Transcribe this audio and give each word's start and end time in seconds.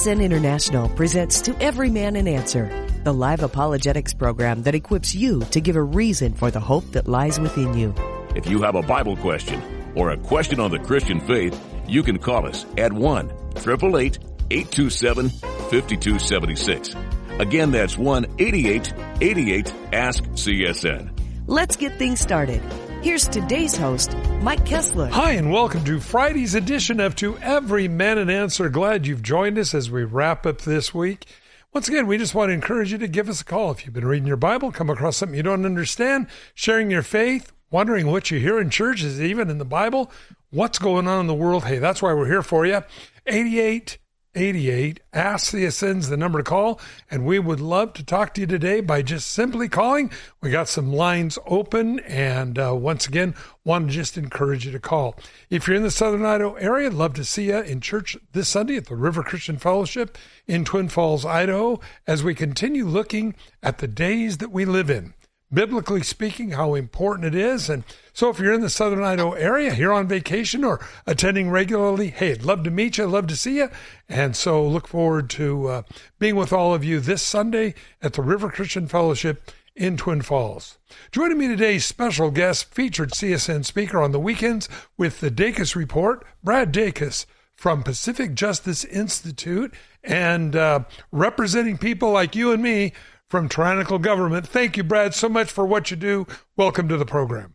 CSN 0.00 0.24
International 0.24 0.88
presents 0.88 1.42
To 1.42 1.54
Every 1.62 1.90
Man 1.90 2.16
an 2.16 2.26
Answer, 2.26 2.72
the 3.04 3.12
live 3.12 3.42
apologetics 3.42 4.14
program 4.14 4.62
that 4.62 4.74
equips 4.74 5.14
you 5.14 5.40
to 5.50 5.60
give 5.60 5.76
a 5.76 5.82
reason 5.82 6.32
for 6.32 6.50
the 6.50 6.58
hope 6.58 6.90
that 6.92 7.06
lies 7.06 7.38
within 7.38 7.76
you. 7.76 7.94
If 8.34 8.46
you 8.46 8.62
have 8.62 8.76
a 8.76 8.82
Bible 8.82 9.14
question 9.18 9.60
or 9.94 10.08
a 10.08 10.16
question 10.16 10.58
on 10.58 10.70
the 10.70 10.78
Christian 10.78 11.20
faith, 11.20 11.54
you 11.86 12.02
can 12.02 12.18
call 12.18 12.46
us 12.46 12.64
at 12.78 12.94
1 12.94 13.26
888 13.56 14.18
827 14.50 15.28
5276. 15.28 16.94
Again, 17.38 17.70
that's 17.70 17.98
1 17.98 18.24
88 18.38 19.74
Ask 19.92 20.24
CSN. 20.24 21.10
Let's 21.46 21.76
get 21.76 21.98
things 21.98 22.20
started. 22.20 22.62
Here's 23.02 23.26
today's 23.26 23.74
host, 23.74 24.14
Mike 24.42 24.66
Kessler. 24.66 25.08
Hi, 25.08 25.30
and 25.30 25.50
welcome 25.50 25.82
to 25.86 26.00
Friday's 26.00 26.54
edition 26.54 27.00
of 27.00 27.16
To 27.16 27.38
Every 27.38 27.88
Man 27.88 28.18
an 28.18 28.28
Answer. 28.28 28.68
Glad 28.68 29.06
you've 29.06 29.22
joined 29.22 29.56
us 29.56 29.72
as 29.72 29.90
we 29.90 30.04
wrap 30.04 30.44
up 30.44 30.60
this 30.60 30.92
week. 30.92 31.24
Once 31.72 31.88
again, 31.88 32.06
we 32.06 32.18
just 32.18 32.34
want 32.34 32.50
to 32.50 32.52
encourage 32.52 32.92
you 32.92 32.98
to 32.98 33.08
give 33.08 33.30
us 33.30 33.40
a 33.40 33.44
call. 33.46 33.70
If 33.70 33.86
you've 33.86 33.94
been 33.94 34.06
reading 34.06 34.26
your 34.26 34.36
Bible, 34.36 34.70
come 34.70 34.90
across 34.90 35.16
something 35.16 35.34
you 35.34 35.42
don't 35.42 35.64
understand, 35.64 36.26
sharing 36.54 36.90
your 36.90 37.02
faith, 37.02 37.54
wondering 37.70 38.06
what 38.06 38.30
you 38.30 38.38
hear 38.38 38.60
in 38.60 38.68
church, 38.68 39.02
is 39.02 39.18
even 39.18 39.48
in 39.48 39.56
the 39.56 39.64
Bible, 39.64 40.12
what's 40.50 40.78
going 40.78 41.08
on 41.08 41.20
in 41.20 41.26
the 41.26 41.32
world? 41.32 41.64
Hey, 41.64 41.78
that's 41.78 42.02
why 42.02 42.12
we're 42.12 42.26
here 42.26 42.42
for 42.42 42.66
you. 42.66 42.82
88 43.26 43.96
88. 44.34 45.00
Ask 45.12 45.50
the 45.50 45.64
CSN's 45.64 46.08
the 46.08 46.16
number 46.16 46.38
to 46.38 46.44
call, 46.44 46.80
and 47.10 47.24
we 47.24 47.38
would 47.38 47.60
love 47.60 47.92
to 47.94 48.04
talk 48.04 48.34
to 48.34 48.40
you 48.40 48.46
today 48.46 48.80
by 48.80 49.02
just 49.02 49.30
simply 49.30 49.68
calling. 49.68 50.10
We 50.40 50.50
got 50.50 50.68
some 50.68 50.92
lines 50.92 51.38
open, 51.46 52.00
and 52.00 52.58
uh, 52.58 52.74
once 52.74 53.06
again, 53.06 53.34
want 53.64 53.88
to 53.88 53.94
just 53.94 54.16
encourage 54.16 54.66
you 54.66 54.72
to 54.72 54.80
call. 54.80 55.16
If 55.48 55.66
you're 55.66 55.76
in 55.76 55.82
the 55.82 55.90
Southern 55.90 56.24
Idaho 56.24 56.54
area, 56.54 56.90
love 56.90 57.14
to 57.14 57.24
see 57.24 57.48
you 57.48 57.60
in 57.60 57.80
church 57.80 58.16
this 58.32 58.48
Sunday 58.48 58.76
at 58.76 58.86
the 58.86 58.96
River 58.96 59.22
Christian 59.22 59.58
Fellowship 59.58 60.16
in 60.46 60.64
Twin 60.64 60.88
Falls, 60.88 61.24
Idaho, 61.24 61.80
as 62.06 62.22
we 62.22 62.34
continue 62.34 62.86
looking 62.86 63.34
at 63.62 63.78
the 63.78 63.88
days 63.88 64.38
that 64.38 64.52
we 64.52 64.64
live 64.64 64.90
in 64.90 65.14
biblically 65.52 66.02
speaking, 66.02 66.50
how 66.50 66.74
important 66.74 67.26
it 67.26 67.34
is. 67.34 67.68
And 67.68 67.84
so 68.12 68.30
if 68.30 68.38
you're 68.38 68.52
in 68.52 68.60
the 68.60 68.70
Southern 68.70 69.02
Idaho 69.02 69.32
area 69.32 69.74
here 69.74 69.92
on 69.92 70.06
vacation 70.06 70.64
or 70.64 70.80
attending 71.06 71.50
regularly, 71.50 72.10
hey, 72.10 72.32
I'd 72.32 72.42
love 72.42 72.64
to 72.64 72.70
meet 72.70 72.98
you. 72.98 73.04
I'd 73.04 73.10
love 73.10 73.26
to 73.28 73.36
see 73.36 73.56
you. 73.56 73.70
And 74.08 74.36
so 74.36 74.66
look 74.66 74.86
forward 74.86 75.30
to 75.30 75.68
uh, 75.68 75.82
being 76.18 76.36
with 76.36 76.52
all 76.52 76.74
of 76.74 76.84
you 76.84 77.00
this 77.00 77.22
Sunday 77.22 77.74
at 78.02 78.14
the 78.14 78.22
River 78.22 78.50
Christian 78.50 78.86
Fellowship 78.86 79.50
in 79.76 79.96
Twin 79.96 80.22
Falls. 80.22 80.78
Joining 81.12 81.38
me 81.38 81.48
today, 81.48 81.78
special 81.78 82.30
guest, 82.30 82.72
featured 82.74 83.12
CSN 83.12 83.64
speaker 83.64 84.02
on 84.02 84.12
the 84.12 84.20
weekends 84.20 84.68
with 84.96 85.20
the 85.20 85.30
Dacus 85.30 85.74
Report, 85.74 86.24
Brad 86.42 86.72
Dacus 86.72 87.26
from 87.54 87.82
Pacific 87.82 88.34
Justice 88.34 88.84
Institute 88.84 89.74
and 90.02 90.56
uh, 90.56 90.80
representing 91.12 91.76
people 91.76 92.10
like 92.10 92.34
you 92.34 92.52
and 92.52 92.62
me 92.62 92.92
from 93.30 93.48
Tyrannical 93.48 94.00
Government. 94.00 94.46
Thank 94.46 94.76
you, 94.76 94.82
Brad, 94.82 95.14
so 95.14 95.28
much 95.28 95.50
for 95.50 95.64
what 95.64 95.90
you 95.90 95.96
do. 95.96 96.26
Welcome 96.56 96.88
to 96.88 96.96
the 96.96 97.06
program. 97.06 97.54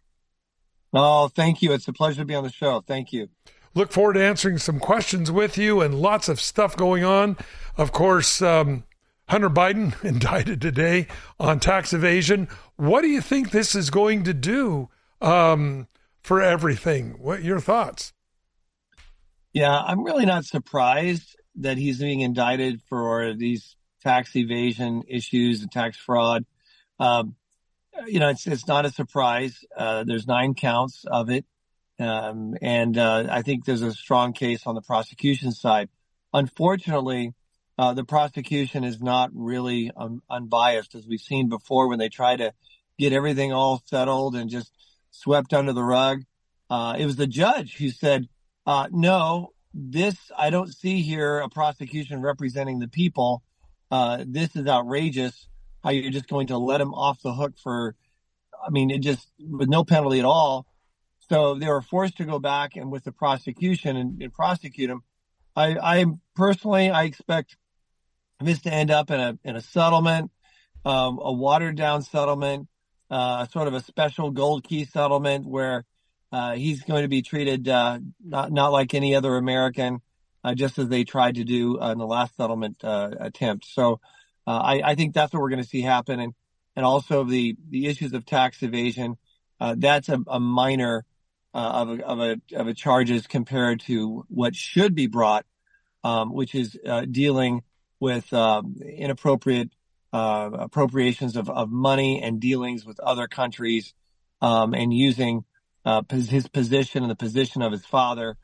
Oh, 0.94 1.28
thank 1.28 1.62
you. 1.62 1.74
It's 1.74 1.88
a 1.90 1.94
pleasure 1.94 2.22
to 2.22 2.26
be 2.26 2.34
on 2.34 2.46
the 2.46 2.52
show. 2.52 2.82
Thank 2.88 3.12
you. 3.12 3.28
Look 3.76 3.92
forward 3.92 4.14
to 4.14 4.24
answering 4.24 4.58
some 4.58 4.80
questions 4.80 5.30
with 5.30 5.58
you 5.58 5.82
and 5.82 6.00
lots 6.00 6.30
of 6.30 6.40
stuff 6.40 6.78
going 6.78 7.04
on. 7.04 7.36
Of 7.76 7.92
course, 7.92 8.42
um, 8.42 8.86
Hunter 9.28 9.50
Biden 9.50 10.02
indicted 10.04 10.62
today 10.62 11.08
on 11.38 11.60
tax 11.60 11.92
evasion. 11.92 12.48
What 12.78 13.02
do 13.02 13.10
you 13.10 13.20
think 13.20 13.52
this 13.52 13.76
is 13.76 13.90
going 13.90 14.24
to 14.24 14.34
do 14.34 14.88
um, 15.22 15.90
for 16.22 16.42
everything? 16.42 17.18
What 17.20 17.44
your 17.44 17.60
thoughts? 17.60 18.14
Yeah, 19.52 19.78
I'm 19.78 20.04
really 20.04 20.26
not 20.26 20.46
surprised 20.46 21.36
that 21.56 21.78
he's 21.78 22.00
being 22.00 22.22
indicted 22.22 22.82
for 22.88 23.34
these 23.34 23.76
tax 24.06 24.36
evasion 24.36 25.04
issues 25.08 25.62
and 25.62 25.72
tax 25.72 25.98
fraud. 25.98 26.46
Um, 27.00 27.36
you 28.06 28.20
know, 28.20 28.30
it's 28.30 28.46
it's 28.46 28.68
not 28.68 28.86
a 28.86 28.92
surprise. 28.92 29.66
Uh, 29.76 30.04
there's 30.04 30.28
nine 30.28 30.54
counts 30.54 31.06
of 31.06 31.30
it, 31.30 31.46
um, 32.00 32.56
and 32.62 32.98
uh, 32.98 33.26
I 33.30 33.42
think 33.42 33.66
there's 33.66 33.82
a 33.82 33.94
strong 33.94 34.34
case 34.34 34.68
on 34.68 34.76
the 34.76 34.82
prosecution 34.82 35.52
side. 35.52 35.90
Unfortunately, 36.34 37.34
uh, 37.80 37.94
the 37.94 38.04
prosecution 38.04 38.84
is 38.84 39.02
not 39.02 39.32
really 39.34 39.92
um, 39.96 40.22
unbiased, 40.30 40.94
as 40.94 41.08
we've 41.08 41.20
seen 41.22 41.50
before 41.50 41.88
when 41.88 42.00
they 42.00 42.10
try 42.10 42.36
to 42.36 42.54
get 43.00 43.12
everything 43.12 43.54
all 43.54 43.82
settled 43.86 44.36
and 44.36 44.50
just 44.50 44.72
swept 45.10 45.54
under 45.54 45.74
the 45.74 45.84
rug. 45.84 46.22
Uh, 46.70 46.96
it 47.00 47.06
was 47.06 47.16
the 47.16 47.28
judge 47.28 47.76
who 47.78 47.90
said, 47.90 48.28
uh, 48.68 48.88
"No, 48.92 49.54
this 49.74 50.16
I 50.38 50.52
don't 50.52 50.72
see 50.72 51.02
here 51.02 51.40
a 51.40 51.50
prosecution 51.50 52.22
representing 52.22 52.80
the 52.80 52.88
people." 52.88 53.42
Uh, 53.96 54.24
this 54.28 54.56
is 54.58 54.68
outrageous. 54.68 55.48
How 55.82 55.92
you're 55.92 56.12
just 56.12 56.28
going 56.28 56.48
to 56.48 56.58
let 56.58 56.82
him 56.82 56.94
off 56.94 57.22
the 57.22 57.34
hook 57.34 57.54
for, 57.64 57.96
I 58.66 58.70
mean, 58.70 58.92
it 58.92 59.00
just 59.00 59.26
with 59.40 59.70
no 59.70 59.86
penalty 59.86 60.20
at 60.20 60.26
all. 60.26 60.66
So 61.30 61.56
they 61.56 61.68
were 61.68 61.82
forced 61.82 62.18
to 62.18 62.26
go 62.26 62.40
back 62.40 62.76
and 62.76 62.92
with 62.92 63.06
the 63.06 63.14
prosecution 63.14 63.96
and, 63.96 64.22
and 64.22 64.34
prosecute 64.34 64.90
him. 64.90 65.02
I, 65.56 65.78
I 65.82 66.06
personally, 66.36 66.90
I 66.90 67.04
expect 67.04 67.56
this 68.42 68.62
to 68.64 68.74
end 68.74 68.92
up 68.92 69.12
in 69.12 69.20
a 69.20 69.40
in 69.46 69.56
a 69.56 69.62
settlement, 69.62 70.30
um, 70.84 71.18
a 71.22 71.32
watered 71.32 71.78
down 71.78 72.02
settlement, 72.02 72.68
uh, 73.10 73.48
sort 73.48 73.70
of 73.70 73.74
a 73.76 73.82
special 73.82 74.30
gold 74.32 74.66
key 74.66 74.84
settlement 74.84 75.46
where 75.46 75.86
uh, 76.34 76.56
he's 76.56 76.84
going 76.84 77.04
to 77.04 77.08
be 77.08 77.22
treated 77.22 77.70
uh, 77.70 78.00
not 78.24 78.52
not 78.52 78.74
like 78.74 78.94
any 78.94 79.16
other 79.16 79.38
American 79.38 80.02
just 80.54 80.78
as 80.78 80.88
they 80.88 81.04
tried 81.04 81.36
to 81.36 81.44
do 81.44 81.80
uh, 81.80 81.92
in 81.92 81.98
the 81.98 82.06
last 82.06 82.36
settlement 82.38 82.78
uh, 82.84 83.10
attempt. 83.20 83.66
So 83.66 84.00
uh, 84.46 84.52
I, 84.52 84.92
I, 84.92 84.96
think 84.96 85.14
that's 85.14 85.34
what 85.34 85.42
we're 85.42 85.50
going 85.50 85.64
to 85.64 85.68
see 85.68 85.82
happen, 85.82 86.20
and 86.20 86.34
and 86.76 86.86
also 86.86 87.24
the 87.24 87.56
the 87.70 87.88
issues 87.88 88.14
of 88.14 88.26
tax 88.26 88.62
evasion. 88.62 89.18
Uh, 89.60 89.76
that's 89.78 90.10
a, 90.10 90.20
a 90.28 90.40
minor 90.40 91.06
uh, 91.54 91.58
of 91.58 91.90
a, 91.90 92.06
of 92.06 92.20
a 92.20 92.42
of 92.56 92.68
a 92.68 92.74
charges 92.74 93.26
compared 93.26 93.80
to 93.82 94.26
what 94.28 94.56
should 94.56 94.94
be 94.94 95.08
brought, 95.08 95.46
um, 96.04 96.34
which 96.34 96.54
is 96.54 96.78
dealing 97.10 97.64
with 98.00 98.32
um, 98.34 98.76
inappropriate 98.86 99.72
appropriations 100.14 101.36
of, 101.36 101.50
of 101.50 101.70
money 101.70 102.22
and 102.22 102.40
dealings 102.40 102.86
with 102.86 103.00
other 103.00 103.28
countries, 103.28 103.94
um, 104.42 104.74
and 104.74 104.94
using 104.94 105.44
his 106.10 106.48
position 106.50 107.04
and 107.04 107.10
the 107.10 107.16
position 107.16 107.62
of 107.62 107.72
his 107.72 107.86
father 107.86 108.38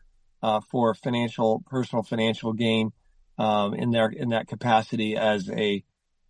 uh, 0.43 0.61
for 0.69 0.93
financial, 0.93 1.63
personal 1.67 2.03
financial 2.03 2.53
gain 2.53 2.91
um, 3.37 3.73
in 3.73 3.91
their 3.91 4.09
in 4.09 4.29
that 4.29 4.47
capacity 4.47 5.15
as 5.15 5.49
a 5.49 5.83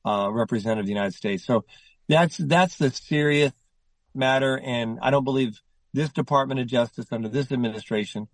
uh, 0.06 0.30
representative 0.32 0.84
of 0.84 0.86
the 0.86 0.94
United 0.94 1.14
States. 1.14 1.46
So 1.46 1.66
that's 2.08 2.38
that's 2.38 2.78
the 2.78 2.92
serious 2.92 3.54
matter, 4.14 4.60
and 4.60 5.00
I 5.02 5.12
don't 5.12 5.24
believe 5.24 5.62
this 5.94 6.10
Department 6.10 6.60
of 6.60 6.68
Justice 6.68 7.08
under 7.12 7.30
this 7.30 7.52
administration, 7.52 8.28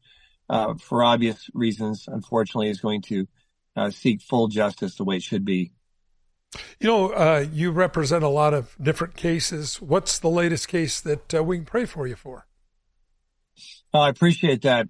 uh, 0.49 0.75
for 0.75 1.03
obvious 1.03 1.49
reasons, 1.53 2.05
unfortunately, 2.07 2.69
is 2.69 2.81
going 2.81 3.01
to 3.03 3.27
uh, 3.75 3.89
seek 3.91 4.21
full 4.21 4.47
justice 4.47 4.95
the 4.95 5.03
way 5.03 5.17
it 5.17 5.23
should 5.23 5.45
be. 5.45 5.71
You 6.79 6.87
know, 6.87 7.09
uh, 7.09 7.45
you 7.51 7.71
represent 7.71 8.23
a 8.23 8.29
lot 8.29 8.53
of 8.53 8.75
different 8.81 9.15
cases. 9.15 9.81
What's 9.81 10.17
the 10.19 10.29
latest 10.29 10.67
case 10.67 11.01
that 11.01 11.33
uh, 11.33 11.43
we 11.43 11.57
can 11.57 11.65
pray 11.65 11.85
for 11.85 12.07
you 12.07 12.15
for? 12.15 12.47
Oh, 13.93 13.99
I 13.99 14.09
appreciate 14.09 14.61
that. 14.63 14.87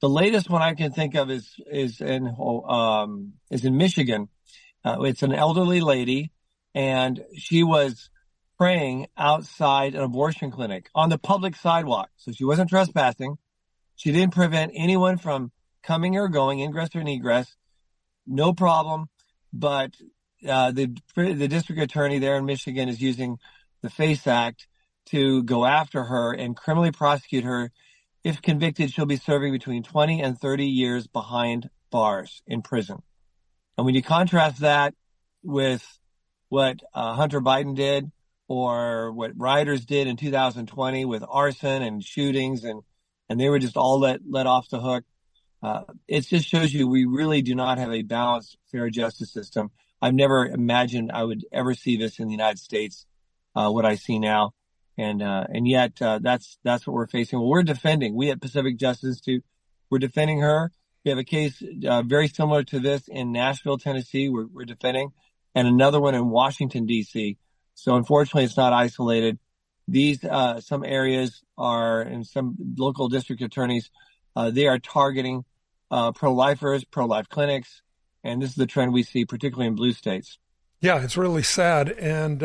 The 0.00 0.08
latest 0.08 0.48
one 0.48 0.62
I 0.62 0.74
can 0.74 0.92
think 0.92 1.14
of 1.14 1.30
is 1.30 1.54
is 1.70 2.00
in 2.00 2.34
um, 2.38 3.34
is 3.50 3.64
in 3.64 3.76
Michigan. 3.76 4.28
Uh, 4.84 5.02
it's 5.02 5.22
an 5.22 5.34
elderly 5.34 5.80
lady, 5.80 6.32
and 6.74 7.22
she 7.36 7.62
was 7.62 8.08
praying 8.58 9.08
outside 9.16 9.94
an 9.94 10.02
abortion 10.02 10.50
clinic 10.50 10.88
on 10.94 11.10
the 11.10 11.18
public 11.18 11.54
sidewalk. 11.56 12.08
So 12.16 12.32
she 12.32 12.44
wasn't 12.44 12.70
trespassing. 12.70 13.36
She 13.96 14.12
didn't 14.12 14.32
prevent 14.34 14.72
anyone 14.74 15.18
from 15.18 15.52
coming 15.82 16.16
or 16.16 16.28
going, 16.28 16.60
ingress 16.60 16.94
or 16.94 17.00
egress. 17.00 17.54
No 18.26 18.54
problem. 18.54 19.08
But 19.52 19.92
uh, 20.48 20.72
the 20.72 20.94
the 21.14 21.48
district 21.48 21.82
attorney 21.82 22.18
there 22.18 22.36
in 22.36 22.46
Michigan 22.46 22.88
is 22.88 23.02
using 23.02 23.38
the 23.82 23.90
FACE 23.90 24.26
Act 24.26 24.66
to 25.06 25.42
go 25.42 25.66
after 25.66 26.04
her 26.04 26.32
and 26.32 26.56
criminally 26.56 26.92
prosecute 26.92 27.44
her 27.44 27.70
if 28.22 28.42
convicted, 28.42 28.92
she'll 28.92 29.06
be 29.06 29.16
serving 29.16 29.52
between 29.52 29.82
20 29.82 30.20
and 30.20 30.38
30 30.38 30.66
years 30.66 31.06
behind 31.06 31.70
bars 31.90 32.42
in 32.46 32.62
prison. 32.62 33.02
And 33.76 33.86
when 33.86 33.94
you 33.94 34.02
contrast 34.02 34.60
that 34.60 34.94
with 35.42 35.84
what 36.48 36.80
uh, 36.92 37.14
Hunter 37.14 37.40
Biden 37.40 37.74
did 37.74 38.10
or 38.48 39.12
what 39.12 39.32
rioters 39.36 39.84
did 39.84 40.06
in 40.06 40.16
2020 40.16 41.04
with 41.04 41.24
arson 41.28 41.82
and 41.82 42.04
shootings 42.04 42.64
and, 42.64 42.82
and 43.28 43.40
they 43.40 43.48
were 43.48 43.58
just 43.58 43.76
all 43.76 44.00
let, 44.00 44.20
let 44.28 44.46
off 44.46 44.68
the 44.68 44.80
hook. 44.80 45.04
Uh, 45.62 45.82
it 46.08 46.22
just 46.22 46.48
shows 46.48 46.72
you 46.72 46.88
we 46.88 47.04
really 47.04 47.42
do 47.42 47.54
not 47.54 47.78
have 47.78 47.92
a 47.92 48.02
balanced, 48.02 48.56
fair 48.72 48.90
justice 48.90 49.32
system. 49.32 49.70
I've 50.02 50.14
never 50.14 50.46
imagined 50.46 51.10
I 51.12 51.22
would 51.22 51.44
ever 51.52 51.74
see 51.74 51.96
this 51.96 52.18
in 52.18 52.26
the 52.26 52.32
United 52.32 52.58
States, 52.58 53.06
uh, 53.54 53.70
what 53.70 53.84
I 53.84 53.94
see 53.94 54.18
now 54.18 54.52
and 55.00 55.22
uh, 55.22 55.44
and 55.48 55.66
yet 55.66 56.00
uh, 56.02 56.18
that's 56.22 56.58
that's 56.62 56.86
what 56.86 56.92
we're 56.92 57.06
facing. 57.06 57.38
Well, 57.38 57.48
we're 57.48 57.62
defending. 57.62 58.14
We 58.14 58.30
at 58.30 58.40
Pacific 58.40 58.76
Justice 58.76 59.08
Institute, 59.10 59.44
we're 59.88 59.98
defending 59.98 60.40
her, 60.40 60.70
We 61.04 61.08
have 61.10 61.18
a 61.18 61.24
case 61.24 61.62
uh, 61.88 62.02
very 62.02 62.28
similar 62.28 62.62
to 62.64 62.78
this 62.78 63.08
in 63.08 63.32
Nashville, 63.32 63.78
Tennessee. 63.78 64.28
We're, 64.28 64.46
we're 64.46 64.66
defending, 64.66 65.12
and 65.54 65.66
another 65.66 66.00
one 66.00 66.14
in 66.14 66.28
Washington 66.28 66.84
D.C. 66.84 67.38
So 67.74 67.96
unfortunately, 67.96 68.44
it's 68.44 68.58
not 68.58 68.74
isolated. 68.74 69.38
These 69.88 70.22
uh, 70.22 70.60
some 70.60 70.84
areas 70.84 71.42
are, 71.56 72.02
and 72.02 72.26
some 72.26 72.56
local 72.76 73.08
district 73.08 73.40
attorneys, 73.40 73.90
uh, 74.36 74.50
they 74.50 74.66
are 74.66 74.78
targeting 74.78 75.44
uh, 75.90 76.12
pro-lifers, 76.12 76.84
pro-life 76.84 77.28
clinics, 77.28 77.80
and 78.22 78.40
this 78.40 78.50
is 78.50 78.56
the 78.56 78.66
trend 78.66 78.92
we 78.92 79.02
see, 79.02 79.24
particularly 79.24 79.66
in 79.66 79.74
blue 79.74 79.92
states. 79.92 80.38
Yeah, 80.82 81.02
it's 81.02 81.16
really 81.16 81.42
sad. 81.42 81.88
And 81.88 82.42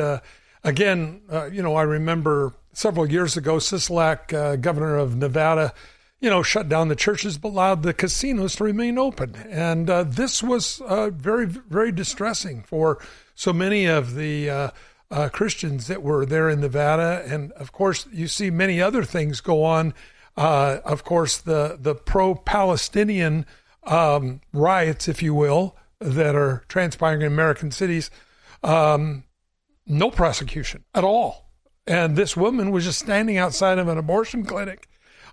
again, 0.65 1.21
uh, 1.31 1.45
you 1.45 1.61
know, 1.61 1.75
I 1.75 1.83
remember 1.83 2.53
several 2.73 3.09
years 3.09 3.37
ago, 3.37 3.57
Sisolak, 3.57 4.33
uh, 4.33 4.57
governor 4.57 4.97
of 4.97 5.15
Nevada, 5.15 5.73
you 6.19 6.29
know, 6.29 6.43
shut 6.43 6.67
down 6.67 6.87
the 6.87 6.95
churches 6.95 7.37
but 7.37 7.49
allowed 7.49 7.83
the 7.83 7.93
casinos 7.93 8.55
to 8.55 8.63
remain 8.63 8.97
open. 8.97 9.35
And 9.49 9.89
uh, 9.89 10.03
this 10.03 10.41
was 10.41 10.81
uh, 10.81 11.11
very, 11.11 11.45
very 11.45 11.91
distressing 11.91 12.63
for 12.63 12.99
so 13.35 13.53
many 13.53 13.85
of 13.85 14.15
the 14.15 14.49
uh, 14.49 14.69
uh, 15.11 15.29
Christians 15.29 15.87
that 15.87 16.01
were 16.01 16.25
there 16.25 16.49
in 16.49 16.61
Nevada. 16.61 17.23
And 17.27 17.51
of 17.53 17.71
course, 17.71 18.07
you 18.11 18.27
see 18.27 18.49
many 18.49 18.81
other 18.81 19.03
things 19.03 19.39
go 19.39 19.63
on. 19.63 19.93
Uh, 20.35 20.79
of 20.83 21.03
course, 21.03 21.37
the, 21.37 21.77
the 21.79 21.95
pro 21.95 22.35
Palestinian 22.35 23.45
um, 23.83 24.41
riots, 24.51 25.07
if 25.07 25.21
you 25.21 25.33
will, 25.33 25.77
that 25.99 26.35
are 26.35 26.63
transpiring 26.67 27.21
in 27.21 27.27
American 27.27 27.71
cities, 27.71 28.09
um, 28.63 29.24
no 29.85 30.09
prosecution 30.11 30.83
at 30.93 31.03
all. 31.03 31.49
And 31.87 32.15
this 32.15 32.35
woman 32.35 32.71
was 32.71 32.85
just 32.85 32.99
standing 32.99 33.37
outside 33.37 33.77
of 33.77 33.87
an 33.87 33.97
abortion 33.97 34.45
clinic 34.45 34.87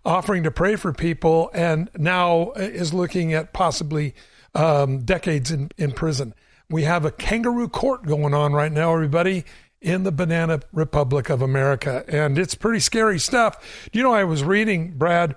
offering 0.04 0.43
to 0.43 0.50
pray 0.50 0.76
for 0.76 0.93
people 0.93 1.50
and 1.54 1.88
now 1.96 2.52
is 2.52 2.93
looking 2.93 3.32
at 3.32 3.52
possibly 3.52 4.14
um, 4.54 4.99
decades 5.00 5.50
in, 5.50 5.70
in 5.78 5.93
prison. 5.93 6.34
We 6.69 6.82
have 6.84 7.04
a 7.04 7.10
kangaroo 7.10 7.69
court 7.69 8.04
going 8.04 8.34
on 8.34 8.52
right 8.52 8.72
now, 8.72 8.93
everybody, 8.93 9.44
in 9.81 10.04
the 10.04 10.12
Banana 10.12 10.60
Republic 10.72 11.28
of 11.28 11.43
America. 11.43 12.04
And 12.08 12.38
it's 12.38 12.54
pretty 12.54 12.81
scary 12.81 13.19
stuff. 13.19 13.88
You 13.93 14.02
know, 14.02 14.12
I 14.12 14.25
was 14.25 14.44
reading, 14.44 14.96
Brad, 14.96 15.37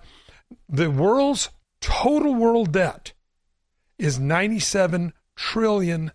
the 0.69 0.89
world's 0.89 1.50
total 1.81 2.33
world 2.35 2.71
debt 2.71 3.13
is 3.97 4.19
$97 4.19 5.13
trillion. 5.35 6.12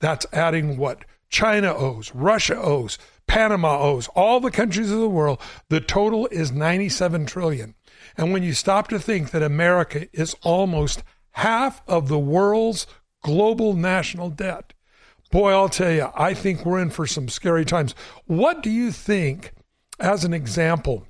That's 0.00 0.26
adding 0.32 0.76
what 0.76 1.04
China 1.32 1.74
owes, 1.74 2.14
Russia 2.14 2.56
owes, 2.56 2.98
Panama 3.26 3.80
owes, 3.80 4.06
all 4.08 4.38
the 4.38 4.50
countries 4.50 4.90
of 4.90 4.98
the 4.98 5.08
world. 5.08 5.40
The 5.70 5.80
total 5.80 6.26
is 6.28 6.52
97 6.52 7.26
trillion. 7.26 7.74
And 8.16 8.32
when 8.32 8.42
you 8.42 8.52
stop 8.52 8.88
to 8.88 8.98
think 8.98 9.30
that 9.30 9.42
America 9.42 10.06
is 10.12 10.36
almost 10.42 11.02
half 11.32 11.82
of 11.88 12.08
the 12.08 12.18
world's 12.18 12.86
global 13.22 13.74
national 13.74 14.28
debt, 14.28 14.74
boy, 15.30 15.52
I'll 15.52 15.70
tell 15.70 15.90
you, 15.90 16.10
I 16.14 16.34
think 16.34 16.66
we're 16.66 16.82
in 16.82 16.90
for 16.90 17.06
some 17.06 17.28
scary 17.28 17.64
times. 17.64 17.94
What 18.26 18.62
do 18.62 18.68
you 18.68 18.92
think, 18.92 19.52
as 19.98 20.24
an 20.24 20.34
example, 20.34 21.06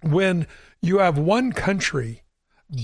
when 0.00 0.46
you 0.80 0.98
have 0.98 1.18
one 1.18 1.52
country 1.52 2.22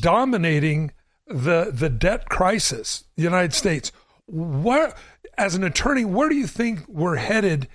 dominating 0.00 0.93
the 1.26 1.70
the 1.72 1.88
debt 1.88 2.28
crisis, 2.28 3.05
the 3.16 3.22
United 3.22 3.55
States, 3.55 3.90
what 4.26 4.96
as 5.42 5.56
an 5.56 5.64
attorney, 5.64 6.04
where 6.04 6.28
do 6.28 6.36
you 6.36 6.46
think 6.46 6.86
we're 6.86 7.16
headed? 7.16 7.66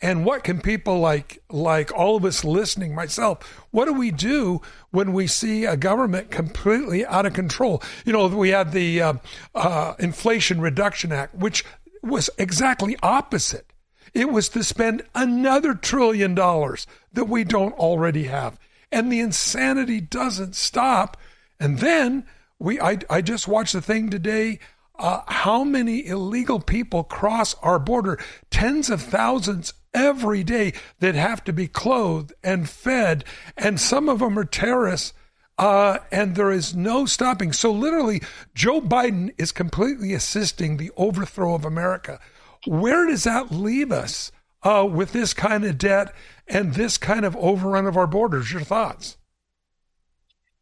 And 0.00 0.24
what 0.24 0.44
can 0.44 0.60
people 0.60 1.00
like 1.00 1.42
like 1.50 1.90
all 1.92 2.16
of 2.16 2.24
us 2.24 2.44
listening, 2.44 2.94
myself, 2.94 3.42
what 3.72 3.86
do 3.86 3.94
we 3.94 4.12
do 4.12 4.60
when 4.90 5.12
we 5.12 5.26
see 5.26 5.64
a 5.64 5.76
government 5.76 6.30
completely 6.30 7.04
out 7.04 7.26
of 7.26 7.32
control? 7.32 7.82
You 8.04 8.12
know, 8.12 8.28
we 8.28 8.50
had 8.50 8.70
the 8.70 9.02
uh, 9.02 9.14
uh, 9.56 9.94
Inflation 9.98 10.60
Reduction 10.60 11.10
Act, 11.10 11.34
which 11.34 11.64
was 12.00 12.30
exactly 12.38 12.96
opposite. 13.02 13.72
It 14.14 14.30
was 14.30 14.48
to 14.50 14.62
spend 14.62 15.02
another 15.14 15.74
trillion 15.74 16.34
dollars 16.36 16.86
that 17.12 17.28
we 17.28 17.42
don't 17.42 17.74
already 17.74 18.24
have, 18.24 18.56
and 18.92 19.10
the 19.10 19.20
insanity 19.20 20.00
doesn't 20.00 20.54
stop. 20.54 21.16
And 21.58 21.80
then 21.80 22.24
we, 22.60 22.80
I, 22.80 22.98
I 23.10 23.20
just 23.20 23.48
watched 23.48 23.72
the 23.72 23.82
thing 23.82 24.10
today 24.10 24.60
uh, 24.98 25.22
how 25.26 25.64
many 25.64 26.06
illegal 26.06 26.60
people 26.60 27.04
cross 27.04 27.54
our 27.62 27.78
border, 27.78 28.18
tens 28.50 28.90
of 28.90 29.02
thousands 29.02 29.74
every 29.94 30.44
day 30.44 30.72
that 31.00 31.14
have 31.14 31.42
to 31.44 31.52
be 31.52 31.66
clothed 31.66 32.32
and 32.42 32.68
fed, 32.68 33.24
and 33.56 33.80
some 33.80 34.08
of 34.08 34.20
them 34.20 34.38
are 34.38 34.44
terrorists. 34.44 35.12
Uh, 35.58 35.98
and 36.12 36.36
there 36.36 36.50
is 36.50 36.76
no 36.76 37.06
stopping. 37.06 37.50
So, 37.50 37.72
literally, 37.72 38.20
Joe 38.54 38.82
Biden 38.82 39.32
is 39.38 39.52
completely 39.52 40.12
assisting 40.12 40.76
the 40.76 40.90
overthrow 40.98 41.54
of 41.54 41.64
America. 41.64 42.20
Where 42.66 43.06
does 43.06 43.24
that 43.24 43.50
leave 43.50 43.90
us 43.90 44.30
uh, 44.62 44.86
with 44.90 45.12
this 45.12 45.32
kind 45.32 45.64
of 45.64 45.78
debt 45.78 46.14
and 46.46 46.74
this 46.74 46.98
kind 46.98 47.24
of 47.24 47.34
overrun 47.36 47.86
of 47.86 47.96
our 47.96 48.06
borders? 48.06 48.52
Your 48.52 48.60
thoughts? 48.60 49.16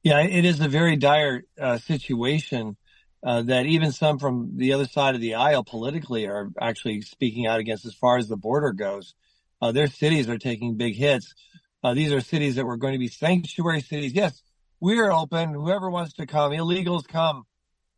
Yeah, 0.04 0.20
it 0.20 0.44
is 0.44 0.60
a 0.60 0.68
very 0.68 0.94
dire 0.94 1.42
uh, 1.58 1.78
situation 1.78 2.76
uh, 3.24 3.42
that 3.42 3.66
even 3.66 3.90
some 3.90 4.18
from 4.18 4.56
the 4.56 4.74
other 4.74 4.86
side 4.86 5.14
of 5.14 5.20
the 5.20 5.34
aisle 5.34 5.64
politically 5.64 6.26
are 6.26 6.50
actually 6.60 7.00
speaking 7.00 7.46
out 7.46 7.58
against 7.58 7.86
as 7.86 7.94
far 7.94 8.18
as 8.18 8.28
the 8.28 8.36
border 8.36 8.72
goes. 8.72 9.14
Uh, 9.62 9.72
their 9.72 9.86
cities 9.86 10.28
are 10.28 10.36
taking 10.36 10.76
big 10.76 10.94
hits. 10.94 11.34
Uh, 11.82 11.94
these 11.94 12.12
are 12.12 12.20
cities 12.20 12.56
that 12.56 12.66
were 12.66 12.76
going 12.76 12.92
to 12.92 12.98
be 12.98 13.08
sanctuary 13.08 13.80
cities. 13.80 14.12
Yes, 14.12 14.42
we're 14.78 15.10
open. 15.10 15.54
Whoever 15.54 15.88
wants 15.88 16.12
to 16.14 16.26
come, 16.26 16.52
illegals 16.52 17.08
come. 17.08 17.44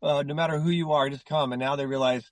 Uh, 0.01 0.23
no 0.23 0.33
matter 0.33 0.59
who 0.59 0.69
you 0.69 0.93
are, 0.93 1.09
just 1.09 1.25
come. 1.25 1.51
And 1.51 1.59
now 1.59 1.75
they 1.75 1.85
realize, 1.85 2.29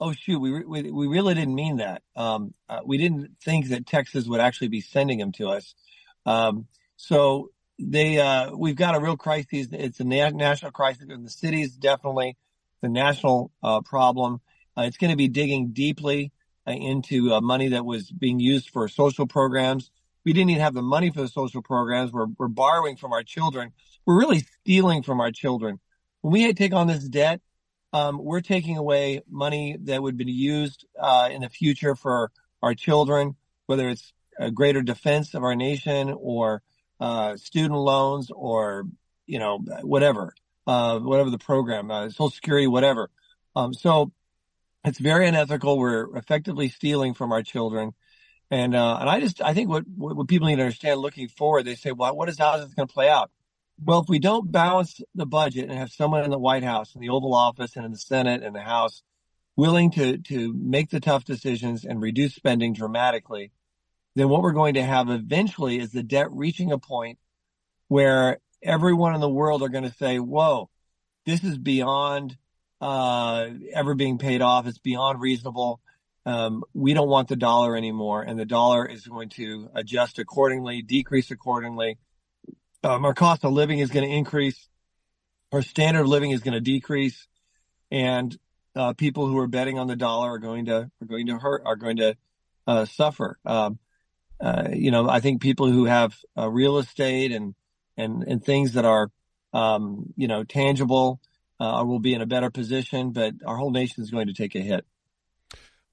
oh 0.00 0.12
shoot, 0.12 0.38
we 0.38 0.64
we, 0.64 0.90
we 0.90 1.06
really 1.06 1.34
didn't 1.34 1.54
mean 1.54 1.76
that. 1.78 2.02
Um, 2.14 2.52
uh, 2.68 2.80
we 2.84 2.98
didn't 2.98 3.36
think 3.42 3.68
that 3.68 3.86
Texas 3.86 4.26
would 4.26 4.40
actually 4.40 4.68
be 4.68 4.80
sending 4.82 5.18
them 5.18 5.32
to 5.32 5.48
us. 5.48 5.74
Um, 6.26 6.66
so 6.96 7.50
they 7.78 8.18
uh, 8.18 8.54
we've 8.54 8.76
got 8.76 8.94
a 8.94 9.00
real 9.00 9.16
crisis. 9.16 9.68
It's 9.72 10.00
a 10.00 10.04
na- 10.04 10.30
national 10.30 10.72
crisis 10.72 11.06
in 11.08 11.22
the 11.22 11.30
cities, 11.30 11.72
definitely 11.72 12.36
the 12.82 12.88
national 12.88 13.50
uh, 13.62 13.80
problem. 13.80 14.40
Uh, 14.76 14.82
it's 14.82 14.96
going 14.96 15.10
to 15.10 15.16
be 15.16 15.28
digging 15.28 15.72
deeply 15.72 16.32
uh, 16.66 16.72
into 16.72 17.32
uh, 17.32 17.40
money 17.40 17.68
that 17.68 17.84
was 17.84 18.10
being 18.10 18.40
used 18.40 18.70
for 18.70 18.88
social 18.88 19.26
programs. 19.26 19.90
We 20.24 20.32
didn't 20.32 20.50
even 20.50 20.62
have 20.62 20.74
the 20.74 20.82
money 20.82 21.10
for 21.10 21.20
the 21.20 21.28
social 21.28 21.62
programs. 21.62 22.12
We're, 22.12 22.26
we're 22.38 22.48
borrowing 22.48 22.96
from 22.96 23.12
our 23.12 23.22
children. 23.22 23.72
We're 24.06 24.18
really 24.18 24.40
stealing 24.60 25.02
from 25.02 25.20
our 25.20 25.30
children. 25.30 25.80
When 26.22 26.32
we 26.32 26.52
take 26.54 26.72
on 26.72 26.86
this 26.86 27.04
debt, 27.04 27.40
um, 27.92 28.18
we're 28.22 28.40
taking 28.40 28.76
away 28.76 29.22
money 29.30 29.76
that 29.82 30.02
would 30.02 30.16
be 30.16 30.30
used 30.30 30.84
uh, 30.98 31.28
in 31.30 31.42
the 31.42 31.48
future 31.48 31.94
for 31.94 32.30
our 32.62 32.74
children, 32.74 33.36
whether 33.66 33.88
it's 33.88 34.12
a 34.38 34.50
greater 34.50 34.82
defense 34.82 35.34
of 35.34 35.44
our 35.44 35.54
nation 35.54 36.14
or 36.18 36.62
uh, 37.04 37.36
student 37.36 37.74
loans 37.74 38.30
or 38.34 38.86
you 39.26 39.38
know 39.38 39.58
whatever, 39.82 40.34
uh, 40.66 40.98
whatever 40.98 41.30
the 41.30 41.38
program, 41.38 41.90
uh, 41.90 42.08
Social 42.08 42.30
Security, 42.30 42.66
whatever. 42.66 43.10
Um, 43.54 43.74
so 43.74 44.10
it's 44.84 44.98
very 44.98 45.26
unethical. 45.26 45.78
We're 45.78 46.16
effectively 46.16 46.68
stealing 46.68 47.14
from 47.14 47.32
our 47.32 47.42
children. 47.42 47.92
And, 48.50 48.74
uh, 48.74 48.98
and 49.00 49.08
I 49.08 49.20
just, 49.20 49.40
I 49.40 49.54
think 49.54 49.70
what, 49.70 49.84
what 49.96 50.28
people 50.28 50.48
need 50.48 50.56
to 50.56 50.62
understand 50.62 51.00
looking 51.00 51.28
forward, 51.28 51.64
they 51.64 51.74
say, 51.74 51.92
well, 51.92 52.14
what 52.14 52.28
is 52.28 52.38
how 52.38 52.56
is 52.56 52.64
this 52.64 52.74
going 52.74 52.88
to 52.88 52.94
play 52.94 53.08
out? 53.08 53.30
Well, 53.82 54.00
if 54.00 54.08
we 54.08 54.18
don't 54.18 54.52
balance 54.52 55.00
the 55.14 55.26
budget 55.26 55.68
and 55.68 55.78
have 55.78 55.90
someone 55.90 56.24
in 56.24 56.30
the 56.30 56.38
White 56.38 56.62
House, 56.62 56.94
in 56.94 57.00
the 57.00 57.08
Oval 57.08 57.34
Office 57.34 57.76
and 57.76 57.84
in 57.84 57.92
the 57.92 57.98
Senate 57.98 58.42
and 58.42 58.54
the 58.54 58.60
House 58.60 59.02
willing 59.56 59.90
to, 59.92 60.18
to 60.18 60.52
make 60.52 60.90
the 60.90 61.00
tough 61.00 61.24
decisions 61.24 61.84
and 61.84 62.00
reduce 62.00 62.34
spending 62.34 62.72
dramatically, 62.74 63.50
then 64.14 64.28
what 64.28 64.42
we're 64.42 64.52
going 64.52 64.74
to 64.74 64.82
have 64.82 65.10
eventually 65.10 65.78
is 65.78 65.92
the 65.92 66.02
debt 66.02 66.30
reaching 66.30 66.72
a 66.72 66.78
point 66.78 67.18
where 67.88 68.38
everyone 68.62 69.14
in 69.14 69.20
the 69.20 69.28
world 69.28 69.62
are 69.62 69.68
going 69.68 69.84
to 69.84 69.94
say, 69.94 70.18
whoa, 70.18 70.70
this 71.26 71.42
is 71.42 71.58
beyond 71.58 72.36
uh, 72.80 73.48
ever 73.72 73.94
being 73.94 74.18
paid 74.18 74.42
off. 74.42 74.66
It's 74.66 74.78
beyond 74.78 75.20
reasonable. 75.20 75.80
Um, 76.26 76.64
we 76.72 76.94
don't 76.94 77.08
want 77.08 77.28
the 77.28 77.36
dollar 77.36 77.76
anymore, 77.76 78.22
and 78.22 78.38
the 78.38 78.46
dollar 78.46 78.86
is 78.86 79.06
going 79.06 79.28
to 79.30 79.68
adjust 79.74 80.18
accordingly, 80.18 80.80
decrease 80.80 81.30
accordingly. 81.30 81.98
Um, 82.82 83.04
our 83.04 83.14
cost 83.14 83.44
of 83.44 83.52
living 83.52 83.78
is 83.78 83.90
going 83.90 84.08
to 84.08 84.14
increase. 84.14 84.68
Our 85.52 85.62
standard 85.62 86.00
of 86.00 86.08
living 86.08 86.30
is 86.30 86.40
going 86.40 86.54
to 86.54 86.60
decrease, 86.60 87.26
and 87.90 88.36
uh, 88.74 88.94
people 88.94 89.26
who 89.26 89.38
are 89.38 89.46
betting 89.46 89.78
on 89.78 89.86
the 89.86 89.96
dollar 89.96 90.32
are 90.32 90.38
going 90.38 90.66
to 90.66 90.90
are 91.00 91.06
going 91.06 91.26
to 91.26 91.38
hurt 91.38 91.62
are 91.64 91.76
going 91.76 91.98
to 91.98 92.16
uh, 92.66 92.84
suffer. 92.86 93.38
Um, 93.44 93.78
uh, 94.40 94.68
you 94.72 94.90
know, 94.90 95.08
I 95.08 95.20
think 95.20 95.40
people 95.40 95.70
who 95.70 95.84
have 95.84 96.16
uh, 96.36 96.48
real 96.50 96.78
estate 96.78 97.32
and 97.32 97.54
and 97.96 98.22
and 98.24 98.44
things 98.44 98.72
that 98.72 98.84
are 98.84 99.10
um, 99.52 100.12
you 100.16 100.28
know 100.28 100.44
tangible 100.44 101.20
uh, 101.60 101.82
will 101.86 102.00
be 102.00 102.14
in 102.14 102.20
a 102.20 102.26
better 102.26 102.50
position, 102.50 103.12
but 103.12 103.34
our 103.46 103.56
whole 103.56 103.70
nation 103.70 104.02
is 104.02 104.10
going 104.10 104.26
to 104.26 104.34
take 104.34 104.54
a 104.54 104.60
hit. 104.60 104.84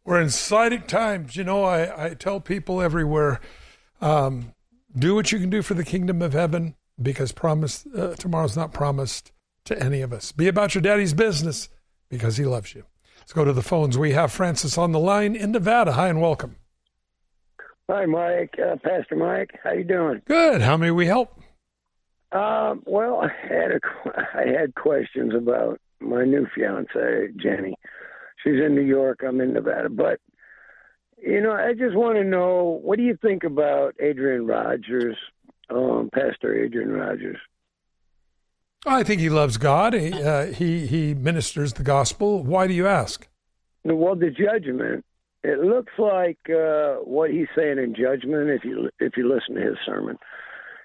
We're 0.04 0.20
in 0.20 0.28
exciting 0.28 0.84
times. 0.84 1.36
You 1.36 1.44
know, 1.44 1.64
I, 1.64 2.06
I 2.06 2.14
tell 2.16 2.40
people 2.40 2.82
everywhere, 2.82 3.40
um, 4.02 4.54
do 4.98 5.14
what 5.14 5.32
you 5.32 5.40
can 5.40 5.50
do 5.50 5.62
for 5.62 5.76
the 5.76 5.84
kingdom 5.84 6.22
of 6.22 6.34
heaven 6.34 6.76
because 7.02 7.32
promise 7.32 7.86
uh, 7.96 8.16
tomorrow's 8.18 8.58
not 8.58 8.74
promised 8.74 9.32
to 9.66 9.82
any 9.82 10.02
of 10.02 10.12
us. 10.12 10.32
Be 10.32 10.48
about 10.48 10.74
your 10.74 10.82
daddy's 10.82 11.14
business 11.14 11.70
because 12.10 12.38
he 12.38 12.46
loves 12.46 12.74
you. 12.74 12.84
Let's 13.20 13.34
go 13.34 13.46
to 13.46 13.54
the 13.54 13.62
phones. 13.62 13.98
We 13.98 14.12
have 14.12 14.32
Francis 14.32 14.78
on 14.78 14.92
the 14.92 15.00
line 15.00 15.36
in 15.36 15.52
Nevada. 15.52 15.94
Hi 15.94 16.08
and 16.08 16.20
welcome. 16.20 16.56
Hi, 17.92 18.06
Mike. 18.06 18.56
Uh, 18.58 18.78
Pastor 18.78 19.18
Mike. 19.18 19.60
How 19.62 19.74
you 19.74 19.84
doing? 19.84 20.22
Good. 20.26 20.62
How 20.62 20.78
may 20.78 20.92
we 20.92 21.08
help? 21.08 21.42
Um, 22.32 22.84
well, 22.86 23.22
I 23.22 23.28
had 23.46 23.72
a, 23.72 23.80
I 24.34 24.48
had 24.48 24.74
questions 24.76 25.34
about 25.36 25.78
my 26.00 26.24
new 26.24 26.48
fiance, 26.56 27.34
Jenny. 27.36 27.76
She's 28.42 28.62
in 28.66 28.76
New 28.76 28.86
York. 28.86 29.20
I'm 29.28 29.42
in 29.42 29.52
Nevada, 29.52 29.90
but 29.90 30.22
you 31.22 31.42
know, 31.42 31.52
I 31.52 31.74
just 31.74 31.94
want 31.94 32.16
to 32.16 32.24
know 32.24 32.80
what 32.82 32.98
do 32.98 33.04
you 33.04 33.18
think 33.22 33.44
about 33.44 33.94
Adrian 34.00 34.48
Rogers, 34.48 35.18
um, 35.70 36.10
Pastor 36.14 36.64
Adrian 36.64 36.94
Rogers? 36.94 37.40
I 38.86 39.04
think 39.04 39.20
he 39.20 39.30
loves 39.30 39.58
God. 39.58 39.94
He, 39.94 40.14
uh, 40.14 40.46
he 40.46 40.88
he 40.88 41.14
ministers 41.14 41.74
the 41.74 41.84
gospel. 41.84 42.42
Why 42.42 42.68
do 42.68 42.74
you 42.74 42.88
ask? 42.88 43.28
Well, 43.84 44.16
the 44.16 44.30
judgment. 44.30 45.04
It 45.44 45.60
looks 45.60 45.94
like 45.98 46.38
uh, 46.50 46.96
what 46.98 47.32
he's 47.32 47.48
saying 47.56 47.80
in 47.80 47.96
judgment. 47.96 48.50
If 48.50 48.64
you 48.64 48.90
if 49.00 49.18
you 49.18 49.28
listen 49.28 49.56
to 49.56 49.62
his 49.62 49.78
sermon, 49.86 50.18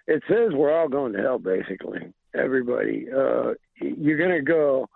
it 0.06 0.22
says 0.28 0.52
we're 0.54 0.74
all 0.74 0.88
going 0.88 1.12
to 1.12 1.20
hell. 1.20 1.38
Basically, 1.38 2.12
everybody. 2.34 3.06
Uh, 3.14 3.54
you're 3.80 4.18
going 4.18 4.30
to 4.30 4.42
go 4.42 4.88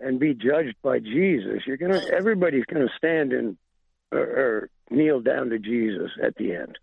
and 0.00 0.18
be 0.18 0.34
judged 0.34 0.74
by 0.82 0.98
Jesus. 0.98 1.62
You're 1.66 1.76
gonna. 1.76 2.02
Everybody's 2.12 2.64
going 2.64 2.86
to 2.86 2.92
stand 2.96 3.32
and 3.32 3.56
or, 4.10 4.20
or 4.20 4.70
kneel 4.90 5.20
down 5.20 5.50
to 5.50 5.58
Jesus 5.58 6.10
at 6.22 6.34
the 6.36 6.54
end. 6.54 6.78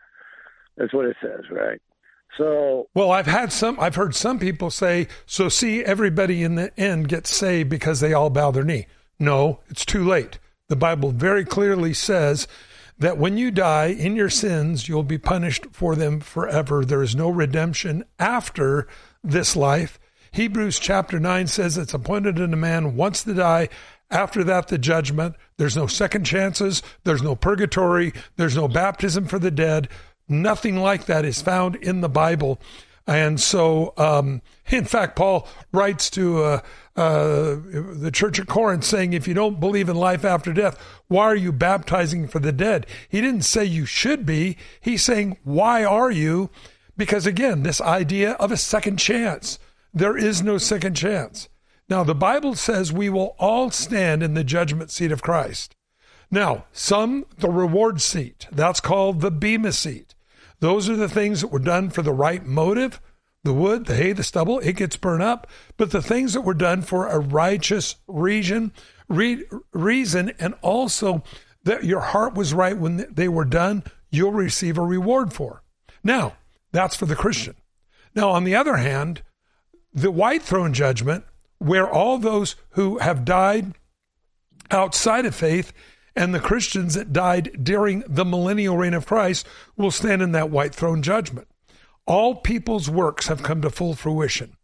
That's 0.78 0.94
what 0.94 1.06
it 1.06 1.18
says, 1.22 1.42
right? 1.52 1.82
So, 2.38 2.88
well, 2.94 3.12
I've 3.12 3.28
had 3.28 3.52
some, 3.52 3.80
I've 3.80 3.96
heard 3.96 4.16
some 4.16 4.40
people 4.40 4.70
say, 4.70 5.08
so 5.26 5.50
see, 5.50 5.84
everybody 5.84 6.44
in 6.44 6.56
the 6.56 6.78
end 6.80 7.10
gets 7.10 7.36
saved 7.36 7.70
because 7.70 8.00
they 8.00 8.14
all 8.14 8.30
bow 8.30 8.52
their 8.52 8.64
knee. 8.64 8.88
No, 9.20 9.60
it's 9.70 9.86
too 9.86 10.08
late. 10.08 10.40
The 10.72 10.78
Bible 10.78 11.12
very 11.12 11.44
clearly 11.44 11.94
says 11.94 12.48
that 12.98 13.18
when 13.18 13.38
you 13.38 13.52
die 13.52 13.88
in 13.88 14.16
your 14.16 14.30
sins, 14.30 14.88
you'll 14.88 15.04
be 15.04 15.18
punished 15.18 15.68
for 15.74 15.98
them 15.98 16.22
forever. 16.22 16.86
There 16.86 17.04
is 17.04 17.14
no 17.14 17.30
redemption 17.30 18.06
after 18.18 18.88
this 19.22 19.58
life. 19.58 20.00
Hebrews 20.32 20.80
chapter 20.80 21.20
9 21.20 21.48
says 21.48 21.78
it's 21.78 21.94
appointed 21.94 22.40
in 22.40 22.54
a 22.54 22.56
man 22.56 22.96
once 22.96 23.22
to 23.26 23.34
die. 23.34 23.68
After 24.10 24.46
that, 24.46 24.70
the 24.70 24.78
judgment. 24.78 25.36
There's 25.58 25.76
no 25.76 25.88
second 25.88 26.24
chances. 26.24 26.82
There's 27.04 27.22
no 27.22 27.36
purgatory. 27.36 28.14
There's 28.38 28.56
no 28.56 28.70
baptism 28.70 29.26
for 29.26 29.40
the 29.40 29.52
dead. 29.52 29.90
Nothing 30.30 30.78
like 30.78 31.04
that 31.08 31.26
is 31.26 31.42
found 31.42 31.76
in 31.76 32.00
the 32.00 32.08
Bible. 32.08 32.62
And 33.06 33.42
so, 33.42 33.94
um, 33.98 34.42
in 34.68 34.86
fact, 34.86 35.18
Paul 35.18 35.50
writes 35.74 36.10
to 36.12 36.44
uh, 36.44 36.62
uh, 36.96 37.56
the 37.64 38.12
church 38.14 38.40
at 38.40 38.48
Corinth 38.48 38.84
saying, 38.84 39.14
if 39.14 39.28
you 39.28 39.34
don't 39.34 39.60
believe 39.60 39.88
in 39.88 39.96
life 39.96 40.26
after 40.26 40.52
death, 40.52 40.78
why 41.08 41.24
are 41.24 41.36
you 41.36 41.52
baptizing 41.52 42.28
for 42.28 42.40
the 42.40 42.52
dead? 42.52 42.86
He 43.08 43.22
didn't 43.22 43.44
say 43.44 43.64
you 43.64 43.86
should 43.86 44.26
be. 44.26 44.58
He's 44.82 45.04
saying, 45.04 45.38
why 45.44 45.84
are 45.84 46.12
you? 46.12 46.50
Because 46.98 47.26
again, 47.26 47.64
this 47.64 47.80
idea 47.82 48.34
of 48.34 48.52
a 48.52 48.58
second 48.58 48.98
chance. 48.98 49.58
There 49.94 50.18
is 50.18 50.44
no 50.44 50.58
second 50.58 50.96
chance. 50.96 51.50
Now, 51.90 52.04
the 52.04 52.16
Bible 52.16 52.56
says 52.56 52.94
we 52.94 53.10
will 53.10 53.36
all 53.40 53.70
stand 53.72 54.24
in 54.24 54.34
the 54.34 54.44
judgment 54.44 54.92
seat 54.92 55.12
of 55.12 55.22
Christ. 55.22 55.76
Now, 56.30 56.66
some, 56.72 57.26
the 57.38 57.50
reward 57.50 58.02
seat. 58.02 58.48
That's 58.52 58.80
called 58.80 59.20
the 59.20 59.32
Bema 59.32 59.74
seat. 59.74 60.16
Those 60.62 60.90
are 60.90 60.96
the 60.96 61.10
things 61.10 61.42
that 61.42 61.52
were 61.52 61.60
done 61.60 61.90
for 61.90 62.02
the 62.02 62.14
right 62.14 62.46
motive 62.46 63.02
the 63.44 63.54
wood, 63.54 63.86
the 63.86 63.96
hay, 63.96 64.14
the 64.14 64.24
stubble, 64.24 64.60
it 64.60 64.76
gets 64.76 64.96
burned 64.96 65.24
up. 65.24 65.48
But 65.78 65.92
the 65.92 66.02
things 66.02 66.34
that 66.34 66.42
were 66.42 66.54
done 66.54 66.82
for 66.82 67.08
a 67.08 67.20
righteous 67.20 67.96
reason, 68.08 68.72
re- 69.08 69.46
reason, 69.72 70.34
and 70.40 70.54
also 70.62 71.24
that 71.64 71.84
your 71.84 72.02
heart 72.02 72.36
was 72.36 72.54
right 72.54 72.78
when 72.78 73.06
they 73.10 73.28
were 73.28 73.46
done, 73.46 73.84
you'll 74.10 74.32
receive 74.32 74.78
a 74.78 74.82
reward 74.82 75.34
for. 75.34 75.64
Now, 76.04 76.34
that's 76.72 76.96
for 76.96 77.06
the 77.06 77.16
Christian. 77.16 77.56
Now, 78.16 78.30
on 78.30 78.44
the 78.44 78.56
other 78.56 78.78
hand, 78.78 79.22
the 79.94 80.12
white 80.12 80.42
throne 80.42 80.74
judgment, 80.74 81.26
where 81.58 81.90
all 81.90 82.18
those 82.18 82.56
who 82.72 82.98
have 83.00 83.26
died 83.26 83.74
outside 84.70 85.26
of 85.26 85.36
faith 85.36 85.74
and 86.16 86.34
the 86.34 86.40
Christians 86.40 86.96
that 86.96 87.14
died 87.14 87.64
during 87.64 88.04
the 88.08 88.26
millennial 88.26 88.78
reign 88.78 88.94
of 88.94 89.06
Christ 89.06 89.48
will 89.78 89.92
stand 89.92 90.22
in 90.22 90.32
that 90.32 90.50
white 90.50 90.74
throne 90.74 91.02
judgment. 91.02 91.48
All 92.12 92.36
people's 92.36 92.90
works 92.90 93.28
have 93.28 93.42
come 93.42 93.62
to 93.62 93.70
full 93.70 93.96
fruition, 93.96 94.58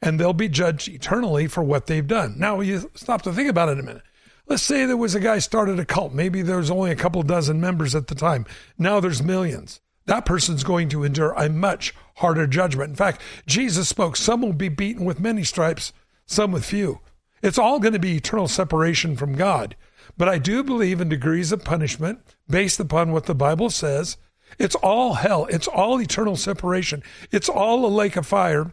and 0.00 0.20
they'll 0.20 0.32
be 0.32 0.48
judged 0.48 0.86
eternally 0.86 1.48
for 1.48 1.60
what 1.60 1.86
they've 1.86 2.06
done. 2.06 2.36
Now, 2.38 2.60
you 2.60 2.92
stop 2.94 3.22
to 3.22 3.32
think 3.32 3.50
about 3.50 3.70
it 3.70 3.80
a 3.80 3.82
minute. 3.82 4.04
Let's 4.46 4.62
say 4.62 4.86
there 4.86 4.96
was 4.96 5.16
a 5.16 5.20
guy 5.20 5.40
started 5.40 5.80
a 5.80 5.84
cult. 5.84 6.12
Maybe 6.12 6.42
there's 6.42 6.70
only 6.70 6.92
a 6.92 6.96
couple 6.96 7.20
dozen 7.24 7.60
members 7.60 7.96
at 7.96 8.06
the 8.06 8.14
time. 8.14 8.46
Now 8.78 9.00
there's 9.00 9.20
millions. 9.20 9.80
That 10.06 10.24
person's 10.24 10.62
going 10.62 10.90
to 10.90 11.02
endure 11.02 11.32
a 11.32 11.48
much 11.48 11.92
harder 12.18 12.46
judgment. 12.46 12.90
In 12.90 12.96
fact, 12.96 13.20
Jesus 13.46 13.88
spoke, 13.88 14.16
some 14.16 14.40
will 14.40 14.52
be 14.52 14.68
beaten 14.68 15.04
with 15.04 15.18
many 15.18 15.42
stripes, 15.42 15.92
some 16.26 16.52
with 16.52 16.64
few. 16.64 17.00
It's 17.42 17.58
all 17.58 17.80
going 17.80 17.94
to 17.94 17.98
be 17.98 18.14
eternal 18.14 18.46
separation 18.46 19.16
from 19.16 19.34
God. 19.34 19.74
But 20.16 20.28
I 20.28 20.38
do 20.38 20.62
believe 20.62 21.00
in 21.00 21.08
degrees 21.08 21.50
of 21.50 21.64
punishment 21.64 22.20
based 22.48 22.78
upon 22.78 23.10
what 23.10 23.26
the 23.26 23.34
Bible 23.34 23.70
says. 23.70 24.18
It's 24.58 24.74
all 24.76 25.14
hell. 25.14 25.46
It's 25.50 25.68
all 25.68 26.00
eternal 26.00 26.36
separation. 26.36 27.02
It's 27.30 27.48
all 27.48 27.84
a 27.84 27.88
lake 27.88 28.16
of 28.16 28.26
fire. 28.26 28.72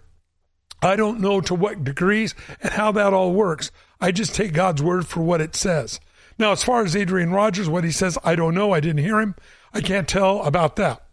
I 0.81 0.95
don't 0.95 1.19
know 1.19 1.41
to 1.41 1.55
what 1.55 1.83
degrees 1.83 2.35
and 2.61 2.71
how 2.73 2.91
that 2.93 3.13
all 3.13 3.33
works. 3.33 3.71
I 3.99 4.11
just 4.11 4.33
take 4.33 4.53
God's 4.53 4.81
word 4.81 5.07
for 5.07 5.21
what 5.21 5.41
it 5.41 5.55
says. 5.55 5.99
Now, 6.37 6.53
as 6.53 6.63
far 6.63 6.83
as 6.83 6.95
Adrian 6.95 7.31
Rogers, 7.31 7.67
what 7.67 7.83
he 7.83 7.91
says, 7.91 8.17
I 8.23 8.35
don't 8.35 8.55
know. 8.55 8.71
I 8.71 8.79
didn't 8.79 9.03
hear 9.03 9.19
him. 9.19 9.35
I 9.73 9.81
can't 9.81 10.07
tell 10.07 10.41
about 10.43 10.77
that. 10.77 11.03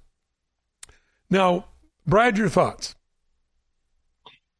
Now, 1.28 1.66
Brad, 2.06 2.38
your 2.38 2.49
thoughts? 2.49 2.94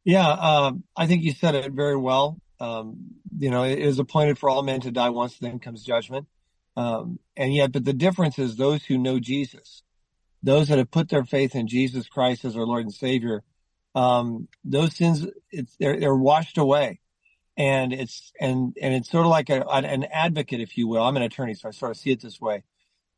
Yeah, 0.03 0.29
um, 0.29 0.83
I 0.95 1.07
think 1.07 1.23
you 1.23 1.31
said 1.31 1.55
it 1.55 1.71
very 1.71 1.95
well. 1.95 2.39
Um, 2.59 3.15
you 3.37 3.49
know, 3.49 3.63
it 3.63 3.79
is 3.79 3.99
appointed 3.99 4.37
for 4.37 4.49
all 4.49 4.63
men 4.63 4.81
to 4.81 4.91
die 4.91 5.09
once, 5.09 5.37
then 5.37 5.59
comes 5.59 5.83
judgment. 5.83 6.27
Um, 6.75 7.19
and 7.35 7.53
yet, 7.53 7.71
but 7.71 7.85
the 7.85 7.93
difference 7.93 8.37
is 8.37 8.55
those 8.55 8.83
who 8.85 8.97
know 8.97 9.19
Jesus, 9.19 9.83
those 10.43 10.67
that 10.67 10.77
have 10.77 10.91
put 10.91 11.09
their 11.09 11.25
faith 11.25 11.55
in 11.55 11.67
Jesus 11.67 12.07
Christ 12.07 12.45
as 12.45 12.55
our 12.55 12.65
Lord 12.65 12.83
and 12.83 12.93
Savior, 12.93 13.43
um, 13.95 14.47
those 14.63 14.95
sins, 14.95 15.25
it's, 15.51 15.75
they're, 15.79 15.99
they're 15.99 16.15
washed 16.15 16.57
away. 16.57 16.99
And 17.57 17.91
it's, 17.91 18.31
and, 18.39 18.77
and 18.79 18.93
it's 18.93 19.09
sort 19.09 19.25
of 19.25 19.31
like 19.31 19.49
a, 19.49 19.67
an 19.67 20.03
advocate, 20.03 20.61
if 20.61 20.77
you 20.77 20.87
will. 20.87 21.01
I'm 21.01 21.17
an 21.17 21.23
attorney, 21.23 21.55
so 21.55 21.69
I 21.69 21.71
sort 21.71 21.91
of 21.91 21.97
see 21.97 22.11
it 22.11 22.21
this 22.21 22.39
way. 22.39 22.63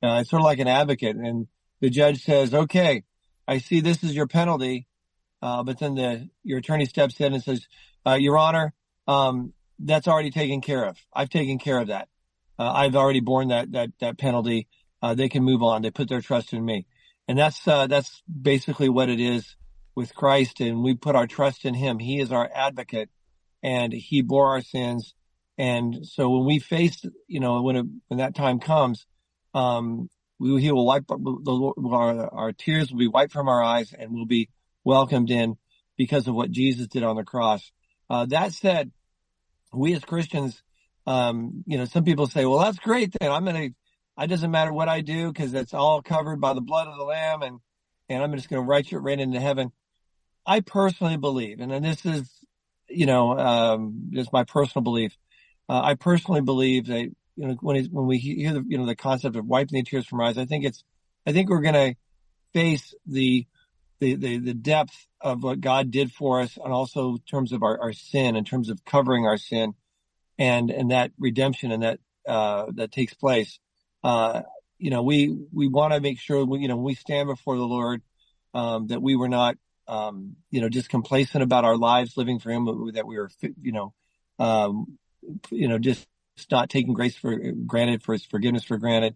Uh, 0.01 0.19
it's 0.21 0.29
sort 0.29 0.41
of 0.41 0.45
like 0.45 0.59
an 0.59 0.69
advocate 0.69 1.17
and 1.17 1.47
the 1.81 1.89
judge 1.89 2.23
says, 2.23 2.53
okay, 2.53 3.03
I 3.47 3.57
see 3.57 3.81
this 3.81 4.03
is 4.03 4.15
your 4.15 4.27
penalty. 4.27 4.88
Uh, 5.41 5.63
but 5.63 5.79
then 5.79 5.95
the, 5.95 6.29
your 6.43 6.59
attorney 6.59 6.85
steps 6.85 7.19
in 7.19 7.33
and 7.33 7.43
says, 7.43 7.67
uh, 8.05 8.15
your 8.15 8.38
honor, 8.38 8.73
um, 9.07 9.53
that's 9.79 10.07
already 10.07 10.31
taken 10.31 10.61
care 10.61 10.85
of. 10.85 10.97
I've 11.13 11.29
taken 11.29 11.59
care 11.59 11.79
of 11.79 11.88
that. 11.88 12.09
Uh, 12.57 12.71
I've 12.71 12.95
already 12.95 13.21
borne 13.21 13.47
that 13.49 13.71
that 13.71 13.91
that 14.01 14.17
penalty. 14.17 14.67
Uh, 15.01 15.13
they 15.13 15.29
can 15.29 15.43
move 15.43 15.63
on. 15.63 15.81
They 15.81 15.91
put 15.91 16.09
their 16.09 16.19
trust 16.19 16.51
in 16.51 16.65
me, 16.65 16.85
and 17.29 17.38
that's 17.38 17.67
uh, 17.67 17.86
that's 17.86 18.24
basically 18.25 18.89
what 18.89 19.07
it 19.07 19.19
is 19.19 19.55
with 19.95 20.15
Christ. 20.15 20.62
And 20.62 20.81
we 20.81 20.95
put 20.95 21.15
our 21.15 21.27
trust 21.27 21.63
in 21.63 21.75
Him. 21.75 22.00
He 22.00 22.19
is 22.19 22.31
our 22.31 22.50
advocate, 22.51 23.09
and 23.62 23.93
He 23.93 24.24
bore 24.24 24.50
our 24.50 24.62
sins. 24.63 25.13
And 25.55 26.07
so 26.07 26.31
when 26.31 26.45
we 26.45 26.57
face, 26.57 27.05
you 27.27 27.39
know, 27.39 27.62
when 27.62 28.01
when 28.07 28.17
that 28.17 28.33
time 28.33 28.59
comes, 28.59 29.05
um, 29.53 30.09
we, 30.39 30.59
He 30.59 30.71
will 30.71 30.88
wipe 30.88 31.05
the, 31.05 31.74
our, 31.91 32.33
our 32.33 32.51
tears 32.51 32.89
will 32.89 32.98
be 32.98 33.07
wiped 33.07 33.31
from 33.31 33.48
our 33.48 33.62
eyes, 33.62 33.93
and 33.93 34.12
we'll 34.12 34.25
be 34.25 34.50
welcomed 34.83 35.29
in 35.29 35.55
because 35.98 36.27
of 36.27 36.33
what 36.33 36.50
Jesus 36.50 36.88
did 36.88 37.03
on 37.03 37.15
the 37.15 37.24
cross. 37.24 37.71
Uh, 38.09 38.25
that 38.25 38.53
said, 38.53 38.91
we 39.71 39.93
as 39.93 40.03
Christians, 40.03 40.63
um, 41.05 41.63
you 41.67 41.77
know, 41.77 41.86
some 41.86 42.03
people 42.03 42.25
say, 42.25 42.45
well, 42.45 42.57
that's 42.57 42.79
great. 42.79 43.15
Then 43.19 43.31
I'm 43.31 43.43
going 43.45 43.69
to, 43.69 43.75
it 44.19 44.27
doesn't 44.27 44.51
matter 44.51 44.73
what 44.73 44.89
I 44.89 45.01
do 45.01 45.31
because 45.31 45.53
it's 45.53 45.73
all 45.73 46.01
covered 46.01 46.41
by 46.41 46.53
the 46.53 46.61
blood 46.61 46.88
of 46.88 46.97
the 46.97 47.03
lamb 47.03 47.41
and, 47.41 47.59
and 48.09 48.23
I'm 48.23 48.35
just 48.35 48.49
going 48.49 48.61
to 48.61 48.67
write 48.67 48.91
you 48.91 48.97
right 48.97 49.19
into 49.19 49.39
heaven. 49.39 49.71
I 50.45 50.61
personally 50.61 51.17
believe, 51.17 51.59
and 51.59 51.71
then 51.71 51.83
this 51.83 52.05
is, 52.05 52.27
you 52.89 53.05
know, 53.05 53.38
um, 53.38 54.09
just 54.11 54.33
my 54.33 54.43
personal 54.43 54.83
belief. 54.83 55.15
Uh, 55.67 55.81
I 55.81 55.93
personally 55.93 56.41
believe 56.41 56.88
that, 56.88 57.11
you 57.35 57.47
know, 57.47 57.55
when, 57.61 57.85
when 57.85 58.07
we 58.07 58.17
hear 58.17 58.53
the, 58.53 58.63
you 58.67 58.77
know, 58.77 58.88
the 58.88 58.95
concept 58.95 59.35
of 59.35 59.45
wiping 59.45 59.77
the 59.77 59.83
tears 59.83 60.07
from 60.07 60.19
our 60.19 60.27
eyes, 60.27 60.38
I 60.38 60.45
think 60.45 60.65
it's, 60.65 60.83
I 61.27 61.31
think 61.31 61.49
we're 61.49 61.61
going 61.61 61.73
to 61.75 61.95
face 62.53 62.93
the, 63.05 63.45
the, 63.99 64.15
the, 64.15 64.38
the 64.39 64.53
depth 64.53 65.07
of 65.21 65.43
what 65.43 65.61
God 65.61 65.91
did 65.91 66.11
for 66.11 66.41
us 66.41 66.57
and 66.57 66.73
also 66.73 67.11
in 67.11 67.19
terms 67.29 67.51
of 67.51 67.61
our, 67.61 67.79
our 67.79 67.93
sin, 67.93 68.35
in 68.35 68.43
terms 68.43 68.69
of 68.69 68.83
covering 68.83 69.25
our 69.25 69.38
sin 69.38 69.75
and, 70.39 70.71
and 70.71 70.91
that 70.91 71.11
redemption 71.19 71.71
and 71.71 71.83
that, 71.83 71.99
uh, 72.27 72.65
that 72.75 72.91
takes 72.91 73.13
place. 73.13 73.59
Uh, 74.03 74.41
you 74.77 74.89
know, 74.89 75.03
we, 75.03 75.36
we 75.53 75.68
want 75.68 75.94
to 75.94 76.00
make 76.00 76.20
sure 76.20 76.46
we, 76.46 76.60
you 76.60 76.68
know, 76.68 76.77
we 76.77 76.96
stand 76.96 77.27
before 77.27 77.58
the 77.58 77.63
Lord, 77.65 78.01
um, 78.53 78.88
that 78.88 79.01
we 79.01 79.15
were 79.15 79.29
not, 79.29 79.58
um, 79.88 80.36
you 80.51 80.62
know, 80.62 80.70
just 80.70 80.89
complacent 80.89 81.44
about 81.44 81.65
our 81.65 81.77
lives, 81.77 82.15
living 82.15 82.39
for 82.39 82.51
Him, 82.51 82.91
that 82.94 83.06
we 83.06 83.18
were, 83.18 83.29
you 83.62 83.72
know, 83.72 83.94
um, 84.38 84.98
you 85.50 85.68
know, 85.68 85.77
just 85.77 86.08
not 86.50 86.70
taking 86.70 86.94
grace 86.94 87.15
for 87.15 87.38
granted, 87.68 88.03
for 88.03 88.13
His 88.13 88.25
forgiveness 88.25 88.63
for 88.63 88.77
granted. 88.77 89.15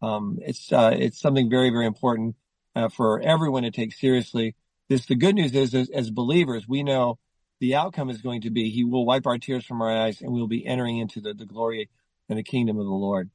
Um, 0.00 0.38
it's 0.40 0.72
uh, 0.72 0.96
it's 0.98 1.20
something 1.20 1.48
very 1.48 1.70
very 1.70 1.86
important 1.86 2.34
uh, 2.74 2.88
for 2.88 3.20
everyone 3.20 3.62
to 3.64 3.70
take 3.70 3.92
seriously. 3.92 4.54
This 4.88 5.06
the 5.06 5.14
good 5.14 5.34
news 5.34 5.54
is 5.54 5.74
as, 5.74 5.90
as 5.90 6.10
believers 6.10 6.66
we 6.66 6.82
know 6.82 7.18
the 7.60 7.76
outcome 7.76 8.10
is 8.10 8.20
going 8.20 8.40
to 8.42 8.50
be 8.50 8.70
He 8.70 8.84
will 8.84 9.06
wipe 9.06 9.26
our 9.26 9.38
tears 9.38 9.64
from 9.64 9.82
our 9.82 9.90
eyes, 9.90 10.20
and 10.20 10.32
we'll 10.32 10.48
be 10.48 10.66
entering 10.66 10.98
into 10.98 11.20
the, 11.20 11.34
the 11.34 11.46
glory 11.46 11.88
and 12.28 12.38
the 12.38 12.42
kingdom 12.42 12.78
of 12.78 12.84
the 12.84 12.90
Lord. 12.90 13.30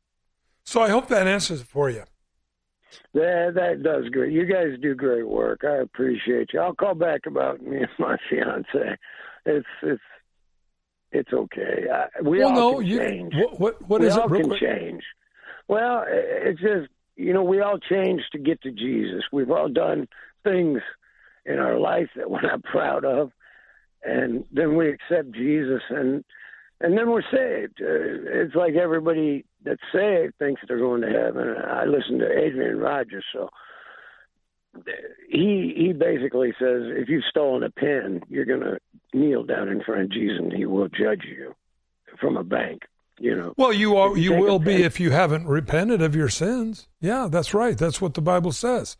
So 0.67 0.81
I 0.81 0.89
hope 0.89 1.07
that 1.07 1.27
answers 1.29 1.62
it 1.62 1.67
for 1.67 1.89
you. 1.89 2.03
That 3.13 3.53
that 3.55 3.83
does 3.83 4.09
great. 4.09 4.33
You 4.33 4.45
guys 4.45 4.77
do 4.81 4.95
great 4.95 5.25
work. 5.25 5.62
I 5.63 5.77
appreciate 5.77 6.50
you. 6.51 6.59
I'll 6.59 6.75
call 6.75 6.93
back 6.93 7.21
about 7.25 7.62
me 7.65 7.77
and 7.77 7.88
my 7.97 8.17
fiance. 8.29 8.97
It's 9.45 9.65
it's 9.81 10.01
it's 11.13 11.31
okay. 11.31 11.86
I, 11.89 12.21
we 12.21 12.39
well, 12.39 12.50
all 12.50 12.55
no, 12.55 12.77
can 12.79 12.86
you, 12.86 13.00
change. 13.00 13.33
What 13.33 13.59
what, 13.62 13.89
what 13.89 14.01
we 14.01 14.07
is 14.07 14.17
all 14.17 14.25
it? 14.25 14.31
Real 14.31 14.41
can 14.41 14.50
quick? 14.50 14.62
change. 14.62 15.03
Well, 15.69 16.03
it's 16.05 16.59
just 16.59 16.89
you 17.15 17.31
know 17.31 17.43
we 17.43 17.62
all 17.62 17.79
change 17.79 18.24
to 18.33 18.38
get 18.38 18.62
to 18.63 18.71
Jesus. 18.71 19.24
We've 19.31 19.51
all 19.51 19.69
done 19.69 20.09
things 20.43 20.81
in 21.45 21.59
our 21.59 21.79
life 21.79 22.09
that 22.17 22.29
we're 22.29 22.41
not 22.41 22.62
proud 22.65 23.05
of, 23.05 23.31
and 24.03 24.43
then 24.51 24.75
we 24.75 24.89
accept 24.89 25.31
Jesus, 25.31 25.81
and 25.89 26.25
and 26.81 26.97
then 26.97 27.09
we're 27.09 27.21
saved. 27.21 27.81
Uh, 27.81 28.41
it's 28.41 28.53
like 28.53 28.74
everybody 28.74 29.45
that's 29.64 29.82
saved 29.94 30.36
thinks 30.40 30.62
they're 30.68 30.80
going 30.80 31.02
to 31.02 31.10
heaven. 31.10 31.56
I 31.58 31.86
listen 31.86 32.20
to 32.20 32.32
Adrian 32.32 32.78
Rogers, 32.80 33.26
so 33.34 33.50
he 35.30 35.74
he 35.76 35.94
basically 35.94 36.52
says 36.60 36.84
if 36.86 37.10
you've 37.10 37.24
stolen 37.30 37.64
a 37.64 37.70
pen, 37.70 38.22
you're 38.30 38.46
going 38.46 38.62
to 38.62 38.80
kneel 39.14 39.44
down 39.44 39.70
in 39.70 39.82
front 39.82 40.02
of 40.02 40.12
Jesus 40.12 40.40
and 40.40 40.54
he 40.54 40.66
will 40.66 40.88
judge 40.90 41.24
you 41.26 41.56
from 42.20 42.38
a 42.38 42.44
bank. 42.44 42.84
You 43.20 43.36
know. 43.36 43.54
Well, 43.58 43.74
you 43.74 43.98
are 43.98 44.16
you 44.16 44.36
you 44.36 44.42
will 44.42 44.60
be 44.60 44.76
pen- 44.76 44.84
if 44.84 45.00
you 45.00 45.10
haven't 45.10 45.48
repented 45.48 46.02
of 46.04 46.16
your 46.16 46.30
sins. 46.30 46.88
Yeah, 47.02 47.28
that's 47.30 47.54
right. 47.54 47.76
That's 47.78 48.00
what 48.00 48.14
the 48.14 48.22
Bible 48.22 48.52
says. 48.52 48.96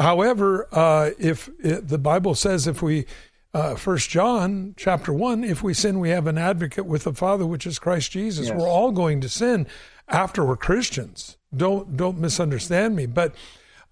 However, 0.00 0.66
uh, 0.72 1.10
if 1.18 1.48
it, 1.60 1.86
the 1.86 1.98
Bible 1.98 2.34
says 2.34 2.66
if 2.66 2.82
we 2.82 3.06
uh, 3.54 3.76
First 3.76 4.10
John 4.10 4.74
chapter 4.76 5.12
one, 5.12 5.44
if 5.44 5.62
we 5.62 5.72
sin, 5.72 6.00
we 6.00 6.10
have 6.10 6.26
an 6.26 6.36
advocate 6.36 6.86
with 6.86 7.04
the 7.04 7.14
Father, 7.14 7.46
which 7.46 7.64
is 7.64 7.78
Christ 7.78 8.10
Jesus. 8.10 8.48
Yes. 8.48 8.56
We're 8.58 8.68
all 8.68 8.90
going 8.90 9.20
to 9.20 9.28
sin 9.28 9.68
after 10.10 10.44
we're 10.44 10.56
Christians. 10.56 11.38
Don't 11.54 11.96
don't 11.96 12.18
misunderstand 12.18 12.96
me. 12.96 13.06
But 13.06 13.34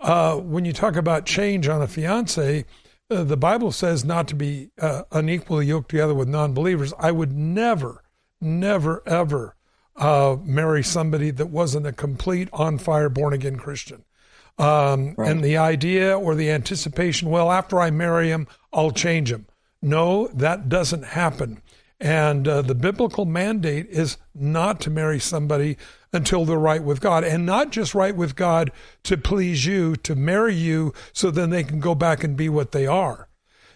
uh, 0.01 0.37
when 0.37 0.65
you 0.65 0.73
talk 0.73 0.97
about 0.97 1.27
change 1.27 1.69
on 1.69 1.83
a 1.83 1.89
fiance, 1.89 2.65
uh, 3.11 3.25
the 3.25 3.37
Bible 3.37 3.73
says 3.73 4.05
not 4.05 4.29
to 4.29 4.35
be 4.35 4.71
uh, 4.81 5.03
unequally 5.11 5.67
yoked 5.67 5.91
together 5.91 6.15
with 6.15 6.29
non-believers. 6.29 6.93
I 6.99 7.11
would 7.11 7.33
never, 7.33 8.05
never, 8.41 9.03
ever 9.07 9.57
uh, 9.97 10.37
marry 10.45 10.85
somebody 10.85 11.31
that 11.33 11.47
wasn't 11.47 11.87
a 11.87 11.93
complete 11.93 12.49
on 12.53 12.79
fire 12.79 13.09
born 13.09 13.33
again 13.33 13.57
Christian. 13.57 14.05
Um, 14.59 15.15
Right. 15.17 15.31
And 15.31 15.43
the 15.43 15.57
idea 15.57 16.19
or 16.19 16.35
the 16.35 16.51
anticipation, 16.51 17.31
well, 17.31 17.51
after 17.51 17.81
I 17.81 17.91
marry 17.91 18.29
him, 18.29 18.47
I'll 18.73 18.91
change 18.91 19.33
him. 19.33 19.47
No, 19.81 20.29
that 20.29 20.69
doesn't 20.69 21.05
happen. 21.05 21.63
And 22.00 22.47
uh, 22.47 22.62
the 22.62 22.76
biblical 22.76 23.25
mandate 23.25 23.87
is 23.90 24.19
not 24.35 24.81
to 24.83 24.90
marry 24.90 25.19
somebody 25.19 25.76
until 26.12 26.45
they're 26.45 26.56
right 26.56 26.82
with 26.82 27.00
God, 27.00 27.25
and 27.25 27.45
not 27.45 27.71
just 27.71 27.95
right 27.95 28.15
with 28.15 28.37
God 28.37 28.71
to 29.02 29.17
please 29.17 29.67
you, 29.67 29.97
to 29.97 30.15
marry 30.15 30.54
you 30.54 30.95
so 31.13 31.30
then 31.30 31.50
they 31.50 31.65
can 31.65 31.80
go 31.80 31.95
back 31.95 32.23
and 32.23 32.37
be 32.37 32.49
what 32.49 32.73
they 32.73 32.87
are. 32.87 33.28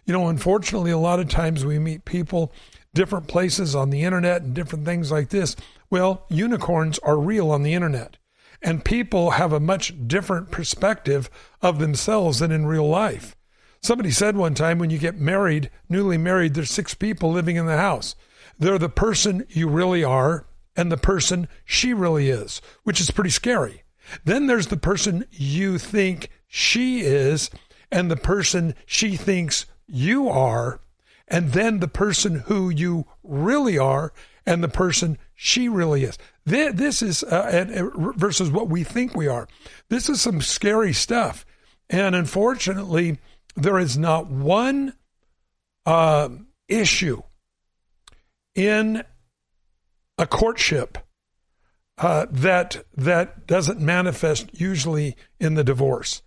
You 0.05 0.13
know, 0.13 0.29
unfortunately, 0.29 0.91
a 0.91 0.99
lot 0.99 1.21
of 1.21 1.29
times 1.29 1.65
we 1.65 1.79
meet 1.79 2.05
people 2.05 2.53
different 2.95 3.29
places 3.29 3.75
on 3.75 3.91
the 3.91 4.03
internet 4.03 4.43
and 4.43 4.55
different 4.55 4.85
things 4.85 5.11
like 5.11 5.31
this. 5.31 5.57
Well, 5.91 6.25
unicorns 6.29 6.99
are 7.01 7.19
real 7.19 7.51
on 7.51 7.63
the 7.63 7.75
internet, 7.75 8.17
and 8.63 8.85
people 8.85 9.33
have 9.33 9.53
a 9.53 9.61
much 9.61 9.95
different 10.07 10.51
perspective 10.51 11.29
of 11.61 11.79
themselves 11.79 12.39
than 12.39 12.53
in 12.53 12.67
real 12.67 12.89
life. 12.89 13.37
Somebody 13.83 14.13
said 14.13 14.37
one 14.37 14.55
time 14.55 14.79
when 14.79 14.91
you 14.91 14.99
get 14.99 15.19
married, 15.19 15.69
newly 15.89 16.17
married, 16.17 16.55
there's 16.55 16.71
six 16.71 16.95
people 16.95 17.33
living 17.33 17.57
in 17.57 17.67
the 17.67 17.77
house. 17.77 18.15
They're 18.57 18.79
the 18.79 18.89
person 18.89 19.45
you 19.49 19.69
really 19.69 20.05
are 20.05 20.47
and 20.77 20.91
the 20.91 20.97
person 20.97 21.49
she 21.65 21.93
really 21.93 22.29
is, 22.31 22.63
which 22.85 23.01
is 23.01 23.11
pretty 23.11 23.31
scary. 23.31 23.83
Then 24.25 24.47
there's 24.47 24.69
the 24.69 24.77
person 24.77 25.27
you 25.33 25.79
think 25.79 26.31
she 26.47 27.01
is 27.01 27.51
and 27.91 28.09
the 28.09 28.17
person 28.17 28.75
she 28.87 29.17
thinks 29.17 29.67
you 29.87 30.29
are, 30.29 30.81
and 31.27 31.53
then 31.53 31.81
the 31.81 31.89
person 31.89 32.41
who 32.47 32.71
you 32.71 33.07
really 33.25 33.79
are 33.79 34.13
and 34.47 34.63
the 34.63 34.69
person 34.69 35.19
she 35.35 35.69
really 35.69 36.05
is. 36.05 36.19
This 36.45 37.03
is 37.03 37.25
uh, 37.25 37.67
uh, 37.75 38.13
versus 38.17 38.51
what 38.51 38.69
we 38.69 38.85
think 38.85 39.15
we 39.15 39.27
are. 39.27 39.49
This 39.89 40.09
is 40.09 40.21
some 40.21 40.41
scary 40.41 40.93
stuff. 40.93 41.45
And 41.91 42.15
unfortunately, 42.15 43.19
there 43.57 43.79
is 43.79 43.99
not 43.99 44.29
one 44.29 44.95
uh, 45.87 46.29
issue 46.69 47.23
in 48.55 49.05
a 50.19 50.27
courtship 50.27 50.99
uh, 51.99 52.27
that 52.31 52.85
that 52.97 53.47
doesn't 53.47 53.81
manifest 53.81 54.49
usually 54.53 55.17
in 55.39 55.55
the 55.55 55.65
divorce. 55.65 56.23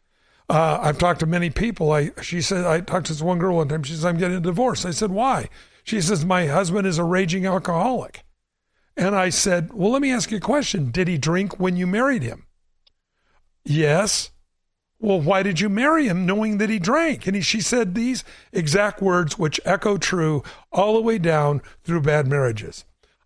Uh, 0.47 0.79
I've 0.81 0.97
talked 0.97 1.21
to 1.21 1.25
many 1.25 1.49
people. 1.49 1.91
I 1.91 2.11
she 2.21 2.41
said 2.41 2.65
I 2.65 2.81
talked 2.81 3.07
to 3.07 3.13
this 3.13 3.21
one 3.21 3.39
girl 3.39 3.57
one 3.57 3.67
time. 3.67 3.83
She 3.83 3.93
says 3.93 4.05
I'm 4.05 4.17
getting 4.17 4.37
a 4.37 4.41
divorce. 4.41 4.85
I 4.85 4.91
said 4.91 5.11
why? 5.11 5.49
She 5.83 6.01
says 6.01 6.25
my 6.25 6.47
husband 6.47 6.87
is 6.87 6.97
a 6.97 7.03
raging 7.03 7.45
alcoholic. 7.45 8.23
And 8.97 9.15
I 9.15 9.29
said, 9.29 9.73
well, 9.73 9.91
let 9.91 10.01
me 10.01 10.11
ask 10.11 10.31
you 10.31 10.37
a 10.37 10.41
question. 10.41 10.89
Did 10.89 11.07
he 11.07 11.17
drink 11.17 11.59
when 11.59 11.75
you 11.75 11.85
married 11.85 12.23
him? 12.23 12.47
Yes. 13.65 14.31
Well, 15.05 15.21
why 15.21 15.43
did 15.43 15.59
you 15.59 15.69
marry 15.69 16.07
him 16.07 16.25
knowing 16.25 16.57
that 16.57 16.71
he 16.71 16.79
drank? 16.79 17.27
And 17.27 17.35
he, 17.35 17.41
she 17.43 17.61
said 17.61 17.93
these 17.93 18.23
exact 18.51 19.03
words, 19.03 19.37
which 19.37 19.59
echo 19.63 19.99
true 19.99 20.41
all 20.71 20.95
the 20.95 21.01
way 21.01 21.19
down 21.19 21.61
through 21.83 22.01
bad 22.01 22.25
marriages. 22.25 22.85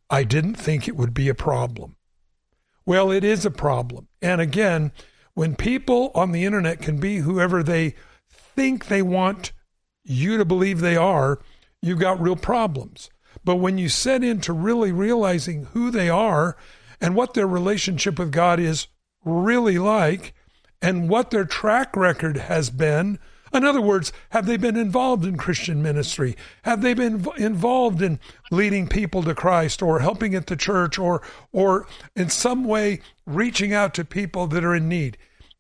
I 0.10 0.26
didn't 0.26 0.56
think 0.56 0.90
it 0.90 0.98
would 0.98 1.14
be 1.14 1.30
a 1.30 1.34
problem. 1.34 1.96
Well, 2.86 3.12
it 3.12 3.24
is 3.24 3.46
a 3.46 3.50
problem. 3.50 4.10
And 4.22 4.42
again, 4.42 4.92
when 5.36 5.56
people 5.56 6.12
on 6.14 6.34
the 6.34 6.44
internet 6.44 6.82
can 6.82 7.00
be 7.00 7.20
whoever 7.20 7.64
they 7.64 7.96
think 8.28 8.88
they 8.88 9.02
want 9.02 9.54
you 10.04 10.38
to 10.38 10.44
believe 10.44 10.82
they 10.82 10.98
are, 10.98 11.40
you've 11.82 12.00
got 12.00 12.20
real 12.20 12.36
problems. 12.36 13.10
But 13.46 13.56
when 13.56 13.78
you 13.78 13.88
set 13.88 14.22
into 14.22 14.52
really 14.52 14.92
realizing 14.92 15.68
who 15.72 15.92
they 15.92 16.10
are 16.10 16.58
and 17.00 17.16
what 17.16 17.36
their 17.36 17.48
relationship 17.48 18.20
with 18.20 18.34
God 18.34 18.60
is 18.60 18.88
really 19.24 19.80
like, 19.80 20.34
and 20.82 21.10
what 21.10 21.32
their 21.32 21.46
track 21.46 21.96
record 21.96 22.38
has 22.38 22.70
been. 22.70 23.20
In 23.52 23.64
other 23.64 23.82
words, 23.82 24.14
have 24.30 24.46
they 24.46 24.58
been 24.58 24.78
involved 24.78 25.26
in 25.26 25.36
Christian 25.36 25.82
ministry? 25.82 26.38
Have 26.64 26.82
they 26.82 26.94
been 26.94 27.26
involved 27.38 28.02
in 28.02 28.20
leading 28.52 28.88
people 28.88 29.24
to 29.24 29.34
Christ 29.34 29.82
or 29.82 30.00
helping 30.00 30.36
at 30.36 30.48
the 30.48 30.56
church 30.56 31.00
or 31.00 31.22
or 31.52 31.88
in 32.16 32.30
some 32.30 32.64
way 32.64 33.02
reaching 33.26 33.74
out 33.74 33.94
to 33.96 34.06
people 34.06 34.46
that 34.48 34.64
are 34.64 34.76
in 34.76 34.88
need? 34.88 35.18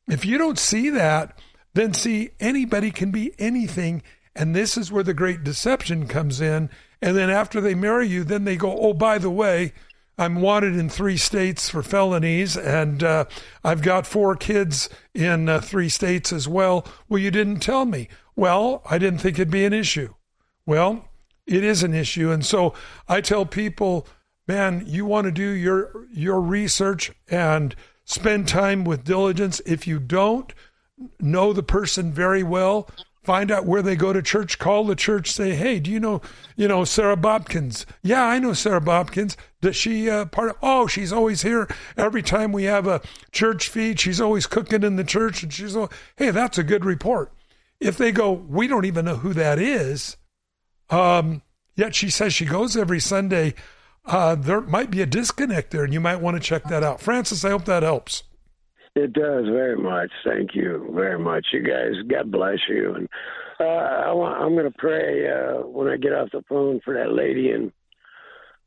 If 0.07 0.23
you 0.23 0.37
don't 0.37 0.59
see 0.59 0.89
that, 0.91 1.39
then 1.73 1.93
see 1.93 2.31
anybody 2.39 2.91
can 2.91 3.11
be 3.11 3.33
anything 3.39 4.03
and 4.35 4.55
this 4.55 4.77
is 4.77 4.91
where 4.91 5.03
the 5.03 5.13
great 5.13 5.43
deception 5.43 6.07
comes 6.07 6.39
in. 6.39 6.69
And 7.01 7.17
then 7.17 7.29
after 7.29 7.59
they 7.59 7.75
marry 7.75 8.07
you, 8.07 8.23
then 8.23 8.45
they 8.45 8.55
go, 8.55 8.77
"Oh, 8.77 8.93
by 8.93 9.17
the 9.17 9.29
way, 9.29 9.73
I'm 10.19 10.41
wanted 10.41 10.75
in 10.75 10.89
three 10.89 11.15
states 11.15 11.69
for 11.69 11.81
felonies, 11.81 12.57
and 12.57 13.01
uh, 13.01 13.23
I've 13.63 13.81
got 13.81 14.05
four 14.05 14.35
kids 14.35 14.89
in 15.13 15.47
uh, 15.47 15.61
three 15.61 15.87
states 15.87 16.33
as 16.33 16.45
well. 16.45 16.85
Well, 17.07 17.21
you 17.21 17.31
didn't 17.31 17.61
tell 17.61 17.85
me. 17.85 18.09
Well, 18.35 18.81
I 18.89 18.97
didn't 18.97 19.19
think 19.19 19.39
it'd 19.39 19.49
be 19.49 19.63
an 19.63 19.71
issue. 19.71 20.13
Well, 20.65 21.05
it 21.47 21.63
is 21.63 21.83
an 21.83 21.93
issue, 21.93 22.31
and 22.31 22.45
so 22.45 22.73
I 23.07 23.21
tell 23.21 23.45
people, 23.45 24.05
man, 24.45 24.83
you 24.85 25.05
want 25.05 25.23
to 25.25 25.31
do 25.31 25.49
your 25.51 26.05
your 26.11 26.41
research 26.41 27.13
and 27.29 27.73
spend 28.03 28.49
time 28.49 28.83
with 28.83 29.05
diligence. 29.05 29.61
If 29.65 29.87
you 29.87 29.99
don't 29.99 30.53
know 31.21 31.53
the 31.53 31.63
person 31.63 32.11
very 32.11 32.43
well, 32.43 32.89
find 33.29 33.51
out 33.51 33.63
where 33.63 33.83
they 33.83 33.95
go 33.95 34.11
to 34.11 34.23
church 34.23 34.57
call 34.57 34.83
the 34.85 34.95
church 34.95 35.31
say 35.31 35.53
hey 35.53 35.79
do 35.79 35.91
you 35.91 35.99
know 35.99 36.19
you 36.55 36.67
know 36.67 36.83
sarah 36.83 37.15
bobkins? 37.15 37.85
Yeah 38.01 38.23
i 38.23 38.39
know 38.39 38.53
sarah 38.53 38.81
bobkins. 38.81 39.37
Does 39.61 39.75
she 39.75 40.09
uh, 40.09 40.25
part 40.25 40.49
of 40.49 40.55
oh 40.63 40.87
she's 40.87 41.13
always 41.13 41.43
here 41.43 41.67
every 41.95 42.23
time 42.23 42.51
we 42.51 42.63
have 42.63 42.87
a 42.87 43.01
church 43.31 43.69
feed. 43.69 43.99
She's 43.99 44.19
always 44.19 44.47
cooking 44.47 44.81
in 44.81 44.95
the 44.95 45.03
church 45.03 45.43
and 45.43 45.53
she's 45.53 45.75
all 45.75 45.91
hey 46.15 46.31
that's 46.31 46.57
a 46.57 46.63
good 46.63 46.83
report. 46.83 47.31
If 47.79 47.99
they 47.99 48.11
go 48.11 48.31
we 48.31 48.65
don't 48.65 48.85
even 48.85 49.05
know 49.05 49.17
who 49.17 49.35
that 49.35 49.59
is 49.59 50.17
um, 50.89 51.43
yet 51.75 51.93
she 51.93 52.09
says 52.09 52.33
she 52.33 52.45
goes 52.45 52.75
every 52.75 52.99
sunday 52.99 53.53
uh, 54.05 54.33
there 54.33 54.61
might 54.61 54.89
be 54.89 55.03
a 55.03 55.05
disconnect 55.05 55.69
there 55.69 55.83
and 55.83 55.93
you 55.93 55.99
might 55.99 56.19
want 56.19 56.35
to 56.35 56.41
check 56.41 56.63
that 56.63 56.81
out. 56.81 56.99
Francis 56.99 57.45
i 57.45 57.51
hope 57.51 57.65
that 57.65 57.83
helps 57.83 58.23
It 58.95 59.13
does 59.13 59.45
very 59.45 59.77
much. 59.77 60.11
Thank 60.25 60.55
you 60.55 60.91
very 60.93 61.19
much, 61.19 61.47
you 61.53 61.61
guys. 61.61 61.93
God 62.07 62.31
bless 62.31 62.57
you. 62.67 62.95
And 62.95 63.09
uh, 63.59 63.63
I 63.63 64.11
want, 64.11 64.41
I'm 64.41 64.53
going 64.53 64.71
to 64.71 64.77
pray 64.77 65.29
uh, 65.29 65.67
when 65.67 65.87
I 65.87 65.97
get 65.97 66.13
off 66.13 66.29
the 66.31 66.43
phone 66.49 66.81
for 66.83 66.93
that 66.95 67.13
lady 67.13 67.51
and 67.51 67.71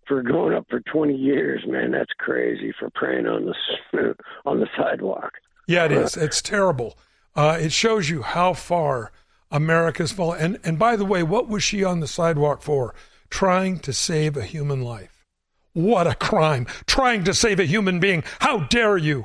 for 0.07 0.23
going 0.23 0.55
up 0.55 0.67
for 0.69 0.81
20 0.81 1.15
years, 1.15 1.63
man. 1.67 1.91
That's 1.93 2.13
crazy 2.19 2.73
for 2.79 2.91
praying 2.95 3.27
on 3.27 3.47
the 3.93 4.15
on 4.47 4.61
the 4.61 4.69
sidewalk. 4.77 5.33
Yeah, 5.67 5.85
it 5.85 5.93
is. 5.93 6.17
It's 6.17 6.43
terrible. 6.43 6.99
Uh, 7.35 7.59
it 7.61 7.73
shows 7.73 8.11
you 8.11 8.23
how 8.23 8.53
far 8.53 9.13
America's 9.51 10.13
fallen. 10.13 10.41
And 10.41 10.59
and 10.65 10.79
by 10.79 10.97
the 10.97 11.05
way, 11.05 11.23
what 11.23 11.49
was 11.49 11.63
she 11.63 11.85
on 11.85 12.01
the 12.01 12.09
sidewalk 12.09 12.63
for? 12.63 12.95
Trying 13.31 13.79
to 13.81 13.93
save 13.93 14.37
a 14.37 14.45
human 14.45 14.83
life. 14.83 15.25
What 15.73 16.07
a 16.07 16.15
crime! 16.15 16.67
Trying 16.87 17.25
to 17.25 17.33
save 17.33 17.59
a 17.59 17.65
human 17.65 17.99
being. 17.99 18.25
How 18.41 18.61
dare 18.65 18.99
you? 18.99 19.25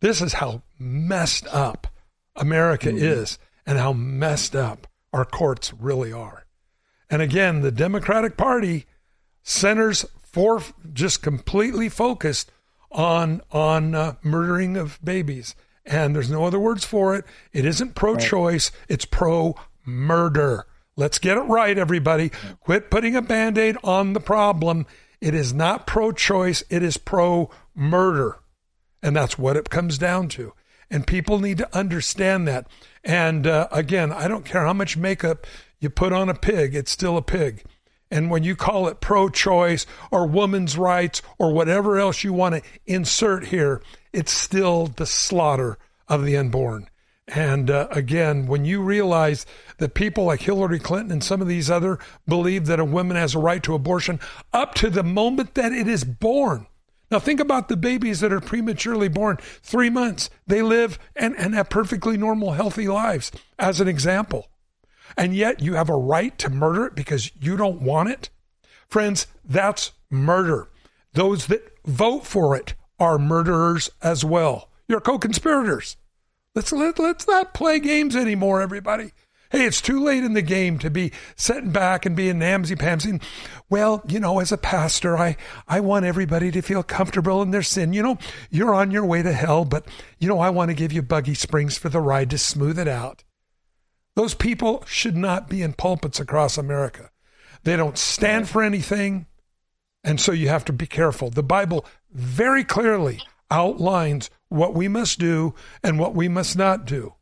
This 0.00 0.22
is 0.22 0.34
how 0.34 0.62
messed 0.78 1.46
up 1.48 1.86
America 2.36 2.88
mm-hmm. 2.88 3.04
is, 3.04 3.38
and 3.66 3.78
how 3.78 3.92
messed 3.92 4.56
up 4.56 4.86
our 5.12 5.24
courts 5.24 5.72
really 5.74 6.12
are. 6.12 6.46
And 7.10 7.20
again, 7.20 7.60
the 7.60 7.72
Democratic 7.72 8.36
Party 8.36 8.86
centers 9.42 10.06
for 10.22 10.62
just 10.92 11.22
completely 11.22 11.88
focused 11.88 12.50
on 12.90 13.42
on 13.50 13.94
uh, 13.94 14.14
murdering 14.22 14.76
of 14.76 14.98
babies. 15.04 15.54
And 15.84 16.14
there's 16.14 16.30
no 16.30 16.44
other 16.44 16.58
words 16.58 16.84
for 16.84 17.14
it. 17.14 17.24
It 17.52 17.64
isn't 17.64 17.94
pro-choice. 17.94 18.70
Right. 18.72 18.86
it's 18.88 19.04
pro-murder. 19.04 20.66
Let's 20.96 21.18
get 21.18 21.36
it 21.36 21.40
right 21.40 21.76
everybody. 21.76 22.30
Quit 22.60 22.90
putting 22.90 23.16
a 23.16 23.22
band-aid 23.22 23.76
on 23.82 24.12
the 24.12 24.20
problem. 24.20 24.86
It 25.20 25.34
is 25.34 25.52
not 25.52 25.86
pro-choice. 25.86 26.62
It 26.70 26.82
is 26.82 26.96
pro-murder 26.96 28.38
and 29.02 29.16
that's 29.16 29.38
what 29.38 29.56
it 29.56 29.70
comes 29.70 29.98
down 29.98 30.28
to 30.28 30.52
and 30.90 31.06
people 31.06 31.38
need 31.38 31.58
to 31.58 31.76
understand 31.76 32.46
that 32.46 32.66
and 33.04 33.46
uh, 33.46 33.68
again 33.70 34.12
i 34.12 34.26
don't 34.26 34.44
care 34.44 34.64
how 34.64 34.72
much 34.72 34.96
makeup 34.96 35.46
you 35.78 35.88
put 35.88 36.12
on 36.12 36.28
a 36.28 36.34
pig 36.34 36.74
it's 36.74 36.90
still 36.90 37.16
a 37.16 37.22
pig 37.22 37.64
and 38.10 38.30
when 38.30 38.42
you 38.42 38.56
call 38.56 38.88
it 38.88 39.00
pro 39.00 39.28
choice 39.28 39.86
or 40.10 40.26
women's 40.26 40.76
rights 40.76 41.22
or 41.38 41.52
whatever 41.52 41.98
else 41.98 42.24
you 42.24 42.32
want 42.32 42.56
to 42.56 42.62
insert 42.86 43.46
here, 43.46 43.80
it's 44.12 44.32
still 44.32 44.88
the 44.88 45.06
slaughter 45.06 45.78
of 46.08 46.24
the 46.24 46.36
unborn. 46.36 46.88
And 47.28 47.70
uh, 47.70 47.86
again, 47.92 48.46
when 48.46 48.64
you 48.64 48.82
realize 48.82 49.46
that 49.78 49.94
people 49.94 50.24
like 50.24 50.40
Hillary 50.42 50.80
Clinton 50.80 51.12
and 51.12 51.22
some 51.22 51.40
of 51.40 51.46
these 51.46 51.70
other 51.70 52.00
believe 52.26 52.66
that 52.66 52.80
a 52.80 52.84
woman 52.84 53.16
has 53.16 53.36
a 53.36 53.38
right 53.38 53.62
to 53.62 53.74
abortion 53.74 54.18
up 54.52 54.74
to 54.76 54.90
the 54.90 55.04
moment 55.04 55.54
that 55.54 55.70
it 55.70 55.86
is 55.86 56.02
born. 56.02 56.66
Now, 57.10 57.18
think 57.18 57.40
about 57.40 57.68
the 57.68 57.76
babies 57.76 58.20
that 58.20 58.32
are 58.32 58.40
prematurely 58.40 59.08
born, 59.08 59.38
three 59.62 59.90
months. 59.90 60.30
They 60.46 60.62
live 60.62 60.98
and, 61.16 61.36
and 61.36 61.54
have 61.54 61.68
perfectly 61.68 62.16
normal, 62.16 62.52
healthy 62.52 62.86
lives, 62.86 63.32
as 63.58 63.80
an 63.80 63.88
example 63.88 64.46
and 65.16 65.34
yet 65.34 65.60
you 65.60 65.74
have 65.74 65.90
a 65.90 65.96
right 65.96 66.36
to 66.38 66.50
murder 66.50 66.86
it 66.86 66.94
because 66.94 67.30
you 67.40 67.56
don't 67.56 67.82
want 67.82 68.08
it? 68.08 68.30
Friends, 68.88 69.26
that's 69.44 69.92
murder. 70.10 70.68
Those 71.12 71.46
that 71.46 71.76
vote 71.84 72.26
for 72.26 72.56
it 72.56 72.74
are 72.98 73.18
murderers 73.18 73.90
as 74.02 74.24
well. 74.24 74.68
You're 74.88 75.00
co-conspirators. 75.00 75.96
Let's 76.54 76.72
let, 76.72 76.98
let's 76.98 77.28
not 77.28 77.54
play 77.54 77.78
games 77.78 78.16
anymore, 78.16 78.60
everybody. 78.60 79.12
Hey, 79.50 79.66
it's 79.66 79.80
too 79.80 80.00
late 80.00 80.22
in 80.22 80.34
the 80.34 80.42
game 80.42 80.78
to 80.78 80.90
be 80.90 81.10
sitting 81.34 81.72
back 81.72 82.06
and 82.06 82.14
being 82.14 82.36
namsy 82.36 82.76
pamsy. 82.76 83.20
Well, 83.68 84.00
you 84.06 84.20
know, 84.20 84.38
as 84.38 84.52
a 84.52 84.56
pastor, 84.56 85.18
I, 85.18 85.36
I 85.66 85.80
want 85.80 86.04
everybody 86.04 86.52
to 86.52 86.62
feel 86.62 86.84
comfortable 86.84 87.42
in 87.42 87.50
their 87.50 87.64
sin. 87.64 87.92
You 87.92 88.02
know, 88.02 88.18
you're 88.48 88.72
on 88.72 88.92
your 88.92 89.04
way 89.04 89.22
to 89.22 89.32
hell, 89.32 89.64
but, 89.64 89.86
you 90.20 90.28
know, 90.28 90.38
I 90.38 90.50
want 90.50 90.68
to 90.70 90.76
give 90.76 90.92
you 90.92 91.02
buggy 91.02 91.34
springs 91.34 91.76
for 91.76 91.88
the 91.88 92.00
ride 92.00 92.30
to 92.30 92.38
smooth 92.38 92.78
it 92.78 92.86
out. 92.86 93.24
Those 94.14 94.34
people 94.34 94.84
should 94.86 95.16
not 95.16 95.48
be 95.48 95.62
in 95.62 95.72
pulpits 95.72 96.20
across 96.20 96.56
America. 96.56 97.10
They 97.64 97.76
don't 97.76 97.98
stand 97.98 98.48
for 98.48 98.62
anything. 98.62 99.26
And 100.04 100.20
so 100.20 100.30
you 100.30 100.48
have 100.48 100.64
to 100.66 100.72
be 100.72 100.86
careful. 100.86 101.28
The 101.28 101.42
Bible 101.42 101.84
very 102.12 102.62
clearly 102.62 103.20
outlines 103.50 104.30
what 104.48 104.74
we 104.74 104.86
must 104.86 105.18
do 105.18 105.54
and 105.82 105.98
what 105.98 106.14
we 106.14 106.28
must 106.28 106.56
not 106.56 106.84
do. 106.84 107.14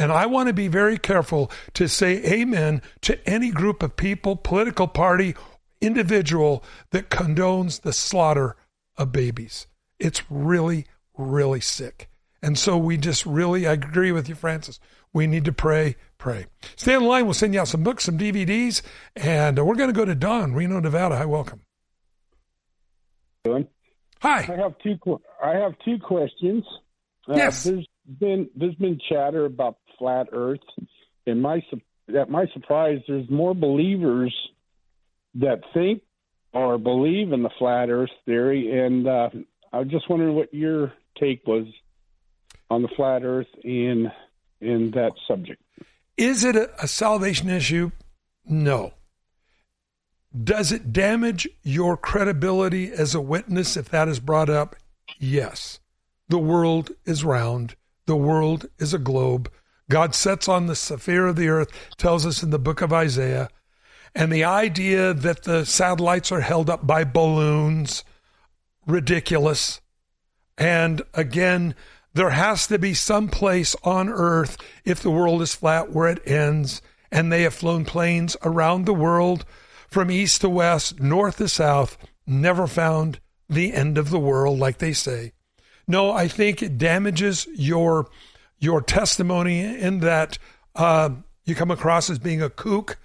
And 0.00 0.10
I 0.10 0.24
want 0.24 0.46
to 0.46 0.54
be 0.54 0.66
very 0.66 0.96
careful 0.96 1.50
to 1.74 1.86
say 1.86 2.24
amen 2.24 2.80
to 3.02 3.28
any 3.28 3.50
group 3.50 3.82
of 3.82 3.96
people, 3.96 4.34
political 4.34 4.88
party, 4.88 5.34
individual 5.82 6.64
that 6.90 7.10
condones 7.10 7.82
the 7.82 7.92
slaughter 7.92 8.56
of 8.96 9.12
babies. 9.12 9.66
It's 9.98 10.22
really, 10.30 10.86
really 11.18 11.60
sick. 11.60 12.08
And 12.42 12.58
so 12.58 12.78
we 12.78 12.96
just 12.96 13.26
really, 13.26 13.66
I 13.66 13.74
agree 13.74 14.10
with 14.10 14.26
you, 14.26 14.34
Francis. 14.34 14.80
We 15.12 15.26
need 15.26 15.44
to 15.44 15.52
pray, 15.52 15.96
pray. 16.16 16.46
Stay 16.76 16.94
on 16.94 17.02
the 17.02 17.08
line. 17.08 17.26
We'll 17.26 17.34
send 17.34 17.52
you 17.52 17.60
out 17.60 17.68
some 17.68 17.82
books, 17.82 18.04
some 18.04 18.16
DVDs, 18.16 18.80
and 19.16 19.58
we're 19.58 19.74
going 19.74 19.90
to 19.90 19.94
go 19.94 20.06
to 20.06 20.14
Don, 20.14 20.54
Reno, 20.54 20.80
Nevada. 20.80 21.18
Hi, 21.18 21.26
welcome. 21.26 21.60
Hi. 23.44 23.60
I 24.22 24.56
have 24.62 24.78
two. 24.82 24.96
I 25.44 25.56
have 25.56 25.74
two 25.84 25.98
questions. 25.98 26.64
Uh, 27.28 27.34
yes. 27.34 27.64
There's 27.64 27.86
been 28.18 28.48
there's 28.56 28.74
been 28.76 28.98
chatter 29.08 29.44
about 29.44 29.76
flat 30.00 30.26
Earth, 30.32 30.58
and 31.26 31.40
my 31.40 31.62
at 32.18 32.28
my 32.28 32.46
surprise, 32.52 32.98
there's 33.06 33.30
more 33.30 33.54
believers 33.54 34.34
that 35.36 35.60
think 35.72 36.02
or 36.52 36.78
believe 36.78 37.32
in 37.32 37.44
the 37.44 37.50
flat 37.58 37.88
Earth 37.88 38.10
theory, 38.26 38.84
and 38.84 39.06
uh, 39.06 39.30
I 39.72 39.78
was 39.78 39.88
just 39.88 40.10
wondering 40.10 40.34
what 40.34 40.52
your 40.52 40.92
take 41.20 41.46
was 41.46 41.66
on 42.68 42.82
the 42.82 42.88
flat 42.96 43.22
Earth 43.22 43.46
and 43.62 44.10
in 44.60 44.90
that 44.94 45.12
subject. 45.28 45.62
Is 46.16 46.44
it 46.44 46.56
a, 46.56 46.70
a 46.82 46.88
salvation 46.88 47.48
issue? 47.48 47.92
No. 48.44 48.94
Does 50.44 50.70
it 50.70 50.92
damage 50.92 51.48
your 51.62 51.96
credibility 51.96 52.90
as 52.92 53.14
a 53.14 53.20
witness 53.20 53.76
if 53.76 53.88
that 53.90 54.08
is 54.08 54.20
brought 54.20 54.48
up? 54.50 54.76
Yes. 55.18 55.80
The 56.28 56.38
world 56.38 56.92
is 57.04 57.24
round. 57.24 57.74
The 58.06 58.16
world 58.16 58.66
is 58.78 58.94
a 58.94 58.98
globe. 58.98 59.50
God 59.90 60.14
sets 60.14 60.48
on 60.48 60.66
the 60.66 60.76
sphere 60.76 61.26
of 61.26 61.36
the 61.36 61.48
earth, 61.48 61.70
tells 61.98 62.24
us 62.24 62.42
in 62.42 62.50
the 62.50 62.58
book 62.58 62.80
of 62.80 62.92
Isaiah. 62.92 63.50
And 64.14 64.32
the 64.32 64.44
idea 64.44 65.12
that 65.12 65.42
the 65.42 65.66
satellites 65.66 66.32
are 66.32 66.40
held 66.40 66.70
up 66.70 66.86
by 66.86 67.04
balloons, 67.04 68.04
ridiculous. 68.86 69.80
And 70.56 71.02
again, 71.12 71.74
there 72.14 72.30
has 72.30 72.66
to 72.68 72.78
be 72.78 72.94
some 72.94 73.28
place 73.28 73.74
on 73.82 74.08
earth, 74.08 74.56
if 74.84 75.00
the 75.00 75.10
world 75.10 75.42
is 75.42 75.54
flat, 75.54 75.90
where 75.90 76.08
it 76.08 76.26
ends. 76.26 76.80
And 77.10 77.32
they 77.32 77.42
have 77.42 77.54
flown 77.54 77.84
planes 77.84 78.36
around 78.44 78.84
the 78.84 78.94
world 78.94 79.44
from 79.88 80.10
east 80.10 80.40
to 80.42 80.48
west, 80.48 81.00
north 81.00 81.38
to 81.38 81.48
south, 81.48 81.98
never 82.26 82.68
found 82.68 83.18
the 83.48 83.72
end 83.72 83.98
of 83.98 84.10
the 84.10 84.20
world, 84.20 84.58
like 84.60 84.78
they 84.78 84.92
say. 84.92 85.32
No, 85.88 86.12
I 86.12 86.28
think 86.28 86.62
it 86.62 86.78
damages 86.78 87.48
your 87.56 88.08
your 88.60 88.80
testimony 88.80 89.60
in 89.60 90.00
that 90.00 90.38
uh, 90.76 91.10
you 91.44 91.54
come 91.54 91.70
across 91.70 92.10
as 92.10 92.18
being 92.18 92.42
a 92.42 92.50
kook. 92.50 92.98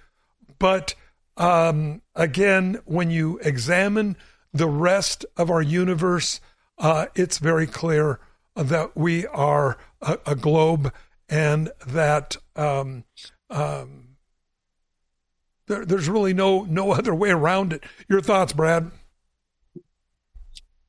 But 0.58 0.94
um, 1.36 2.02
again, 2.14 2.80
when 2.84 3.10
you 3.10 3.38
examine 3.42 4.16
the 4.52 4.68
rest 4.68 5.26
of 5.36 5.50
our 5.50 5.62
universe, 5.62 6.40
uh, 6.78 7.06
it's 7.14 7.38
very 7.38 7.66
clear 7.66 8.20
that 8.54 8.96
we 8.96 9.26
are 9.26 9.78
a, 10.00 10.18
a 10.26 10.34
globe 10.34 10.92
and 11.28 11.70
that 11.86 12.36
um, 12.54 13.04
um, 13.50 14.16
there, 15.66 15.84
there's 15.84 16.08
really 16.08 16.32
no 16.32 16.62
no 16.64 16.92
other 16.94 17.14
way 17.14 17.30
around 17.30 17.72
it. 17.72 17.84
Your 18.08 18.20
thoughts, 18.20 18.52
Brad? 18.52 18.90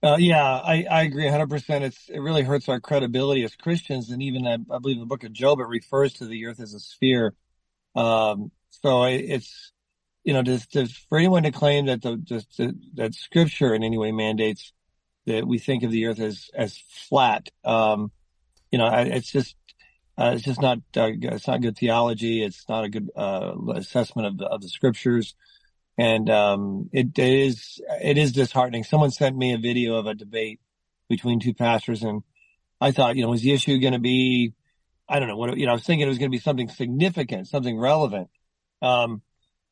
Uh, 0.03 0.17
yeah, 0.19 0.43
I, 0.43 0.85
I 0.89 1.03
agree 1.03 1.25
100%. 1.25 1.81
It's, 1.81 2.09
it 2.09 2.19
really 2.19 2.43
hurts 2.43 2.69
our 2.69 2.79
credibility 2.79 3.43
as 3.43 3.55
Christians. 3.55 4.09
And 4.11 4.21
even, 4.21 4.45
I, 4.45 4.53
I 4.53 4.79
believe 4.79 4.97
in 4.97 5.01
the 5.01 5.05
book 5.07 5.23
of 5.23 5.33
Job, 5.33 5.59
it 5.59 5.67
refers 5.67 6.13
to 6.15 6.25
the 6.25 6.45
earth 6.45 6.59
as 6.59 6.73
a 6.73 6.79
sphere. 6.79 7.33
Um, 7.95 8.51
so 8.69 9.03
it's, 9.05 9.71
you 10.23 10.33
know, 10.33 10.43
just, 10.43 10.71
just 10.71 10.95
for 11.09 11.17
anyone 11.17 11.43
to 11.43 11.51
claim 11.51 11.87
that 11.87 12.03
the, 12.03 12.17
just, 12.17 12.61
that 12.95 13.15
scripture 13.15 13.73
in 13.73 13.83
any 13.83 13.97
way 13.97 14.11
mandates 14.11 14.71
that 15.25 15.47
we 15.47 15.59
think 15.59 15.83
of 15.83 15.91
the 15.91 16.07
earth 16.07 16.19
as 16.19 16.49
as 16.55 16.77
flat. 17.09 17.49
Um, 17.63 18.11
you 18.71 18.79
know, 18.79 18.89
it's 18.93 19.31
just 19.31 19.55
uh, 20.17 20.31
it's 20.35 20.43
just 20.43 20.61
not 20.61 20.79
uh, 20.97 21.11
it's 21.13 21.47
not 21.47 21.61
good 21.61 21.77
theology. 21.77 22.43
It's 22.43 22.67
not 22.67 22.85
a 22.85 22.89
good 22.89 23.09
uh, 23.15 23.53
assessment 23.75 24.27
of 24.27 24.37
the, 24.37 24.45
of 24.45 24.61
the 24.61 24.69
scriptures, 24.69 25.35
and 25.97 26.29
um, 26.29 26.89
it, 26.91 27.17
it 27.17 27.33
is 27.33 27.81
it 28.01 28.17
is 28.17 28.31
disheartening. 28.31 28.83
Someone 28.83 29.11
sent 29.11 29.35
me 29.35 29.53
a 29.53 29.57
video 29.57 29.95
of 29.95 30.05
a 30.05 30.13
debate 30.13 30.59
between 31.09 31.39
two 31.39 31.53
pastors, 31.53 32.03
and 32.03 32.23
I 32.79 32.91
thought, 32.91 33.15
you 33.15 33.23
know, 33.23 33.29
was 33.29 33.41
the 33.41 33.53
issue 33.53 33.79
going 33.79 33.93
to 33.93 33.99
be, 33.99 34.53
I 35.07 35.19
don't 35.19 35.27
know 35.27 35.37
what 35.37 35.57
you 35.57 35.65
know. 35.65 35.71
I 35.71 35.75
was 35.75 35.83
thinking 35.83 36.05
it 36.05 36.09
was 36.09 36.19
going 36.19 36.31
to 36.31 36.35
be 36.35 36.41
something 36.41 36.69
significant, 36.69 37.47
something 37.47 37.77
relevant. 37.77 38.29
Um, 38.81 39.21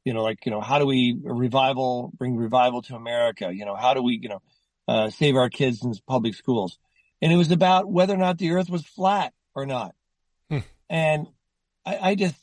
you 0.04 0.14
know, 0.14 0.24
like 0.24 0.46
you 0.46 0.52
know, 0.52 0.62
how 0.62 0.80
do 0.80 0.86
we 0.86 1.18
revival 1.22 2.12
bring 2.18 2.38
revival 2.38 2.82
to 2.84 2.96
America? 2.96 3.52
You 3.54 3.66
know, 3.66 3.76
how 3.76 3.94
do 3.94 4.02
we 4.02 4.20
you 4.22 4.30
know 4.30 4.42
uh, 4.88 5.10
save 5.10 5.36
our 5.36 5.50
kids 5.50 5.84
in 5.84 5.94
public 6.08 6.36
schools. 6.36 6.78
And 7.22 7.32
it 7.32 7.38
was 7.38 7.52
about 7.52 7.90
whether 7.90 8.14
or 8.14 8.18
not 8.18 8.38
the 8.38 8.52
earth 8.52 8.70
was 8.70 8.86
flat 8.86 9.34
or 9.54 9.66
not. 9.66 9.96
Hmm. 10.50 10.60
And 10.90 11.28
I, 11.86 11.98
I, 12.10 12.16
just, 12.16 12.36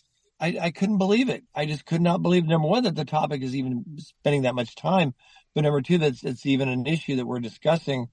I, 0.42 0.59
I 0.61 0.70
couldn't 0.72 0.98
believe 0.98 1.28
it. 1.28 1.44
I 1.55 1.66
just 1.66 1.87
could 1.87 2.02
not 2.02 2.20
believe 2.20 2.44
number 2.44 2.66
one 2.66 2.83
that 2.83 2.96
the 2.96 3.05
topic 3.05 3.42
is 3.42 3.55
even 3.55 3.85
spending 3.98 4.42
that 4.42 4.57
much 4.57 4.74
time, 4.74 5.14
but 5.55 5.62
number 5.62 5.81
two 5.81 5.98
that 5.98 6.14
it's 6.24 6.44
even 6.44 6.68
an 6.68 6.85
issue 6.85 7.16
that 7.16 7.26
we're 7.26 7.38
discussing. 7.38 8.09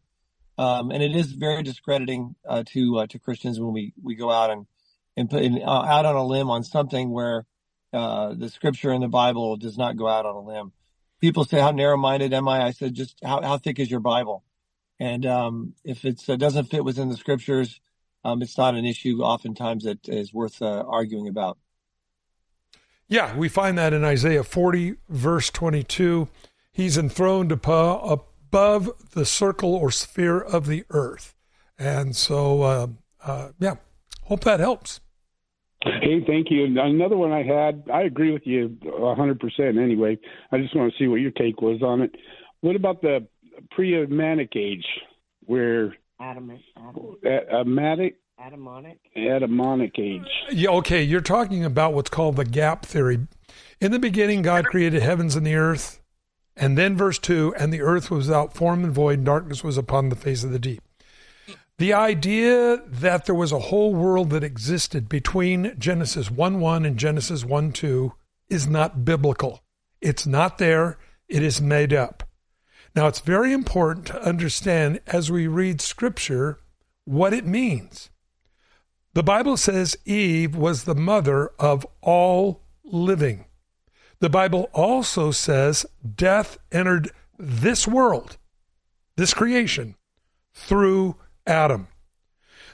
Um, 0.60 0.92
and 0.92 1.02
it 1.02 1.16
is 1.16 1.32
very 1.32 1.64
discrediting 1.64 2.36
uh, 2.48 2.64
to 2.68 3.00
uh, 3.00 3.08
to 3.08 3.18
Christians 3.18 3.60
when 3.60 3.74
we 3.74 3.94
we 4.04 4.14
go 4.14 4.30
out 4.30 4.52
and 4.52 4.68
and 5.18 5.28
put 5.28 5.44
uh, 5.44 5.66
out 5.66 6.06
on 6.06 6.16
a 6.16 6.24
limb 6.24 6.52
on 6.52 6.64
something 6.64 7.10
where 7.10 7.48
uh, 7.94 8.36
the 8.38 8.50
scripture 8.50 8.92
in 8.92 9.02
the 9.02 9.08
Bible 9.08 9.58
does 9.58 9.78
not 9.78 9.98
go 9.98 10.08
out 10.08 10.28
on 10.28 10.36
a 10.36 10.42
limb. 10.42 10.72
People 11.20 11.46
say, 11.46 11.60
"How 11.60 11.72
narrow-minded 11.72 12.32
am 12.32 12.48
I?" 12.48 12.62
I 12.62 12.72
said, 12.72 12.94
"Just 12.94 13.18
how 13.24 13.42
how 13.42 13.58
thick 13.58 13.80
is 13.80 13.90
your 13.90 14.02
Bible?" 14.02 14.44
And 15.00 15.26
um, 15.26 15.74
if 15.84 16.06
it 16.06 16.22
uh, 16.30 16.36
doesn't 16.36 16.66
fit 16.66 16.86
within 16.86 17.10
the 17.10 17.18
scriptures, 17.18 17.80
um, 18.24 18.44
it's 18.44 18.58
not 18.58 18.76
an 18.76 18.86
issue 18.86 19.22
oftentimes 19.22 19.86
that 19.86 20.08
is 20.08 20.32
worth 20.32 20.62
uh, 20.62 20.84
arguing 20.86 21.28
about. 21.28 21.58
Yeah, 23.10 23.36
we 23.36 23.50
find 23.50 23.76
that 23.80 23.92
in 23.92 24.04
Isaiah 24.04 24.44
40, 24.44 24.96
verse 25.10 25.50
22. 25.50 26.28
He's 26.72 26.96
enthroned 26.96 27.52
above 27.52 28.92
the 29.12 29.26
circle 29.26 29.74
or 29.74 29.90
sphere 29.90 30.40
of 30.40 30.68
the 30.68 30.86
earth. 30.92 31.34
And 31.80 32.16
so, 32.16 32.62
uh, 32.62 32.88
uh, 33.26 33.50
yeah, 33.60 33.76
hope 34.26 34.44
that 34.44 34.60
helps. 34.60 35.02
Hey, 35.84 36.24
thank 36.28 36.52
you. 36.52 36.66
Another 36.66 37.18
one 37.18 37.32
I 37.32 37.42
had, 37.42 37.86
I 37.92 38.04
agree 38.04 38.32
with 38.32 38.46
you 38.46 38.78
100% 38.84 39.82
anyway. 39.82 40.20
I 40.52 40.60
just 40.60 40.76
want 40.76 40.92
to 40.94 40.98
see 41.00 41.08
what 41.08 41.22
your 41.22 41.32
take 41.32 41.62
was 41.62 41.82
on 41.82 42.02
it. 42.02 42.12
What 42.62 42.76
about 42.76 43.02
the 43.02 43.28
pre 43.72 43.96
Adamic 43.96 44.56
age 44.56 44.86
where 45.46 45.96
Adamant. 46.20 46.62
Adamic. 47.24 48.18
Adamonic. 48.42 49.00
Adamonic 49.18 50.00
age. 50.00 50.22
Yeah, 50.50 50.70
okay. 50.70 51.04
You're 51.04 51.20
talking 51.20 51.66
about 51.66 51.94
what's 51.94 52.10
called 52.10 52.38
the 52.38 52.46
gap 52.46 52.86
theory. 52.86 53.28
In 53.82 53.92
the 53.92 54.00
beginning, 54.00 54.44
God 54.44 54.66
created 54.66 55.02
heavens 55.02 55.36
and 55.36 55.46
the 55.46 55.56
earth. 55.56 56.02
And 56.56 56.78
then 56.78 56.96
verse 56.96 57.20
2 57.20 57.54
and 57.58 57.74
the 57.74 57.82
earth 57.82 58.10
was 58.10 58.28
without 58.28 58.54
form 58.54 58.84
and 58.84 58.94
void, 58.94 59.20
and 59.20 59.26
darkness 59.26 59.64
was 59.64 59.78
upon 59.78 60.10
the 60.10 60.16
face 60.16 60.44
of 60.44 60.52
the 60.52 60.60
deep. 60.60 60.82
The 61.78 61.94
idea 61.94 62.82
that 62.86 63.26
there 63.26 63.36
was 63.36 63.52
a 63.52 63.60
whole 63.60 63.94
world 63.94 64.30
that 64.32 64.44
existed 64.44 65.08
between 65.08 65.76
Genesis 65.78 66.32
1 66.32 66.60
1 66.60 66.86
and 66.86 66.98
Genesis 66.98 67.46
1 67.46 67.72
2 67.72 68.14
is 68.50 68.68
not 68.68 69.06
biblical. 69.06 69.64
It's 70.02 70.26
not 70.26 70.58
there, 70.58 70.98
it 71.28 71.44
is 71.44 71.62
made 71.62 71.94
up. 71.94 72.24
Now, 72.96 73.08
it's 73.08 73.20
very 73.20 73.54
important 73.54 74.08
to 74.08 74.22
understand 74.22 75.00
as 75.08 75.30
we 75.32 75.48
read 75.48 75.80
scripture 75.82 76.60
what 77.06 77.34
it 77.34 77.46
means. 77.46 78.10
The 79.14 79.24
Bible 79.24 79.58
says 79.58 79.98
Eve 80.06 80.56
was 80.56 80.84
the 80.84 80.96
mother 80.96 81.52
of 81.58 81.86
all 82.02 82.62
living. 82.84 83.46
The 84.20 84.30
Bible 84.30 84.70
also 84.74 85.32
says 85.32 85.86
death 86.16 86.58
entered 86.72 87.10
this 87.38 87.88
world, 87.88 88.38
this 89.16 89.34
creation, 89.34 89.96
through 90.54 91.16
Adam. 91.48 91.88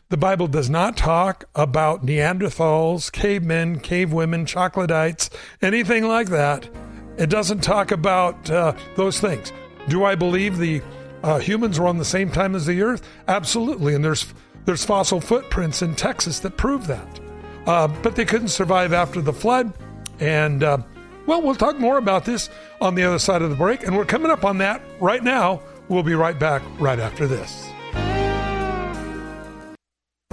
The 0.09 0.17
Bible 0.17 0.47
does 0.47 0.69
not 0.69 0.97
talk 0.97 1.45
about 1.55 2.05
Neanderthals, 2.05 3.11
cavemen, 3.11 3.79
cave 3.79 4.11
women, 4.11 4.45
troglodytes, 4.45 5.29
anything 5.61 6.07
like 6.07 6.27
that. 6.27 6.69
It 7.17 7.29
doesn't 7.29 7.61
talk 7.61 7.91
about 7.91 8.49
uh, 8.49 8.73
those 8.95 9.19
things. 9.19 9.51
Do 9.87 10.03
I 10.03 10.15
believe 10.15 10.57
the 10.57 10.81
uh, 11.23 11.39
humans 11.39 11.79
were 11.79 11.87
on 11.87 11.97
the 11.97 12.05
same 12.05 12.29
time 12.31 12.55
as 12.55 12.65
the 12.65 12.81
Earth? 12.81 13.07
Absolutely, 13.27 13.95
and 13.95 14.03
there's 14.03 14.33
there's 14.65 14.83
fossil 14.83 15.21
footprints 15.21 15.81
in 15.81 15.95
Texas 15.95 16.39
that 16.41 16.57
prove 16.57 16.87
that. 16.87 17.19
Uh, 17.65 17.87
but 17.87 18.15
they 18.15 18.25
couldn't 18.25 18.49
survive 18.49 18.93
after 18.93 19.21
the 19.21 19.33
flood, 19.33 19.73
and 20.19 20.63
uh, 20.63 20.77
well, 21.25 21.41
we'll 21.41 21.55
talk 21.55 21.79
more 21.79 21.97
about 21.97 22.25
this 22.25 22.49
on 22.79 22.93
the 22.93 23.03
other 23.03 23.17
side 23.17 23.41
of 23.41 23.49
the 23.49 23.55
break, 23.55 23.83
and 23.83 23.97
we're 23.97 24.05
coming 24.05 24.29
up 24.29 24.45
on 24.45 24.59
that 24.59 24.81
right 24.99 25.23
now. 25.23 25.61
We'll 25.87 26.03
be 26.03 26.15
right 26.15 26.37
back 26.37 26.61
right 26.79 26.99
after 26.99 27.27
this. 27.27 27.69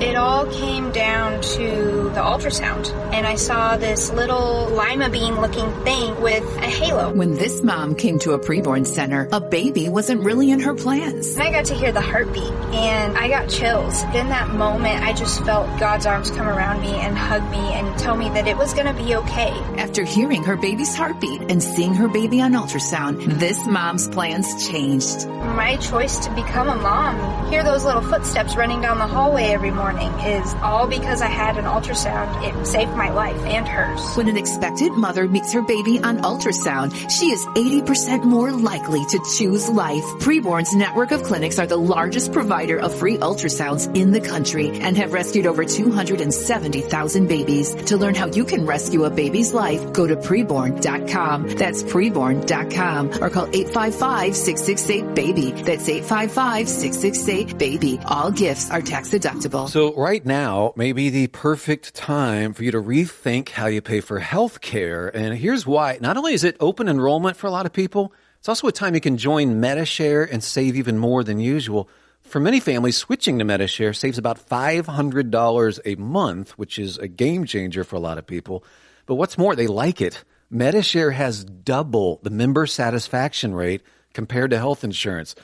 It 0.02 0.16
all 0.16 0.46
came 0.46 0.90
down 0.90 1.40
to 1.40 2.10
the 2.12 2.20
ultrasound, 2.20 2.92
and 3.14 3.24
I 3.24 3.36
saw 3.36 3.76
this 3.76 4.10
little 4.10 4.68
lima 4.70 5.08
bean 5.08 5.40
looking 5.40 5.70
thing 5.84 6.20
with 6.20 6.42
a 6.56 6.66
halo. 6.66 7.12
When 7.12 7.36
this 7.36 7.62
mom 7.62 7.94
came 7.94 8.18
to 8.18 8.32
a 8.32 8.38
preborn 8.40 8.84
center, 8.84 9.28
a 9.30 9.40
baby 9.40 9.88
wasn't 9.88 10.24
really 10.24 10.50
in 10.50 10.58
her 10.58 10.74
plans. 10.74 11.38
I 11.38 11.52
got 11.52 11.66
to 11.66 11.74
hear 11.74 11.92
the 11.92 12.00
heartbeat, 12.00 12.50
and 12.74 13.16
I 13.16 13.28
got 13.28 13.48
chills. 13.48 14.02
In 14.02 14.28
that 14.30 14.48
moment, 14.50 15.04
I 15.04 15.12
just 15.12 15.40
felt 15.44 15.68
God's 15.78 16.04
arms 16.04 16.32
come 16.32 16.48
around 16.48 16.80
me 16.80 16.90
and 16.94 17.16
hug 17.16 17.48
me 17.52 17.72
and 17.72 17.96
tell 17.96 18.16
me 18.16 18.28
that 18.30 18.48
it 18.48 18.56
was 18.56 18.74
going 18.74 18.88
to 18.88 19.00
be 19.00 19.14
okay. 19.14 19.52
After 19.78 20.02
hearing 20.02 20.42
her 20.42 20.56
baby's 20.56 20.96
heartbeat 20.96 21.42
and 21.42 21.62
seeing 21.62 21.94
her 21.94 22.08
baby 22.08 22.40
on 22.40 22.54
ultrasound, 22.54 23.38
this 23.38 23.64
mom's 23.68 24.08
plans 24.08 24.68
changed. 24.68 25.28
My 25.28 25.76
choice 25.76 26.18
to 26.26 26.34
become 26.34 26.68
a 26.68 26.74
mom, 26.74 27.50
hear 27.50 27.62
those 27.62 27.84
little 27.84 28.02
footsteps 28.02 28.56
running 28.56 28.80
down 28.80 28.98
the 28.98 29.06
hallway 29.06 29.44
every 29.44 29.70
morning 29.70 29.91
is 30.26 30.54
all 30.62 30.86
because 30.86 31.20
I 31.22 31.26
had 31.26 31.58
an 31.58 31.64
ultrasound. 31.64 32.30
It 32.42 32.66
saved 32.66 32.92
my 32.92 33.10
life 33.10 33.36
and 33.44 33.66
hers. 33.66 34.00
When 34.16 34.28
an 34.28 34.36
expectant 34.36 34.96
mother 34.96 35.26
meets 35.28 35.52
her 35.52 35.62
baby 35.62 35.98
on 36.00 36.18
ultrasound, 36.18 36.94
she 37.10 37.30
is 37.30 37.44
80% 37.46 38.22
more 38.24 38.52
likely 38.52 39.04
to 39.06 39.18
choose 39.36 39.68
life. 39.68 40.04
Preborn's 40.20 40.72
network 40.74 41.10
of 41.10 41.24
clinics 41.24 41.58
are 41.58 41.66
the 41.66 41.76
largest 41.76 42.32
provider 42.32 42.78
of 42.78 42.94
free 42.94 43.18
ultrasounds 43.18 43.92
in 43.96 44.12
the 44.12 44.20
country 44.20 44.70
and 44.80 44.96
have 44.96 45.12
rescued 45.12 45.46
over 45.46 45.64
270,000 45.64 47.26
babies. 47.26 47.74
To 47.86 47.96
learn 47.96 48.14
how 48.14 48.26
you 48.26 48.44
can 48.44 48.64
rescue 48.66 49.04
a 49.04 49.10
baby's 49.10 49.52
life, 49.52 49.92
go 49.92 50.06
to 50.06 50.14
preborn.com. 50.16 51.48
That's 51.56 51.82
preborn.com 51.82 53.22
or 53.22 53.30
call 53.30 53.48
855-668-BABY. 53.48 55.64
That's 55.64 55.88
855-668-BABY. 55.88 57.98
All 58.06 58.30
gifts 58.30 58.70
are 58.70 58.80
tax 58.80 59.10
deductible. 59.10 59.68
So 59.68 59.81
right 59.90 60.24
now 60.24 60.72
may 60.76 60.92
be 60.92 61.10
the 61.10 61.26
perfect 61.26 61.94
time 61.94 62.54
for 62.54 62.62
you 62.62 62.70
to 62.70 62.80
rethink 62.80 63.48
how 63.48 63.66
you 63.66 63.82
pay 63.82 64.00
for 64.00 64.20
health 64.20 64.60
care. 64.60 65.08
And 65.08 65.36
here's 65.36 65.66
why. 65.66 65.98
Not 66.00 66.16
only 66.16 66.34
is 66.34 66.44
it 66.44 66.56
open 66.60 66.88
enrollment 66.88 67.36
for 67.36 67.48
a 67.48 67.50
lot 67.50 67.66
of 67.66 67.72
people, 67.72 68.12
it's 68.38 68.48
also 68.48 68.68
a 68.68 68.72
time 68.72 68.94
you 68.94 69.00
can 69.00 69.16
join 69.16 69.60
Medi-Share 69.60 70.22
and 70.22 70.42
save 70.42 70.76
even 70.76 70.98
more 70.98 71.24
than 71.24 71.40
usual. 71.40 71.88
For 72.22 72.38
many 72.38 72.60
families, 72.60 72.96
switching 72.96 73.38
to 73.38 73.44
Medi-Share 73.44 73.92
saves 73.92 74.18
about 74.18 74.48
$500 74.48 75.80
a 75.84 75.94
month, 75.96 76.50
which 76.52 76.78
is 76.78 76.98
a 76.98 77.08
game 77.08 77.44
changer 77.44 77.84
for 77.84 77.96
a 77.96 78.00
lot 78.00 78.18
of 78.18 78.26
people. 78.26 78.64
But 79.06 79.16
what's 79.16 79.36
more, 79.36 79.56
they 79.56 79.66
like 79.66 80.00
it. 80.00 80.24
Medi-Share 80.50 81.10
has 81.10 81.44
double 81.44 82.20
the 82.22 82.30
member 82.30 82.66
satisfaction 82.66 83.54
rate 83.54 83.82
compared 84.12 84.50
to 84.50 84.58
health 84.58 84.84
insurance. 84.84 85.34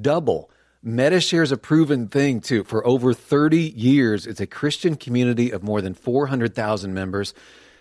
Double. 0.00 0.50
Medi-Share 0.86 1.42
is 1.42 1.50
a 1.50 1.56
proven 1.56 2.08
thing 2.08 2.42
too. 2.42 2.62
For 2.62 2.86
over 2.86 3.14
30 3.14 3.58
years, 3.58 4.26
it's 4.26 4.40
a 4.40 4.46
Christian 4.46 4.96
community 4.96 5.50
of 5.50 5.62
more 5.62 5.80
than 5.80 5.94
400,000 5.94 6.92
members. 6.92 7.32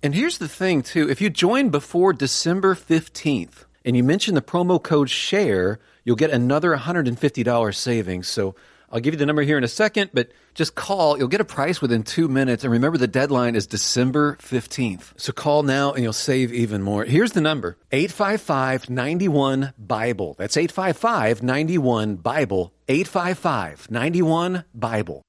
And 0.02 0.16
here's 0.16 0.38
the 0.38 0.48
thing 0.48 0.84
too. 0.84 1.10
If 1.10 1.20
you 1.20 1.30
join 1.30 1.68
before 1.68 2.14
December 2.14 2.76
15th 2.76 3.66
and 3.84 3.98
you 3.98 4.06
mention 4.06 4.36
the 4.36 4.42
promo 4.42 4.82
code 4.82 5.10
SHARE, 5.10 5.80
you'll 6.06 6.16
get 6.16 6.30
another 6.30 6.74
$150 6.78 7.76
savings. 7.76 8.30
So 8.30 8.56
I'll 8.90 9.02
give 9.02 9.14
you 9.14 9.18
the 9.18 9.26
number 9.26 9.42
here 9.42 9.58
in 9.58 9.64
a 9.64 9.68
second, 9.70 10.12
but 10.14 10.32
just 10.54 10.76
call. 10.76 11.18
You'll 11.18 11.28
get 11.28 11.42
a 11.42 11.46
price 11.46 11.82
within 11.82 12.04
two 12.04 12.28
minutes. 12.28 12.64
And 12.64 12.72
remember, 12.72 12.98
the 12.98 13.08
deadline 13.08 13.56
is 13.56 13.68
December 13.68 14.38
15th. 14.42 15.20
So 15.20 15.34
call 15.34 15.64
now 15.64 15.92
and 15.92 16.04
you'll 16.04 16.14
save 16.14 16.54
even 16.54 16.82
more. 16.82 17.04
Here's 17.04 17.34
the 17.34 17.42
number 17.42 17.76
855 17.92 18.90
91 18.90 19.74
Bible. 19.78 20.36
That's 20.38 20.56
855 20.56 21.44
91 21.44 22.16
Bible. 22.16 22.73
855 22.88 23.90
91 23.92 24.66
Bible. 24.74 25.22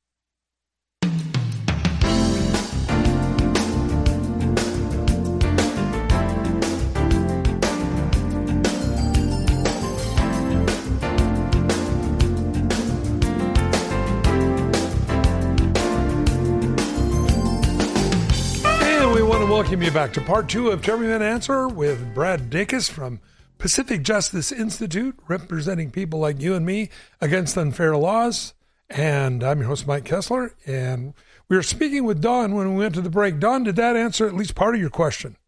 welcome 19.55 19.83
you 19.83 19.91
back 19.93 20.13
to 20.13 20.21
part 20.21 20.49
two 20.49 20.71
of 20.71 20.89
Every 20.89 21.07
Man 21.07 21.23
Answer 21.23 21.69
with 21.69 22.13
Brad 22.13 22.51
Dacus 22.51 22.91
from 22.91 23.21
Pacific 23.65 24.03
Justice 24.03 24.53
Institute, 24.53 25.19
representing 25.27 25.91
people 25.91 26.19
like 26.21 26.39
you 26.39 26.55
and 26.55 26.67
me 26.67 26.91
against 27.23 27.57
unfair 27.57 27.97
laws. 27.97 28.53
And 28.91 29.43
I'm 29.43 29.61
your 29.61 29.69
host, 29.69 29.87
Mike 29.87 30.05
Kessler. 30.05 30.53
And 30.67 31.15
we 31.49 31.57
were 31.57 31.63
speaking 31.63 32.05
with 32.05 32.21
Don 32.21 32.55
when 32.55 32.75
we 32.75 32.83
went 32.83 32.95
to 32.97 33.01
the 33.01 33.09
break. 33.09 33.41
Don, 33.41 33.65
did 33.65 33.77
that 33.77 33.97
answer 33.97 34.27
at 34.27 34.35
least 34.35 34.55
part 34.55 34.75
of 34.75 34.83
your 34.83 34.91
question? 34.91 35.39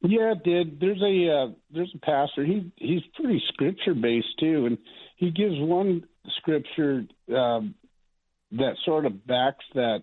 Yeah, 0.00 0.32
it 0.32 0.42
did. 0.42 0.80
There's 0.80 1.00
a 1.00 1.30
uh, 1.32 1.52
there's 1.70 1.92
a 1.94 1.98
pastor. 1.98 2.44
He 2.44 2.72
he's 2.74 3.02
pretty 3.14 3.40
scripture 3.46 3.94
based 3.94 4.40
too, 4.40 4.66
and 4.66 4.76
he 5.14 5.30
gives 5.30 5.54
one 5.56 6.04
scripture 6.38 7.06
um, 7.32 7.76
that 8.50 8.74
sort 8.84 9.06
of 9.06 9.24
backs 9.24 9.64
that 9.76 10.02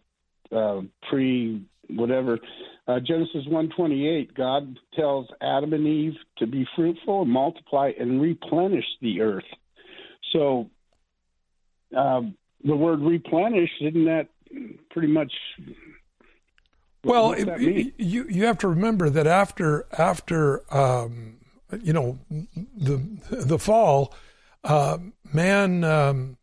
uh, 0.50 0.80
pre 1.10 1.62
whatever 1.90 2.40
uh, 2.88 3.00
Genesis 3.00 3.46
128, 3.46 4.34
God 4.34 4.80
tells 4.94 5.28
Adam 5.42 5.74
and 5.74 5.88
Eve 5.88 6.16
to 6.38 6.48
be 6.48 6.68
fruitful, 6.76 7.22
and 7.22 7.32
multiply, 7.32 7.92
and 7.98 8.22
replenish 8.22 8.86
the 9.02 9.22
earth. 9.22 9.46
So 10.32 10.70
uh, 11.96 12.22
the 12.64 12.76
word 12.76 13.00
replenish, 13.00 13.70
isn't 13.82 14.06
that 14.06 14.28
pretty 14.90 15.08
much 15.08 15.32
well, 17.06 17.34
it, 17.34 17.94
you 17.98 18.26
you 18.30 18.46
have 18.46 18.58
to 18.60 18.68
remember 18.70 19.10
that 19.10 19.28
after 19.28 19.86
after 19.98 20.64
um, 20.74 21.38
you 21.82 21.92
know 21.92 22.18
the 22.78 23.06
the 23.30 23.60
fall, 23.60 24.14
uh, 24.64 25.00
man, 25.34 25.84
um, 25.84 26.38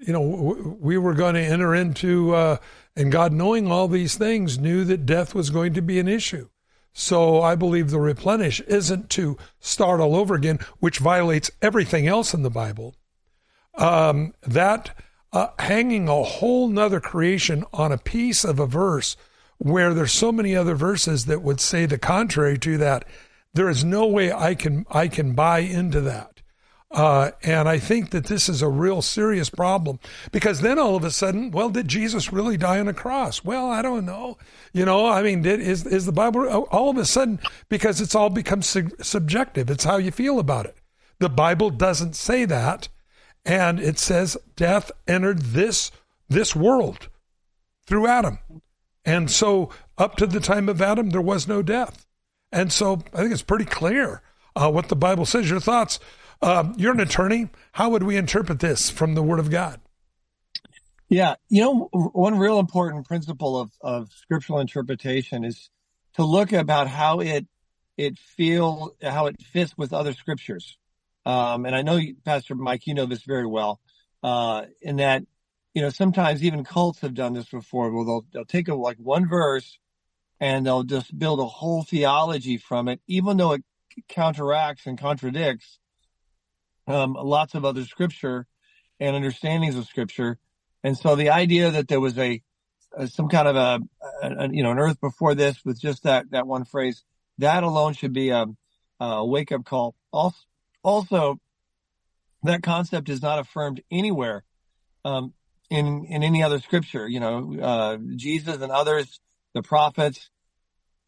you 0.00 0.12
know, 0.12 0.76
we 0.80 0.96
were 0.96 1.14
going 1.14 1.34
to 1.34 1.42
enter 1.42 1.74
into, 1.74 2.34
uh, 2.34 2.56
and 3.00 3.10
God, 3.10 3.32
knowing 3.32 3.72
all 3.72 3.88
these 3.88 4.16
things, 4.16 4.58
knew 4.58 4.84
that 4.84 5.06
death 5.06 5.34
was 5.34 5.48
going 5.48 5.72
to 5.74 5.80
be 5.80 5.98
an 5.98 6.06
issue. 6.06 6.48
So 6.92 7.40
I 7.40 7.54
believe 7.54 7.90
the 7.90 7.98
replenish 7.98 8.60
isn't 8.62 9.08
to 9.10 9.38
start 9.58 10.00
all 10.00 10.14
over 10.14 10.34
again, 10.34 10.58
which 10.80 10.98
violates 10.98 11.50
everything 11.62 12.06
else 12.06 12.34
in 12.34 12.42
the 12.42 12.50
Bible. 12.50 12.94
Um, 13.74 14.34
that 14.42 14.90
uh, 15.32 15.48
hanging 15.58 16.08
a 16.08 16.22
whole 16.22 16.68
nother 16.68 17.00
creation 17.00 17.64
on 17.72 17.90
a 17.90 17.98
piece 17.98 18.44
of 18.44 18.58
a 18.58 18.66
verse 18.66 19.16
where 19.56 19.94
there's 19.94 20.12
so 20.12 20.30
many 20.30 20.54
other 20.54 20.74
verses 20.74 21.26
that 21.26 21.42
would 21.42 21.60
say 21.60 21.86
the 21.86 21.98
contrary 21.98 22.58
to 22.58 22.76
that. 22.78 23.06
There 23.54 23.70
is 23.70 23.82
no 23.82 24.06
way 24.06 24.32
I 24.32 24.54
can 24.54 24.84
I 24.90 25.08
can 25.08 25.32
buy 25.32 25.60
into 25.60 26.00
that. 26.02 26.29
Uh, 26.92 27.30
and 27.44 27.68
I 27.68 27.78
think 27.78 28.10
that 28.10 28.26
this 28.26 28.48
is 28.48 28.62
a 28.62 28.68
real 28.68 29.00
serious 29.00 29.48
problem 29.48 30.00
because 30.32 30.60
then 30.60 30.76
all 30.76 30.96
of 30.96 31.04
a 31.04 31.10
sudden, 31.12 31.52
well, 31.52 31.70
did 31.70 31.86
Jesus 31.86 32.32
really 32.32 32.56
die 32.56 32.80
on 32.80 32.88
a 32.88 32.94
cross? 32.94 33.44
Well, 33.44 33.70
I 33.70 33.80
don't 33.80 34.04
know. 34.04 34.38
You 34.72 34.84
know, 34.84 35.06
I 35.06 35.22
mean, 35.22 35.42
did, 35.42 35.60
is, 35.60 35.86
is 35.86 36.04
the 36.04 36.12
Bible 36.12 36.48
all 36.48 36.90
of 36.90 36.96
a 36.96 37.04
sudden, 37.04 37.38
because 37.68 38.00
it's 38.00 38.16
all 38.16 38.28
become 38.28 38.62
su- 38.62 38.90
subjective. 39.00 39.70
It's 39.70 39.84
how 39.84 39.98
you 39.98 40.10
feel 40.10 40.40
about 40.40 40.66
it. 40.66 40.76
The 41.20 41.28
Bible 41.28 41.70
doesn't 41.70 42.16
say 42.16 42.44
that. 42.46 42.88
And 43.44 43.78
it 43.80 43.98
says 43.98 44.36
death 44.56 44.90
entered 45.06 45.38
this, 45.38 45.90
this 46.28 46.56
world 46.56 47.08
through 47.86 48.06
Adam. 48.06 48.38
And 49.04 49.30
so, 49.30 49.70
up 49.96 50.16
to 50.16 50.26
the 50.26 50.40
time 50.40 50.68
of 50.68 50.82
Adam, 50.82 51.10
there 51.10 51.22
was 51.22 51.48
no 51.48 51.62
death. 51.62 52.06
And 52.52 52.70
so, 52.72 53.02
I 53.14 53.18
think 53.18 53.32
it's 53.32 53.42
pretty 53.42 53.64
clear 53.64 54.22
uh, 54.54 54.70
what 54.70 54.88
the 54.88 54.96
Bible 54.96 55.24
says. 55.24 55.48
Your 55.48 55.60
thoughts? 55.60 55.98
Uh, 56.42 56.72
you're 56.76 56.92
an 56.92 57.00
attorney. 57.00 57.48
How 57.72 57.90
would 57.90 58.02
we 58.02 58.16
interpret 58.16 58.60
this 58.60 58.90
from 58.90 59.14
the 59.14 59.22
Word 59.22 59.38
of 59.38 59.50
God? 59.50 59.80
Yeah, 61.08 61.34
you 61.48 61.62
know, 61.62 61.88
one 61.92 62.38
real 62.38 62.60
important 62.60 63.06
principle 63.06 63.58
of, 63.58 63.72
of 63.80 64.12
scriptural 64.12 64.60
interpretation 64.60 65.44
is 65.44 65.68
to 66.14 66.24
look 66.24 66.52
about 66.52 66.86
how 66.86 67.20
it 67.20 67.46
it 67.96 68.16
feel 68.16 68.94
how 69.02 69.26
it 69.26 69.42
fits 69.42 69.76
with 69.76 69.92
other 69.92 70.12
scriptures. 70.12 70.78
Um, 71.26 71.66
and 71.66 71.74
I 71.74 71.82
know, 71.82 72.00
Pastor 72.24 72.54
Mike, 72.54 72.86
you 72.86 72.94
know 72.94 73.06
this 73.06 73.24
very 73.24 73.46
well. 73.46 73.80
Uh, 74.22 74.66
in 74.80 74.96
that 74.96 75.24
you 75.74 75.82
know, 75.82 75.90
sometimes 75.90 76.42
even 76.44 76.64
cults 76.64 77.00
have 77.00 77.14
done 77.14 77.34
this 77.34 77.48
before. 77.48 77.90
Well, 77.90 78.04
they'll 78.04 78.26
they'll 78.32 78.44
take 78.44 78.68
a, 78.68 78.74
like 78.74 78.96
one 78.98 79.28
verse 79.28 79.78
and 80.38 80.64
they'll 80.64 80.84
just 80.84 81.16
build 81.18 81.40
a 81.40 81.44
whole 81.44 81.82
theology 81.82 82.56
from 82.56 82.86
it, 82.88 83.00
even 83.08 83.36
though 83.36 83.52
it 83.52 83.64
counteracts 84.08 84.86
and 84.86 84.96
contradicts 84.96 85.79
um, 86.90 87.14
lots 87.14 87.54
of 87.54 87.64
other 87.64 87.84
scripture 87.84 88.46
and 88.98 89.16
understandings 89.16 89.76
of 89.76 89.86
scripture. 89.86 90.38
And 90.82 90.96
so 90.96 91.16
the 91.16 91.30
idea 91.30 91.70
that 91.70 91.88
there 91.88 92.00
was 92.00 92.18
a, 92.18 92.42
a 92.96 93.06
some 93.06 93.28
kind 93.28 93.48
of 93.48 93.56
a, 93.56 93.80
a, 94.22 94.48
you 94.50 94.62
know 94.62 94.70
an 94.70 94.78
earth 94.78 95.00
before 95.00 95.34
this 95.34 95.64
with 95.64 95.80
just 95.80 96.02
that 96.04 96.30
that 96.30 96.46
one 96.46 96.64
phrase 96.64 97.04
that 97.38 97.62
alone 97.62 97.94
should 97.94 98.12
be 98.12 98.30
a, 98.30 98.46
a 99.00 99.26
wake 99.26 99.50
up 99.52 99.64
call. 99.64 99.94
Also, 100.12 100.38
also, 100.82 101.40
that 102.42 102.62
concept 102.62 103.08
is 103.08 103.22
not 103.22 103.38
affirmed 103.38 103.82
anywhere 103.90 104.44
um, 105.04 105.34
in 105.70 106.06
in 106.06 106.22
any 106.22 106.42
other 106.42 106.58
scripture. 106.58 107.08
You 107.08 107.20
know, 107.20 107.56
uh, 107.60 107.98
Jesus 108.16 108.60
and 108.60 108.72
others, 108.72 109.20
the 109.54 109.62
prophets. 109.62 110.30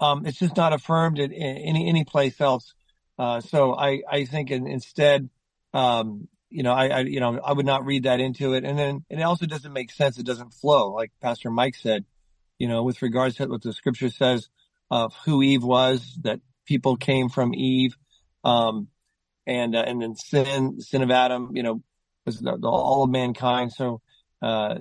Um, 0.00 0.26
it's 0.26 0.38
just 0.38 0.56
not 0.56 0.72
affirmed 0.72 1.18
in, 1.18 1.32
in 1.32 1.56
any 1.56 1.88
any 1.88 2.04
place 2.04 2.40
else. 2.40 2.74
Uh, 3.18 3.40
so 3.40 3.74
I 3.74 4.02
I 4.10 4.24
think 4.24 4.50
in, 4.50 4.66
instead, 4.66 5.28
um, 5.72 6.28
you 6.50 6.62
know, 6.62 6.72
I, 6.72 6.88
I 6.88 7.00
you 7.00 7.20
know 7.20 7.40
I 7.40 7.52
would 7.52 7.66
not 7.66 7.86
read 7.86 8.04
that 8.04 8.20
into 8.20 8.54
it, 8.54 8.64
and 8.64 8.78
then 8.78 9.04
and 9.10 9.20
it 9.20 9.22
also 9.22 9.46
doesn't 9.46 9.72
make 9.72 9.90
sense. 9.90 10.18
It 10.18 10.26
doesn't 10.26 10.54
flow, 10.54 10.92
like 10.92 11.12
Pastor 11.20 11.50
Mike 11.50 11.76
said. 11.76 12.04
You 12.58 12.68
know, 12.68 12.84
with 12.84 13.02
regards 13.02 13.36
to 13.36 13.46
what 13.46 13.62
the 13.62 13.72
scripture 13.72 14.10
says 14.10 14.48
of 14.90 15.14
who 15.24 15.42
Eve 15.42 15.64
was, 15.64 16.16
that 16.22 16.40
people 16.64 16.96
came 16.96 17.28
from 17.28 17.54
Eve, 17.54 17.96
um, 18.44 18.88
and 19.46 19.74
uh, 19.74 19.84
and 19.86 20.00
then 20.00 20.14
sin, 20.14 20.80
sin 20.80 21.02
of 21.02 21.10
Adam, 21.10 21.50
you 21.54 21.62
know, 21.62 21.82
was 22.24 22.38
the, 22.38 22.56
the, 22.56 22.68
all 22.68 23.04
of 23.04 23.10
mankind. 23.10 23.72
So 23.72 24.00
uh, 24.42 24.76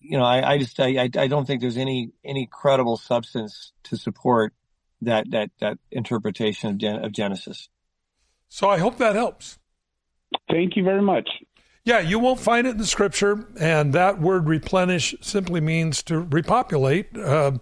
you 0.00 0.16
know, 0.16 0.24
I, 0.24 0.52
I 0.52 0.58
just 0.58 0.80
I, 0.80 1.10
I 1.14 1.26
don't 1.26 1.46
think 1.46 1.60
there's 1.60 1.76
any 1.76 2.10
any 2.24 2.48
credible 2.50 2.96
substance 2.96 3.72
to 3.84 3.96
support 3.96 4.54
that 5.02 5.30
that 5.30 5.50
that 5.60 5.78
interpretation 5.90 6.70
of, 6.70 6.78
Gen- 6.78 7.04
of 7.04 7.12
Genesis. 7.12 7.68
So 8.48 8.68
I 8.68 8.78
hope 8.78 8.98
that 8.98 9.14
helps. 9.14 9.59
Thank 10.50 10.76
you 10.76 10.84
very 10.84 11.02
much. 11.02 11.28
Yeah, 11.84 12.00
you 12.00 12.18
won't 12.18 12.40
find 12.40 12.66
it 12.66 12.70
in 12.70 12.76
the 12.76 12.86
scripture, 12.86 13.46
and 13.58 13.92
that 13.94 14.20
word 14.20 14.46
replenish 14.46 15.14
simply 15.20 15.60
means 15.60 16.02
to 16.04 16.20
repopulate. 16.20 17.16
Uh, 17.16 17.52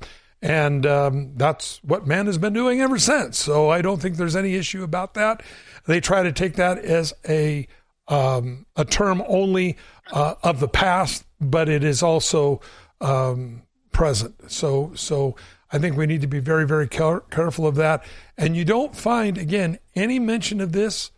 and 0.43 0.87
um, 0.87 1.33
that's 1.37 1.83
what 1.83 2.07
man 2.07 2.27
has 2.27 2.39
been 2.39 2.53
doing 2.53 2.81
ever 2.81 2.99
since. 2.99 3.39
So 3.39 3.71
I 3.71 3.83
don't 3.83 4.01
think 4.01 4.17
there's 4.17 4.37
any 4.37 4.55
issue 4.55 4.83
about 4.83 5.15
that. 5.15 5.43
They 5.87 6.01
try 6.01 6.23
to 6.23 6.33
take 6.33 6.55
that 6.55 6.79
as 6.79 7.13
a 7.29 7.67
um, 8.09 8.67
a 8.75 8.85
term 8.85 9.23
only 9.27 9.77
uh, 10.13 10.35
of 10.43 10.61
the 10.61 10.69
past, 10.69 11.25
but 11.41 11.69
it 11.69 11.85
is 11.85 12.03
also 12.03 12.61
um, 13.01 13.63
present. 13.93 14.51
So, 14.51 14.93
so 14.95 15.37
I 15.71 15.79
think 15.79 15.97
we 15.97 16.07
need 16.07 16.23
to 16.23 16.27
be 16.27 16.41
very, 16.41 16.67
very 16.67 16.89
care- 16.89 17.21
careful 17.31 17.67
of 17.67 17.75
that. 17.77 18.05
And 18.37 18.57
you 18.57 18.65
don't 18.65 18.97
find, 18.97 19.37
again, 19.37 19.79
any 19.95 20.19
mention 20.19 20.61
of 20.61 20.73
this 20.73 21.11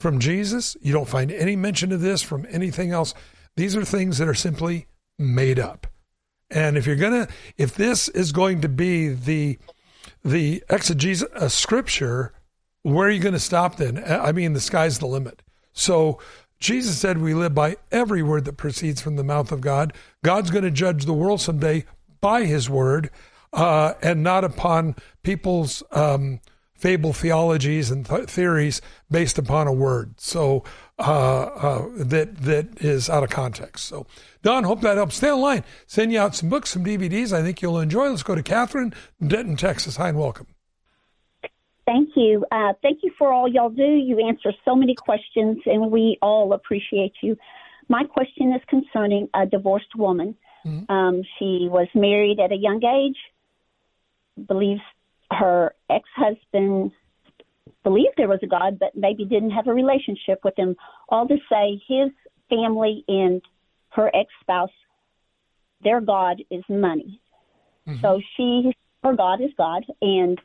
from 0.00 0.18
Jesus. 0.18 0.76
You 0.80 0.92
don't 0.92 1.08
find 1.08 1.30
any 1.30 1.54
mention 1.54 1.92
of 1.92 2.00
this 2.00 2.22
from 2.22 2.46
anything 2.50 2.90
else. 2.90 3.14
These 3.56 3.76
are 3.76 3.84
things 3.84 4.18
that 4.18 4.26
are 4.26 4.34
simply 4.34 4.86
made 5.18 5.60
up. 5.60 5.86
And 6.50 6.76
if 6.76 6.86
you're 6.86 6.96
gonna, 6.96 7.28
if 7.56 7.74
this 7.74 8.08
is 8.08 8.32
going 8.32 8.62
to 8.62 8.68
be 8.68 9.08
the 9.08 9.58
the 10.24 10.64
exegesis 10.68 11.28
of 11.34 11.52
Scripture, 11.52 12.32
where 12.82 13.08
are 13.08 13.10
you 13.10 13.20
going 13.20 13.34
to 13.34 13.38
stop 13.38 13.76
then? 13.76 14.02
I 14.04 14.32
mean, 14.32 14.52
the 14.52 14.60
sky's 14.60 14.98
the 14.98 15.06
limit. 15.06 15.42
So 15.72 16.18
Jesus 16.58 16.98
said 16.98 17.18
we 17.18 17.34
live 17.34 17.54
by 17.54 17.76
every 17.90 18.22
word 18.22 18.44
that 18.46 18.56
proceeds 18.56 19.00
from 19.00 19.16
the 19.16 19.24
mouth 19.24 19.52
of 19.52 19.60
God. 19.60 19.92
God's 20.24 20.50
going 20.50 20.64
to 20.64 20.70
judge 20.70 21.04
the 21.04 21.14
world 21.14 21.40
someday 21.40 21.84
by 22.20 22.44
his 22.44 22.68
word 22.68 23.10
uh, 23.52 23.94
and 24.02 24.22
not 24.22 24.44
upon 24.44 24.96
people's 25.22 25.82
um, 25.92 26.40
fable 26.80 27.12
theologies 27.12 27.90
and 27.90 28.06
th- 28.06 28.28
theories 28.28 28.80
based 29.10 29.38
upon 29.38 29.66
a 29.66 29.72
word. 29.72 30.18
So 30.18 30.64
uh, 30.98 31.42
uh, 31.42 31.88
that 31.96 32.38
that 32.38 32.82
is 32.82 33.10
out 33.10 33.22
of 33.22 33.30
context. 33.30 33.84
So 33.84 34.06
Don, 34.42 34.64
hope 34.64 34.80
that 34.80 34.96
helps. 34.96 35.16
Stay 35.16 35.30
online. 35.30 35.62
Send 35.86 36.12
you 36.12 36.18
out 36.18 36.34
some 36.34 36.48
books, 36.48 36.70
some 36.70 36.84
DVDs. 36.84 37.32
I 37.32 37.42
think 37.42 37.60
you'll 37.60 37.78
enjoy. 37.78 38.08
Let's 38.08 38.22
go 38.22 38.34
to 38.34 38.42
Catherine, 38.42 38.94
Denton, 39.24 39.56
Texas. 39.56 39.96
Hi 39.96 40.08
and 40.08 40.18
welcome. 40.18 40.46
Thank 41.86 42.10
you. 42.16 42.44
Uh, 42.50 42.72
thank 42.82 43.00
you 43.02 43.12
for 43.18 43.32
all 43.32 43.48
y'all 43.48 43.68
do. 43.68 43.82
You 43.82 44.26
answer 44.26 44.52
so 44.64 44.74
many 44.74 44.94
questions, 44.94 45.58
and 45.66 45.90
we 45.90 46.18
all 46.22 46.52
appreciate 46.52 47.14
you. 47.20 47.36
My 47.88 48.04
question 48.04 48.52
is 48.52 48.62
concerning 48.68 49.28
a 49.34 49.44
divorced 49.44 49.96
woman. 49.96 50.36
Mm-hmm. 50.64 50.90
Um, 50.92 51.22
she 51.38 51.68
was 51.68 51.88
married 51.94 52.38
at 52.38 52.52
a 52.52 52.56
young 52.56 52.84
age, 52.84 53.16
believes 54.46 54.80
her 55.30 55.74
ex 55.88 56.08
husband 56.16 56.92
believed 57.82 58.14
there 58.16 58.28
was 58.28 58.40
a 58.42 58.46
God, 58.46 58.78
but 58.78 58.94
maybe 58.94 59.24
didn't 59.24 59.50
have 59.50 59.66
a 59.66 59.74
relationship 59.74 60.40
with 60.44 60.58
him. 60.58 60.76
All 61.08 61.26
to 61.28 61.36
say, 61.50 61.80
his 61.88 62.10
family 62.48 63.04
and 63.08 63.40
her 63.90 64.10
ex 64.14 64.30
spouse, 64.40 64.70
their 65.82 66.00
God 66.00 66.42
is 66.50 66.62
money. 66.68 67.20
Mm-hmm. 67.88 68.00
So 68.00 68.20
she, 68.36 68.72
her 69.02 69.14
God 69.14 69.40
is 69.40 69.50
God, 69.56 69.84
and 70.02 70.38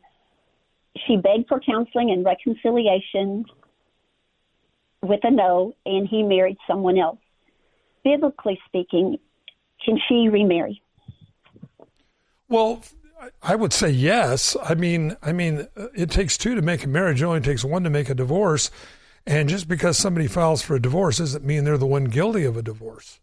she 1.05 1.17
begged 1.17 1.47
for 1.49 1.59
counseling 1.59 2.11
and 2.11 2.23
reconciliation 2.23 3.45
with 5.01 5.19
a 5.23 5.31
no, 5.31 5.73
and 5.85 6.07
he 6.07 6.23
married 6.23 6.57
someone 6.67 6.97
else. 6.97 7.19
Biblically 8.03 8.59
speaking, 8.67 9.17
can 9.83 9.99
she 10.07 10.29
remarry? 10.29 10.81
Well, 12.47 12.81
I 13.41 13.55
would 13.55 13.73
say 13.73 13.89
yes. 13.89 14.55
I 14.63 14.75
mean, 14.75 15.17
I 15.21 15.31
mean, 15.31 15.67
it 15.95 16.09
takes 16.09 16.37
two 16.37 16.55
to 16.55 16.61
make 16.61 16.83
a 16.83 16.87
marriage. 16.87 17.21
It 17.21 17.25
only 17.25 17.41
takes 17.41 17.63
one 17.63 17.83
to 17.83 17.89
make 17.89 18.09
a 18.09 18.15
divorce. 18.15 18.71
And 19.25 19.49
just 19.49 19.67
because 19.67 19.97
somebody 19.97 20.27
files 20.27 20.61
for 20.61 20.75
a 20.75 20.81
divorce 20.81 21.17
doesn't 21.17 21.45
mean 21.45 21.63
they're 21.63 21.77
the 21.77 21.87
one 21.87 22.05
guilty 22.05 22.43
of 22.43 22.57
a 22.57 22.61
divorce. 22.61 23.19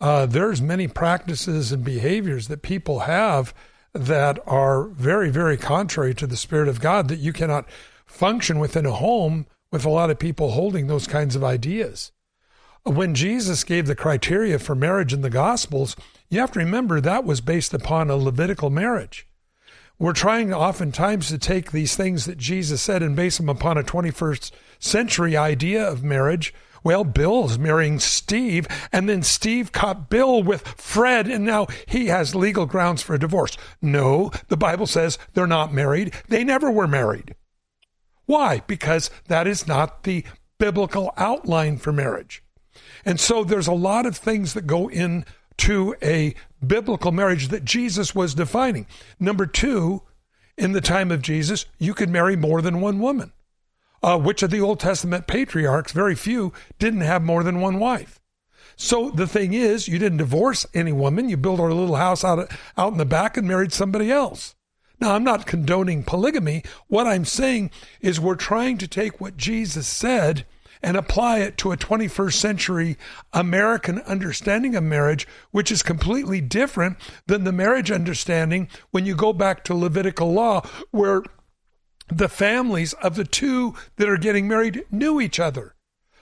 Uh, 0.00 0.26
there's 0.26 0.62
many 0.62 0.88
practices 0.88 1.72
and 1.72 1.84
behaviors 1.84 2.48
that 2.48 2.62
people 2.62 3.00
have 3.00 3.54
that 3.92 4.38
are 4.46 4.84
very, 4.84 5.30
very 5.30 5.56
contrary 5.56 6.14
to 6.14 6.26
the 6.26 6.36
Spirit 6.36 6.68
of 6.68 6.80
God 6.80 7.08
that 7.08 7.18
you 7.18 7.32
cannot 7.32 7.68
function 8.06 8.58
within 8.58 8.86
a 8.86 8.92
home 8.92 9.46
with 9.70 9.84
a 9.84 9.90
lot 9.90 10.10
of 10.10 10.18
people 10.18 10.52
holding 10.52 10.86
those 10.86 11.06
kinds 11.06 11.36
of 11.36 11.44
ideas. 11.44 12.12
When 12.84 13.14
Jesus 13.14 13.64
gave 13.64 13.86
the 13.86 13.94
criteria 13.94 14.58
for 14.58 14.74
marriage 14.74 15.12
in 15.12 15.20
the 15.20 15.30
Gospels, 15.30 15.94
you 16.28 16.40
have 16.40 16.52
to 16.52 16.58
remember 16.58 17.00
that 17.00 17.24
was 17.24 17.40
based 17.40 17.72
upon 17.72 18.10
a 18.10 18.16
Levitical 18.16 18.70
marriage. 18.70 19.26
We're 20.02 20.14
trying 20.14 20.52
oftentimes 20.52 21.28
to 21.28 21.38
take 21.38 21.70
these 21.70 21.94
things 21.94 22.24
that 22.24 22.36
Jesus 22.36 22.82
said 22.82 23.04
and 23.04 23.14
base 23.14 23.36
them 23.36 23.48
upon 23.48 23.78
a 23.78 23.84
21st 23.84 24.50
century 24.80 25.36
idea 25.36 25.88
of 25.88 26.02
marriage. 26.02 26.52
Well, 26.82 27.04
Bill's 27.04 27.56
marrying 27.56 28.00
Steve, 28.00 28.66
and 28.90 29.08
then 29.08 29.22
Steve 29.22 29.70
caught 29.70 30.10
Bill 30.10 30.42
with 30.42 30.66
Fred, 30.66 31.28
and 31.28 31.44
now 31.44 31.68
he 31.86 32.08
has 32.08 32.34
legal 32.34 32.66
grounds 32.66 33.00
for 33.00 33.14
a 33.14 33.18
divorce. 33.20 33.56
No, 33.80 34.32
the 34.48 34.56
Bible 34.56 34.88
says 34.88 35.20
they're 35.34 35.46
not 35.46 35.72
married. 35.72 36.12
They 36.26 36.42
never 36.42 36.68
were 36.68 36.88
married. 36.88 37.36
Why? 38.26 38.62
Because 38.66 39.08
that 39.28 39.46
is 39.46 39.68
not 39.68 40.02
the 40.02 40.24
biblical 40.58 41.14
outline 41.16 41.76
for 41.76 41.92
marriage. 41.92 42.42
And 43.04 43.20
so 43.20 43.44
there's 43.44 43.68
a 43.68 43.72
lot 43.72 44.06
of 44.06 44.16
things 44.16 44.54
that 44.54 44.66
go 44.66 44.88
into 44.88 45.94
a 46.02 46.34
biblical 46.66 47.12
marriage 47.12 47.48
that 47.48 47.64
Jesus 47.64 48.14
was 48.14 48.34
defining. 48.34 48.86
Number 49.18 49.46
two, 49.46 50.02
in 50.56 50.72
the 50.72 50.80
time 50.80 51.10
of 51.10 51.22
Jesus, 51.22 51.66
you 51.78 51.94
could 51.94 52.10
marry 52.10 52.36
more 52.36 52.62
than 52.62 52.80
one 52.80 52.98
woman. 52.98 53.32
Uh, 54.02 54.18
which 54.18 54.42
of 54.42 54.50
the 54.50 54.60
Old 54.60 54.80
Testament 54.80 55.26
patriarchs, 55.26 55.92
very 55.92 56.14
few, 56.14 56.52
didn't 56.78 57.02
have 57.02 57.22
more 57.22 57.42
than 57.44 57.60
one 57.60 57.78
wife. 57.78 58.20
So 58.76 59.10
the 59.10 59.28
thing 59.28 59.52
is, 59.52 59.86
you 59.86 59.98
didn't 59.98 60.18
divorce 60.18 60.66
any 60.74 60.92
woman. 60.92 61.28
You 61.28 61.36
built 61.36 61.60
a 61.60 61.64
little 61.64 61.96
house 61.96 62.24
out, 62.24 62.50
out 62.76 62.92
in 62.92 62.98
the 62.98 63.04
back 63.04 63.36
and 63.36 63.46
married 63.46 63.72
somebody 63.72 64.10
else. 64.10 64.54
Now, 65.00 65.14
I'm 65.14 65.24
not 65.24 65.46
condoning 65.46 66.04
polygamy. 66.04 66.62
What 66.88 67.06
I'm 67.06 67.24
saying 67.24 67.70
is 68.00 68.20
we're 68.20 68.34
trying 68.34 68.78
to 68.78 68.88
take 68.88 69.20
what 69.20 69.36
Jesus 69.36 69.86
said 69.86 70.46
and 70.82 70.96
apply 70.96 71.38
it 71.38 71.56
to 71.58 71.72
a 71.72 71.76
21st 71.76 72.34
century 72.34 72.98
American 73.32 74.00
understanding 74.00 74.74
of 74.74 74.82
marriage, 74.82 75.26
which 75.50 75.70
is 75.70 75.82
completely 75.82 76.40
different 76.40 76.96
than 77.26 77.44
the 77.44 77.52
marriage 77.52 77.90
understanding 77.90 78.68
when 78.90 79.06
you 79.06 79.14
go 79.14 79.32
back 79.32 79.64
to 79.64 79.74
Levitical 79.74 80.32
law, 80.32 80.62
where 80.90 81.22
the 82.08 82.28
families 82.28 82.92
of 82.94 83.14
the 83.14 83.24
two 83.24 83.74
that 83.96 84.08
are 84.08 84.16
getting 84.18 84.48
married 84.48 84.84
knew 84.90 85.20
each 85.20 85.38
other. 85.38 85.74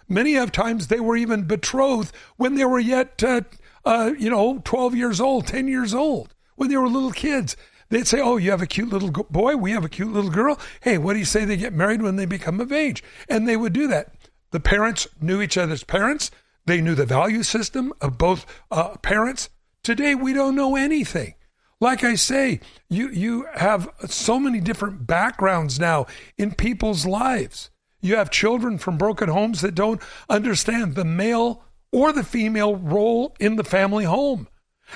Many 0.08 0.36
of 0.36 0.52
times 0.52 0.86
they 0.88 1.00
were 1.00 1.16
even 1.16 1.44
betrothed 1.44 2.14
when 2.36 2.56
they 2.56 2.64
were 2.64 2.80
yet, 2.80 3.22
uh, 3.22 3.42
uh, 3.84 4.12
you 4.18 4.28
know, 4.28 4.60
12 4.64 4.94
years 4.94 5.20
old, 5.20 5.46
10 5.46 5.68
years 5.68 5.94
old, 5.94 6.34
when 6.56 6.68
they 6.68 6.76
were 6.76 6.88
little 6.88 7.12
kids. 7.12 7.56
They'd 7.90 8.06
say, 8.06 8.20
Oh, 8.20 8.36
you 8.36 8.50
have 8.50 8.62
a 8.62 8.66
cute 8.66 8.88
little 8.88 9.10
boy. 9.10 9.56
We 9.56 9.72
have 9.72 9.84
a 9.84 9.88
cute 9.88 10.12
little 10.12 10.30
girl. 10.30 10.58
Hey, 10.80 10.96
what 10.96 11.14
do 11.14 11.18
you 11.18 11.24
say 11.24 11.44
they 11.44 11.56
get 11.56 11.72
married 11.72 12.02
when 12.02 12.16
they 12.16 12.26
become 12.26 12.60
of 12.60 12.72
age? 12.72 13.02
And 13.28 13.48
they 13.48 13.56
would 13.56 13.72
do 13.72 13.88
that. 13.88 14.14
The 14.50 14.60
parents 14.60 15.06
knew 15.20 15.40
each 15.40 15.56
other's 15.56 15.84
parents. 15.84 16.30
They 16.66 16.80
knew 16.80 16.94
the 16.94 17.06
value 17.06 17.42
system 17.42 17.92
of 18.00 18.18
both 18.18 18.46
uh, 18.70 18.96
parents. 18.98 19.48
Today, 19.82 20.14
we 20.14 20.32
don't 20.32 20.54
know 20.54 20.76
anything. 20.76 21.34
Like 21.80 22.04
I 22.04 22.14
say, 22.14 22.60
you, 22.88 23.08
you 23.08 23.46
have 23.54 23.88
so 24.06 24.38
many 24.38 24.60
different 24.60 25.06
backgrounds 25.06 25.80
now 25.80 26.06
in 26.36 26.52
people's 26.54 27.06
lives. 27.06 27.70
You 28.02 28.16
have 28.16 28.30
children 28.30 28.76
from 28.78 28.98
broken 28.98 29.28
homes 29.28 29.62
that 29.62 29.74
don't 29.74 30.02
understand 30.28 30.94
the 30.94 31.04
male 31.04 31.64
or 31.92 32.12
the 32.12 32.24
female 32.24 32.76
role 32.76 33.34
in 33.40 33.56
the 33.56 33.64
family 33.64 34.04
home. 34.04 34.48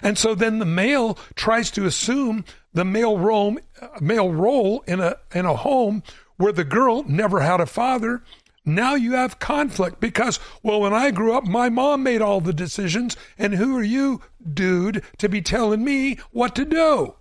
And 0.02 0.18
so 0.18 0.34
then 0.34 0.58
the 0.58 0.66
male 0.66 1.18
tries 1.34 1.70
to 1.72 1.86
assume 1.86 2.44
the 2.72 2.84
male 2.84 3.18
role, 3.18 3.56
male 4.00 4.32
role 4.32 4.82
in 4.86 5.00
a, 5.00 5.16
in 5.34 5.46
a 5.46 5.56
home 5.56 6.02
where 6.36 6.52
the 6.52 6.64
girl 6.64 7.04
never 7.04 7.40
had 7.40 7.60
a 7.60 7.66
father 7.66 8.22
now 8.64 8.94
you 8.94 9.12
have 9.12 9.38
conflict 9.38 10.00
because, 10.00 10.40
well, 10.62 10.80
when 10.80 10.94
I 10.94 11.10
grew 11.10 11.34
up, 11.34 11.44
my 11.44 11.68
mom 11.68 12.02
made 12.02 12.22
all 12.22 12.40
the 12.40 12.52
decisions, 12.52 13.16
and 13.38 13.54
who 13.54 13.76
are 13.76 13.82
you, 13.82 14.22
dude, 14.52 15.02
to 15.18 15.28
be 15.28 15.42
telling 15.42 15.84
me 15.84 16.18
what 16.30 16.54
to 16.56 16.64
do? 16.64 17.14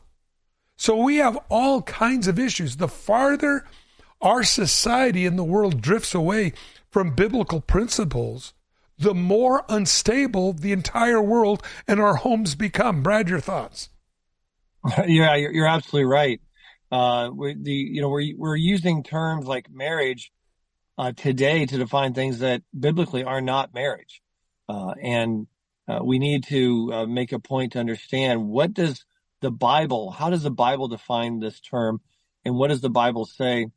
So 0.77 0.97
we 0.97 1.17
have 1.17 1.37
all 1.49 1.81
kinds 1.81 2.27
of 2.27 2.39
issues. 2.39 2.77
The 2.77 2.87
farther 2.87 3.65
our 4.23 4.43
society 4.43 5.25
and 5.25 5.37
the 5.37 5.43
world 5.43 5.81
drifts 5.81 6.15
away 6.15 6.53
from 6.89 7.13
biblical 7.13 7.59
principles, 7.59 8.53
the 8.97 9.13
more 9.13 9.65
unstable 9.67 10.53
the 10.53 10.71
entire 10.71 11.21
world 11.21 11.61
and 11.87 11.99
our 11.99 12.15
homes 12.15 12.55
become. 12.55 13.03
Brad, 13.03 13.29
your 13.29 13.41
thoughts? 13.41 13.89
Yeah, 15.07 15.35
you're, 15.35 15.65
absolutely 15.65 16.11
right. 16.11 16.41
Uh, 16.91 17.29
we, 17.33 17.55
the 17.55 17.71
you 17.71 18.01
know 18.01 18.09
we're 18.09 18.33
we're 18.37 18.57
using 18.57 19.01
terms 19.01 19.45
like 19.45 19.71
marriage 19.71 20.32
uh, 20.97 21.11
today 21.11 21.65
to 21.65 21.77
define 21.77 22.13
things 22.13 22.39
that 22.39 22.61
biblically 22.77 23.23
are 23.23 23.41
not 23.41 23.73
marriage. 23.73 24.21
Uh, 24.69 24.93
and 25.01 25.47
uh, 25.87 25.99
we 26.03 26.19
need 26.19 26.45
to 26.45 26.91
uh, 26.93 27.05
make 27.05 27.31
a 27.31 27.39
point 27.39 27.73
to 27.73 27.79
understand 27.79 28.47
what 28.47 28.73
does 28.73 29.05
the 29.41 29.51
Bible, 29.51 30.11
how 30.11 30.29
does 30.29 30.43
the 30.43 30.51
Bible 30.51 30.87
define 30.87 31.39
this 31.39 31.59
term, 31.59 31.99
and 32.45 32.55
what 32.55 32.69
does 32.69 32.81
the 32.81 32.89
Bible 32.89 33.25
say, 33.25 33.67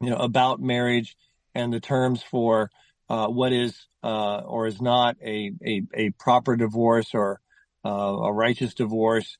you 0.00 0.10
know, 0.10 0.16
about 0.16 0.60
marriage 0.60 1.16
and 1.54 1.72
the 1.72 1.80
terms 1.80 2.22
for 2.22 2.70
uh, 3.08 3.26
what 3.26 3.52
is 3.52 3.86
uh, 4.02 4.38
or 4.38 4.66
is 4.66 4.80
not 4.80 5.16
a, 5.22 5.52
a, 5.64 5.82
a 5.94 6.10
proper 6.10 6.56
divorce 6.56 7.14
or 7.14 7.40
a 7.84 8.32
righteous 8.32 8.72
divorce. 8.74 9.36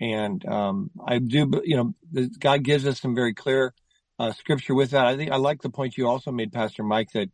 And 0.00 0.44
um, 0.46 0.90
I 1.04 1.18
do, 1.18 1.50
you 1.64 1.76
know, 1.76 2.28
God 2.38 2.62
gives 2.62 2.86
us 2.86 3.00
some 3.00 3.14
very 3.14 3.34
clear 3.34 3.74
uh, 4.18 4.32
scripture 4.32 4.74
with 4.74 4.90
that. 4.90 5.06
I 5.06 5.16
think 5.16 5.30
I 5.30 5.36
like 5.36 5.62
the 5.62 5.70
point 5.70 5.96
you 5.96 6.08
also 6.08 6.32
made, 6.32 6.52
Pastor 6.52 6.82
Mike, 6.82 7.12
that 7.12 7.30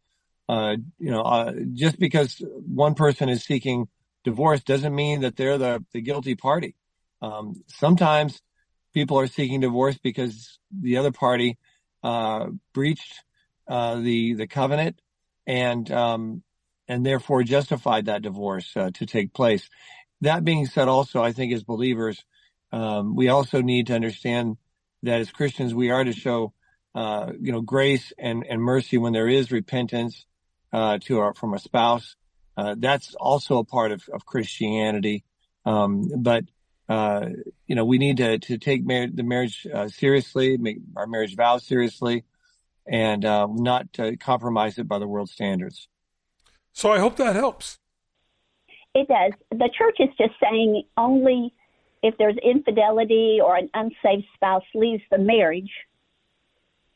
uh, 0.49 0.77
you 0.99 1.11
know 1.11 1.23
uh, 1.23 1.53
just 1.73 1.99
because 1.99 2.43
one 2.67 2.95
person 2.95 3.29
is 3.29 3.45
seeking 3.45 3.89
divorce 4.25 4.63
doesn't 4.63 4.95
mean 4.95 5.21
that 5.23 5.37
they're 5.37 5.59
the 5.59 5.85
the 5.93 6.01
guilty 6.01 6.35
party. 6.35 6.75
Um, 7.23 7.63
sometimes 7.69 8.41
people 8.93 9.19
are 9.19 9.27
seeking 9.27 9.61
divorce 9.61 9.99
because 9.99 10.59
the 10.71 10.99
other 10.99 11.13
party 11.13 11.59
uh, 12.03 12.49
breached 12.73 13.23
uh, 13.69 13.97
the 13.97 14.35
the 14.35 14.47
covenant 14.47 15.01
and 15.47 15.91
um, 15.91 16.43
and 16.89 17.05
therefore 17.05 17.43
justified 17.43 18.07
that 18.07 18.23
divorce 18.23 18.71
uh, 18.77 18.91
to 18.95 19.07
take 19.07 19.33
place. 19.33 19.69
That 20.21 20.45
being 20.45 20.67
said, 20.67 20.89
also 20.89 21.23
I 21.23 21.33
think 21.33 21.53
as 21.53 21.65
believers, 21.65 22.23
um, 22.73 23.17
we 23.17 23.29
also 23.29 23.63
need 23.63 23.89
to 23.89 23.95
understand 23.95 24.59
that 25.03 25.21
as 25.21 25.31
Christians 25.31 25.75
we 25.75 25.91
are 25.91 26.05
to 26.05 26.13
show 26.13 26.53
uh, 26.95 27.33
you 27.41 27.53
know, 27.53 27.61
grace 27.61 28.13
and, 28.19 28.45
and 28.49 28.61
mercy 28.63 28.99
when 28.99 29.13
there 29.13 29.29
is 29.29 29.51
repentance 29.51 30.27
uh, 30.73 30.99
to 31.03 31.21
our, 31.21 31.35
from 31.35 31.55
a 31.55 31.59
spouse. 31.59 32.17
Uh, 32.57 32.75
that's 32.79 33.15
also 33.17 33.59
a 33.59 33.65
part 33.65 33.93
of, 33.93 34.09
of 34.13 34.25
Christianity. 34.25 35.25
Um, 35.65 36.11
but 36.19 36.45
uh, 36.89 37.31
you 37.67 37.75
know, 37.75 37.85
we 37.85 37.99
need 37.99 38.19
to 38.19 38.39
to 38.39 38.59
take 38.59 38.85
mar- 38.85 39.09
the 39.13 39.23
marriage 39.23 39.67
uh, 39.73 39.89
seriously, 39.89 40.59
make 40.59 40.79
our 40.97 41.07
marriage 41.07 41.35
vows 41.35 41.65
seriously, 41.65 42.25
and 42.87 43.23
not 43.23 43.87
compromise 44.21 44.79
it 44.79 44.87
by 44.87 44.99
the 44.99 45.09
world 45.09 45.31
standards. 45.31 45.89
So 46.75 46.93
I 46.93 46.99
hope 46.99 47.17
that 47.17 47.35
helps. 47.35 47.79
It 48.95 49.09
does. 49.09 49.33
The 49.51 49.71
church 49.77 49.97
is 49.99 50.11
just 50.17 50.35
saying 50.41 50.85
only 50.97 51.53
if 52.03 52.17
there's 52.19 52.37
infidelity 52.45 53.39
or 53.43 53.57
an 53.57 53.71
unsaved 53.75 54.27
spouse 54.35 54.65
leaves 54.75 55.03
the 55.11 55.19
marriage, 55.19 55.71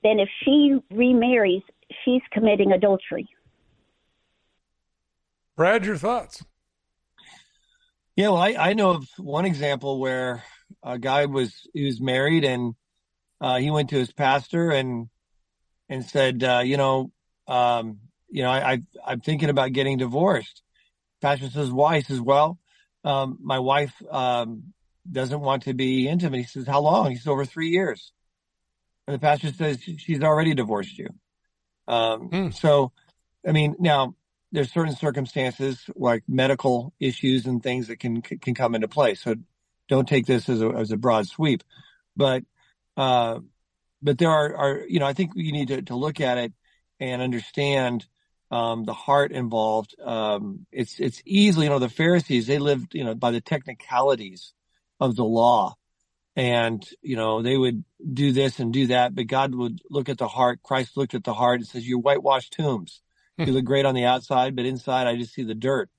then 0.02 0.20
if 0.20 0.28
she 0.44 0.78
remarries, 0.90 1.62
she's 2.04 2.22
committing 2.32 2.72
adultery. 2.72 3.28
Brad, 5.56 5.84
your 5.84 5.96
thoughts? 5.96 6.44
Yeah, 8.14 8.28
well, 8.28 8.38
I, 8.38 8.54
I 8.58 8.72
know 8.74 8.90
of 8.90 9.08
one 9.16 9.44
example 9.44 10.00
where 10.00 10.42
a 10.82 10.98
guy 10.98 11.26
was 11.26 11.68
he 11.72 11.84
was 11.84 12.00
married 12.00 12.44
and 12.44 12.74
uh, 13.40 13.58
he 13.58 13.70
went 13.70 13.90
to 13.90 13.96
his 13.96 14.12
pastor 14.12 14.70
and 14.70 15.08
and 15.88 16.04
said, 16.04 16.42
uh, 16.44 16.62
you 16.64 16.76
know, 16.76 17.10
um, 17.46 18.00
you 18.28 18.42
know, 18.42 18.50
I, 18.50 18.82
I 19.06 19.12
am 19.12 19.20
thinking 19.20 19.50
about 19.50 19.72
getting 19.72 19.98
divorced. 19.98 20.62
Pastor 21.20 21.48
says, 21.48 21.70
why? 21.70 21.96
He 21.96 22.02
says, 22.02 22.20
well, 22.20 22.58
um, 23.04 23.38
my 23.40 23.58
wife 23.58 23.94
um, 24.10 24.74
doesn't 25.10 25.40
want 25.40 25.62
to 25.62 25.74
be 25.74 26.08
intimate. 26.08 26.38
He 26.38 26.44
says, 26.44 26.66
how 26.66 26.80
long? 26.80 27.10
He 27.10 27.16
says, 27.16 27.26
over 27.26 27.44
three 27.44 27.70
years. 27.70 28.12
And 29.08 29.14
the 29.14 29.20
pastor 29.20 29.50
says 29.50 29.80
she's 29.80 30.22
already 30.22 30.52
divorced 30.52 30.98
you. 30.98 31.08
Um, 31.88 32.28
mm. 32.28 32.54
So, 32.54 32.92
I 33.46 33.52
mean, 33.52 33.74
now 33.78 34.14
there's 34.52 34.70
certain 34.70 34.94
circumstances 34.94 35.82
like 35.96 36.24
medical 36.28 36.92
issues 37.00 37.46
and 37.46 37.62
things 37.62 37.86
that 37.86 38.00
can 38.00 38.20
can 38.20 38.54
come 38.54 38.74
into 38.74 38.86
play. 38.86 39.14
So, 39.14 39.36
don't 39.88 40.06
take 40.06 40.26
this 40.26 40.50
as 40.50 40.60
a 40.60 40.68
as 40.68 40.92
a 40.92 40.98
broad 40.98 41.26
sweep, 41.26 41.64
but 42.16 42.44
uh, 42.98 43.38
but 44.02 44.18
there 44.18 44.28
are 44.28 44.54
are 44.54 44.80
you 44.86 45.00
know 45.00 45.06
I 45.06 45.14
think 45.14 45.32
you 45.36 45.52
need 45.52 45.68
to 45.68 45.80
to 45.80 45.96
look 45.96 46.20
at 46.20 46.36
it 46.36 46.52
and 47.00 47.22
understand 47.22 48.04
um, 48.50 48.84
the 48.84 48.92
heart 48.92 49.32
involved. 49.32 49.94
Um, 50.04 50.66
it's 50.70 51.00
it's 51.00 51.22
easily 51.24 51.64
you 51.64 51.70
know 51.70 51.78
the 51.78 51.88
Pharisees 51.88 52.46
they 52.46 52.58
lived 52.58 52.94
you 52.94 53.04
know 53.04 53.14
by 53.14 53.30
the 53.30 53.40
technicalities 53.40 54.52
of 55.00 55.16
the 55.16 55.24
law 55.24 55.77
and 56.38 56.88
you 57.02 57.16
know 57.16 57.42
they 57.42 57.56
would 57.56 57.84
do 58.12 58.30
this 58.30 58.60
and 58.60 58.72
do 58.72 58.86
that, 58.86 59.12
but 59.12 59.26
God 59.26 59.56
would 59.56 59.80
look 59.90 60.08
at 60.08 60.18
the 60.18 60.28
heart. 60.28 60.62
Christ 60.62 60.96
looked 60.96 61.14
at 61.14 61.24
the 61.24 61.34
heart 61.34 61.58
and 61.58 61.68
says, 61.68 61.86
"You 61.86 61.98
whitewashed 61.98 62.52
tombs. 62.52 63.02
you 63.38 63.52
look 63.52 63.64
great 63.64 63.84
on 63.84 63.94
the 63.94 64.04
outside, 64.04 64.54
but 64.54 64.64
inside 64.64 65.08
I 65.08 65.16
just 65.16 65.34
see 65.34 65.42
the 65.42 65.54
dirt." 65.54 65.90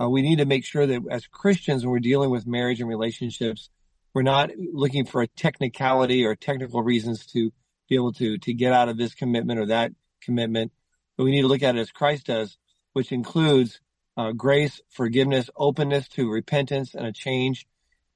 Uh, 0.00 0.08
we 0.08 0.20
need 0.20 0.38
to 0.38 0.44
make 0.44 0.66
sure 0.66 0.86
that 0.86 1.02
as 1.10 1.26
Christians, 1.26 1.84
when 1.84 1.90
we're 1.90 2.00
dealing 2.00 2.28
with 2.28 2.46
marriage 2.46 2.80
and 2.80 2.88
relationships, 2.88 3.70
we're 4.12 4.22
not 4.22 4.50
looking 4.56 5.06
for 5.06 5.22
a 5.22 5.26
technicality 5.26 6.24
or 6.24 6.36
technical 6.36 6.82
reasons 6.82 7.24
to 7.28 7.50
be 7.88 7.94
able 7.94 8.12
to 8.12 8.36
to 8.36 8.52
get 8.52 8.74
out 8.74 8.90
of 8.90 8.98
this 8.98 9.14
commitment 9.14 9.58
or 9.58 9.66
that 9.66 9.92
commitment, 10.20 10.70
but 11.16 11.24
we 11.24 11.30
need 11.30 11.42
to 11.42 11.48
look 11.48 11.62
at 11.62 11.76
it 11.76 11.80
as 11.80 11.90
Christ 11.90 12.26
does, 12.26 12.58
which 12.92 13.10
includes 13.10 13.80
uh, 14.18 14.32
grace, 14.32 14.82
forgiveness, 14.90 15.48
openness 15.56 16.08
to 16.08 16.30
repentance 16.30 16.94
and 16.94 17.06
a 17.06 17.12
change, 17.12 17.66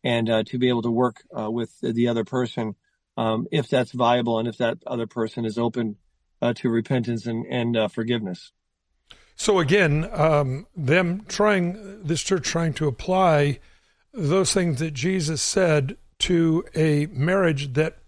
and 0.05 0.29
uh, 0.29 0.43
to 0.45 0.59
be 0.59 0.69
able 0.69 0.83
to 0.83 0.91
work 0.91 1.23
uh, 1.37 1.51
with 1.51 1.71
the 1.81 2.09
other 2.09 2.25
person 2.25 2.75
um, 3.17 3.47
if 3.51 3.69
that's 3.69 3.93
viable 3.93 4.39
and 4.39 4.49
if 4.49 4.59
that 4.59 4.79
other 4.87 5.07
person 5.07 5.45
is 5.45 5.59
open 5.59 5.97
uh, 6.41 6.53
to 6.55 6.69
repentance 6.69 7.27
and, 7.27 7.47
and 7.47 7.77
uh, 7.77 7.89
forgiveness. 7.89 8.53
So 9.37 9.59
again, 9.59 10.09
um, 10.13 10.67
them 10.77 11.25
trying 11.29 12.03
this 12.03 12.23
church 12.23 12.45
trying 12.45 12.75
to 12.75 12.87
apply 12.87 13.61
those 14.13 14.53
things 14.53 14.79
that 14.81 14.93
Jesus 14.93 15.41
said 15.41 15.97
to 16.21 16.65
a 16.75 17.07
marriage 17.07 17.73
that 17.75 17.99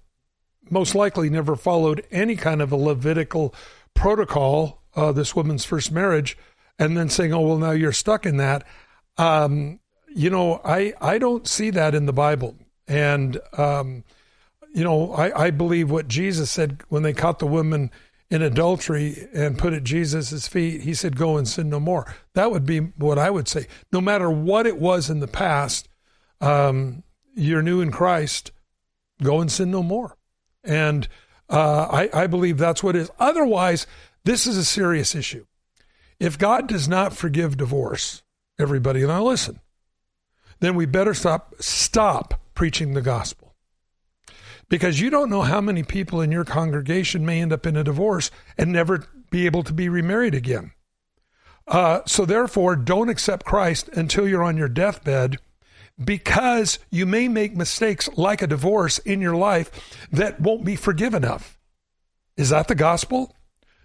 most 0.70 0.94
likely 0.94 1.28
never 1.30 1.56
followed 1.56 2.06
any 2.10 2.36
kind 2.36 2.62
of 2.62 2.72
a 2.72 2.76
Levitical 2.76 3.54
protocol. 3.94 4.82
Uh, 4.94 5.12
this 5.12 5.34
woman's 5.34 5.64
first 5.64 5.90
marriage, 5.90 6.38
and 6.78 6.96
then 6.96 7.08
saying, 7.08 7.32
"Oh 7.32 7.40
well, 7.40 7.58
now 7.58 7.72
you're 7.72 7.92
stuck 7.92 8.26
in 8.26 8.36
that." 8.36 8.64
Um, 9.18 9.80
you 10.14 10.30
know, 10.30 10.60
I 10.64 10.94
I 11.00 11.18
don't 11.18 11.46
see 11.46 11.70
that 11.70 11.94
in 11.94 12.06
the 12.06 12.12
Bible, 12.12 12.56
and 12.88 13.38
um, 13.58 14.04
you 14.72 14.82
know, 14.82 15.12
I, 15.12 15.46
I 15.46 15.50
believe 15.50 15.90
what 15.90 16.08
Jesus 16.08 16.50
said 16.50 16.82
when 16.88 17.02
they 17.02 17.12
caught 17.12 17.38
the 17.38 17.46
woman 17.46 17.90
in 18.30 18.42
adultery 18.42 19.28
and 19.32 19.56
put 19.58 19.72
at 19.72 19.84
Jesus' 19.84 20.48
feet, 20.48 20.80
he 20.80 20.94
said, 20.94 21.16
Go 21.16 21.36
and 21.36 21.46
sin 21.46 21.70
no 21.70 21.78
more. 21.78 22.12
That 22.34 22.50
would 22.50 22.66
be 22.66 22.80
what 22.80 23.18
I 23.18 23.30
would 23.30 23.46
say. 23.46 23.66
No 23.92 24.00
matter 24.00 24.28
what 24.28 24.66
it 24.66 24.78
was 24.78 25.08
in 25.08 25.20
the 25.20 25.28
past, 25.28 25.88
um, 26.40 27.04
you're 27.34 27.62
new 27.62 27.80
in 27.80 27.92
Christ, 27.92 28.50
go 29.22 29.40
and 29.40 29.50
sin 29.50 29.70
no 29.70 29.82
more. 29.82 30.16
And 30.64 31.06
uh, 31.48 31.86
I, 31.90 32.22
I 32.22 32.26
believe 32.26 32.58
that's 32.58 32.82
what 32.82 32.96
it 32.96 33.02
is. 33.02 33.10
Otherwise, 33.20 33.86
this 34.24 34.46
is 34.46 34.56
a 34.56 34.64
serious 34.64 35.14
issue. 35.14 35.46
If 36.18 36.38
God 36.38 36.66
does 36.66 36.88
not 36.88 37.14
forgive 37.14 37.56
divorce, 37.56 38.22
everybody, 38.58 39.06
now 39.06 39.22
listen, 39.22 39.60
then 40.60 40.74
we 40.74 40.86
better 40.86 41.14
stop 41.14 41.54
stop 41.60 42.40
preaching 42.54 42.94
the 42.94 43.02
gospel 43.02 43.54
because 44.68 45.00
you 45.00 45.10
don't 45.10 45.30
know 45.30 45.42
how 45.42 45.60
many 45.60 45.82
people 45.82 46.20
in 46.20 46.32
your 46.32 46.44
congregation 46.44 47.24
may 47.24 47.40
end 47.40 47.52
up 47.52 47.66
in 47.66 47.76
a 47.76 47.84
divorce 47.84 48.30
and 48.56 48.72
never 48.72 49.06
be 49.30 49.46
able 49.46 49.62
to 49.62 49.72
be 49.72 49.88
remarried 49.88 50.34
again. 50.34 50.72
Uh, 51.66 52.00
so, 52.06 52.24
therefore, 52.24 52.76
don't 52.76 53.08
accept 53.08 53.46
Christ 53.46 53.88
until 53.94 54.28
you're 54.28 54.42
on 54.42 54.56
your 54.56 54.68
deathbed 54.68 55.38
because 56.02 56.78
you 56.90 57.06
may 57.06 57.28
make 57.28 57.56
mistakes 57.56 58.08
like 58.16 58.42
a 58.42 58.46
divorce 58.46 58.98
in 58.98 59.20
your 59.20 59.36
life 59.36 59.70
that 60.10 60.40
won't 60.40 60.64
be 60.64 60.76
forgiven 60.76 61.24
of. 61.24 61.58
Is 62.36 62.50
that 62.50 62.68
the 62.68 62.74
gospel? 62.74 63.34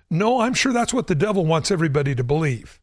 No, 0.09 0.41
I'm 0.41 0.53
sure 0.53 0.73
that's 0.73 0.93
what 0.93 1.07
the 1.07 1.15
devil 1.15 1.45
wants 1.45 1.71
everybody 1.71 2.15
to 2.15 2.23
believe. 2.23 2.78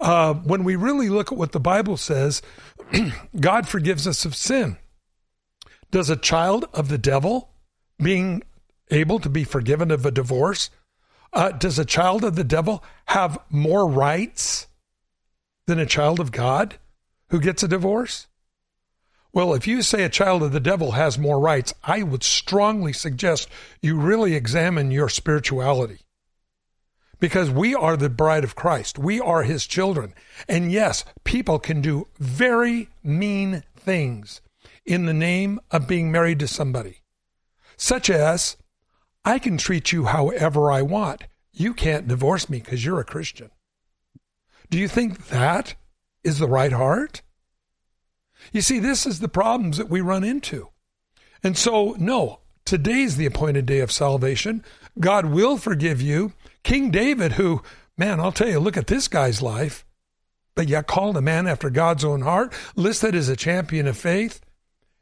Uh, 0.00 0.34
when 0.34 0.64
we 0.64 0.76
really 0.76 1.08
look 1.08 1.30
at 1.30 1.38
what 1.38 1.52
the 1.52 1.60
Bible 1.60 1.96
says, 1.96 2.40
God 3.40 3.68
forgives 3.68 4.06
us 4.06 4.24
of 4.24 4.34
sin. 4.34 4.78
Does 5.90 6.08
a 6.08 6.16
child 6.16 6.66
of 6.72 6.88
the 6.88 6.98
devil 6.98 7.50
being 7.98 8.42
able 8.90 9.18
to 9.20 9.28
be 9.28 9.44
forgiven 9.44 9.90
of 9.90 10.06
a 10.06 10.10
divorce, 10.10 10.70
uh, 11.32 11.50
does 11.52 11.78
a 11.78 11.84
child 11.84 12.24
of 12.24 12.34
the 12.34 12.44
devil 12.44 12.82
have 13.06 13.38
more 13.50 13.86
rights 13.86 14.66
than 15.66 15.78
a 15.78 15.86
child 15.86 16.18
of 16.18 16.32
God 16.32 16.76
who 17.28 17.40
gets 17.40 17.62
a 17.62 17.68
divorce? 17.68 18.26
Well, 19.32 19.54
if 19.54 19.66
you 19.68 19.82
say 19.82 20.02
a 20.02 20.08
child 20.08 20.42
of 20.42 20.50
the 20.50 20.58
devil 20.58 20.92
has 20.92 21.18
more 21.18 21.38
rights, 21.38 21.72
I 21.84 22.02
would 22.02 22.24
strongly 22.24 22.92
suggest 22.92 23.48
you 23.80 23.96
really 23.96 24.34
examine 24.34 24.90
your 24.90 25.08
spirituality. 25.08 26.00
Because 27.20 27.50
we 27.50 27.74
are 27.74 27.96
the 27.96 28.08
bride 28.08 28.44
of 28.44 28.56
Christ. 28.56 28.98
We 28.98 29.20
are 29.20 29.42
his 29.42 29.66
children. 29.66 30.14
And 30.48 30.72
yes, 30.72 31.04
people 31.22 31.58
can 31.58 31.80
do 31.80 32.08
very 32.18 32.88
mean 33.02 33.62
things 33.76 34.40
in 34.84 35.06
the 35.06 35.14
name 35.14 35.60
of 35.70 35.86
being 35.86 36.10
married 36.10 36.38
to 36.40 36.48
somebody, 36.48 37.02
such 37.76 38.10
as, 38.10 38.56
I 39.24 39.38
can 39.38 39.58
treat 39.58 39.92
you 39.92 40.06
however 40.06 40.72
I 40.72 40.82
want. 40.82 41.24
You 41.52 41.74
can't 41.74 42.08
divorce 42.08 42.48
me 42.48 42.60
because 42.60 42.84
you're 42.84 43.00
a 43.00 43.04
Christian. 43.04 43.50
Do 44.70 44.78
you 44.78 44.88
think 44.88 45.28
that 45.28 45.74
is 46.24 46.38
the 46.38 46.48
right 46.48 46.72
heart? 46.72 47.22
You 48.52 48.62
see, 48.62 48.78
this 48.78 49.06
is 49.06 49.20
the 49.20 49.28
problems 49.28 49.76
that 49.76 49.90
we 49.90 50.00
run 50.00 50.24
into. 50.24 50.68
And 51.42 51.56
so, 51.58 51.94
no, 51.98 52.40
today's 52.64 53.16
the 53.16 53.26
appointed 53.26 53.66
day 53.66 53.80
of 53.80 53.92
salvation. 53.92 54.64
God 54.98 55.26
will 55.26 55.56
forgive 55.56 56.00
you. 56.00 56.32
King 56.62 56.90
David, 56.90 57.32
who, 57.32 57.62
man, 57.96 58.20
I'll 58.20 58.32
tell 58.32 58.48
you, 58.48 58.60
look 58.60 58.76
at 58.76 58.86
this 58.86 59.08
guy's 59.08 59.42
life, 59.42 59.84
but 60.54 60.68
yet 60.68 60.86
called 60.86 61.16
a 61.16 61.22
man 61.22 61.46
after 61.46 61.70
God's 61.70 62.04
own 62.04 62.22
heart, 62.22 62.52
listed 62.76 63.14
as 63.14 63.28
a 63.28 63.36
champion 63.36 63.86
of 63.86 63.96
faith, 63.96 64.40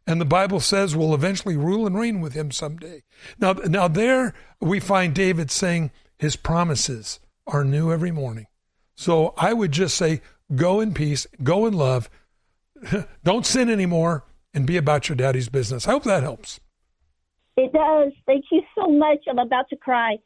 and 0.07 0.21
the 0.21 0.25
Bible 0.25 0.61
says 0.61 0.97
will 0.97 1.15
eventually 1.15 1.57
rule 1.57 1.87
and 1.87 1.99
reign 1.99 2.21
with 2.21 2.33
him 2.33 2.51
someday. 2.51 3.03
Now, 3.39 3.53
now 3.53 3.89
there 3.89 4.35
we 4.61 4.81
find 4.81 5.15
David 5.15 5.51
saying 5.51 5.91
his 6.19 6.37
promises 6.37 7.21
are 7.47 7.65
new 7.65 7.93
every 7.93 8.11
morning. 8.11 8.47
So 8.95 9.35
I 9.37 9.53
would 9.53 9.73
just 9.73 9.97
say, 9.97 10.23
go 10.55 10.81
in 10.81 10.95
peace, 10.95 11.27
go 11.43 11.67
in 11.67 11.75
love, 11.75 12.09
don't 13.25 13.45
sin 13.45 13.69
anymore, 13.69 14.25
and 14.55 14.67
be 14.67 14.77
about 14.77 15.09
your 15.09 15.17
daddy's 15.17 15.49
business. 15.49 15.87
I 15.87 15.93
hope 15.93 16.05
that 16.05 16.23
helps. 16.23 16.59
It 17.57 17.73
does. 17.73 18.13
Thank 18.27 18.47
you 18.51 18.63
so 18.75 18.89
much. 18.89 19.19
I'm 19.29 19.39
about 19.39 19.69
to 19.71 19.77
cry. 19.77 20.17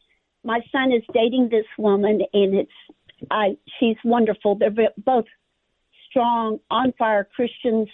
My 0.45 0.61
son 0.71 0.93
is 0.93 1.03
dating 1.13 1.49
this 1.51 1.67
woman, 1.79 2.23
and 2.33 2.55
it's 2.55 2.73
I. 3.31 3.57
She's 3.79 3.97
wonderful. 4.05 4.57
They're 4.57 4.91
both 4.99 5.27
strong, 6.11 6.59
on 6.71 6.93
fire 6.99 7.27
Christians 7.35 7.89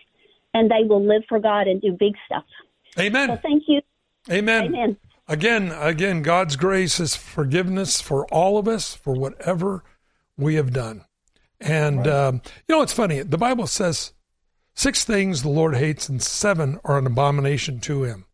and 0.55 0.71
they 0.71 0.87
will 0.87 1.05
live 1.05 1.23
for 1.29 1.39
God 1.39 1.67
and 1.67 1.81
do 1.81 1.93
big 1.93 2.15
stuff. 2.27 2.45
Amen. 2.99 3.29
So 3.29 3.39
thank 3.43 3.65
you. 3.69 3.81
Amen. 4.31 4.67
Amen. 4.67 4.97
Again, 5.29 5.73
again, 5.73 6.23
God's 6.23 6.57
grace 6.57 6.99
is 7.01 7.15
forgiveness 7.15 8.01
for 8.01 8.27
all 8.27 8.59
of 8.59 8.67
us 8.67 8.95
for 8.95 9.15
whatever 9.15 9.85
we 10.37 10.55
have 10.55 10.73
done. 10.73 11.05
And 11.61 11.99
right. 11.99 12.09
um, 12.09 12.43
you 12.67 12.75
know, 12.75 12.83
it's 12.83 12.93
funny. 12.93 13.23
The 13.23 13.39
Bible 13.39 13.67
says 13.67 14.15
six 14.75 15.05
things 15.05 15.43
the 15.43 15.49
Lord 15.49 15.77
hates, 15.77 16.09
and 16.09 16.23
seven 16.23 16.79
are 16.85 16.99
an 16.99 17.07
abomination 17.07 17.81
to 17.81 18.05
Him. 18.05 18.25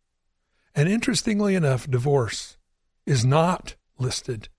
And 0.73 0.87
interestingly 0.87 1.55
enough, 1.55 1.89
divorce 1.89 2.57
is 3.05 3.25
not 3.25 3.75
listed 3.97 4.49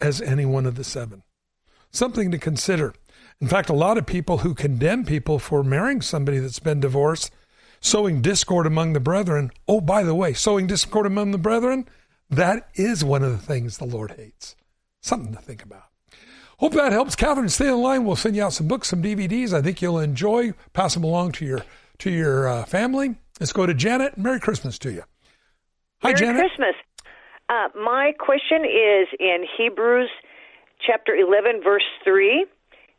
as 0.00 0.20
any 0.20 0.44
one 0.44 0.66
of 0.66 0.74
the 0.74 0.84
seven. 0.84 1.22
Something 1.90 2.30
to 2.30 2.38
consider. 2.38 2.94
In 3.40 3.48
fact, 3.48 3.68
a 3.68 3.74
lot 3.74 3.98
of 3.98 4.06
people 4.06 4.38
who 4.38 4.54
condemn 4.54 5.04
people 5.04 5.38
for 5.38 5.62
marrying 5.62 6.00
somebody 6.00 6.38
that's 6.38 6.58
been 6.58 6.80
divorced, 6.80 7.32
sowing 7.80 8.22
discord 8.22 8.66
among 8.66 8.92
the 8.92 9.00
brethren. 9.00 9.50
Oh, 9.66 9.80
by 9.80 10.02
the 10.02 10.14
way, 10.14 10.32
sowing 10.32 10.66
discord 10.66 11.06
among 11.06 11.32
the 11.32 11.38
brethren, 11.38 11.88
that 12.30 12.68
is 12.74 13.04
one 13.04 13.22
of 13.22 13.32
the 13.32 13.44
things 13.46 13.78
the 13.78 13.84
Lord 13.84 14.12
hates. 14.12 14.56
Something 15.00 15.34
to 15.34 15.40
think 15.40 15.62
about. 15.62 15.84
Hope 16.58 16.74
that 16.74 16.92
helps. 16.92 17.16
Catherine, 17.16 17.48
stay 17.48 17.66
in 17.66 17.82
line. 17.82 18.04
We'll 18.04 18.14
send 18.14 18.36
you 18.36 18.44
out 18.44 18.52
some 18.52 18.68
books, 18.68 18.88
some 18.88 19.02
DVDs. 19.02 19.52
I 19.52 19.60
think 19.60 19.82
you'll 19.82 19.98
enjoy. 19.98 20.52
Pass 20.72 20.94
them 20.94 21.02
along 21.02 21.32
to 21.32 21.44
your 21.44 21.64
to 21.98 22.10
your 22.10 22.48
uh, 22.48 22.64
family. 22.64 23.16
Let's 23.40 23.52
go 23.52 23.66
to 23.66 23.74
Janet. 23.74 24.16
Merry 24.16 24.38
Christmas 24.38 24.78
to 24.80 24.92
you. 24.92 25.02
Hi, 26.02 26.12
Janet. 26.12 26.36
Merry 26.36 26.48
Janet. 26.48 26.56
Christmas. 26.56 26.74
Uh, 27.48 27.68
my 27.74 28.12
question 28.18 28.64
is 28.64 29.08
in 29.18 29.44
Hebrews 29.56 30.10
chapter 30.84 31.14
11, 31.14 31.62
verse 31.62 31.86
3. 32.04 32.46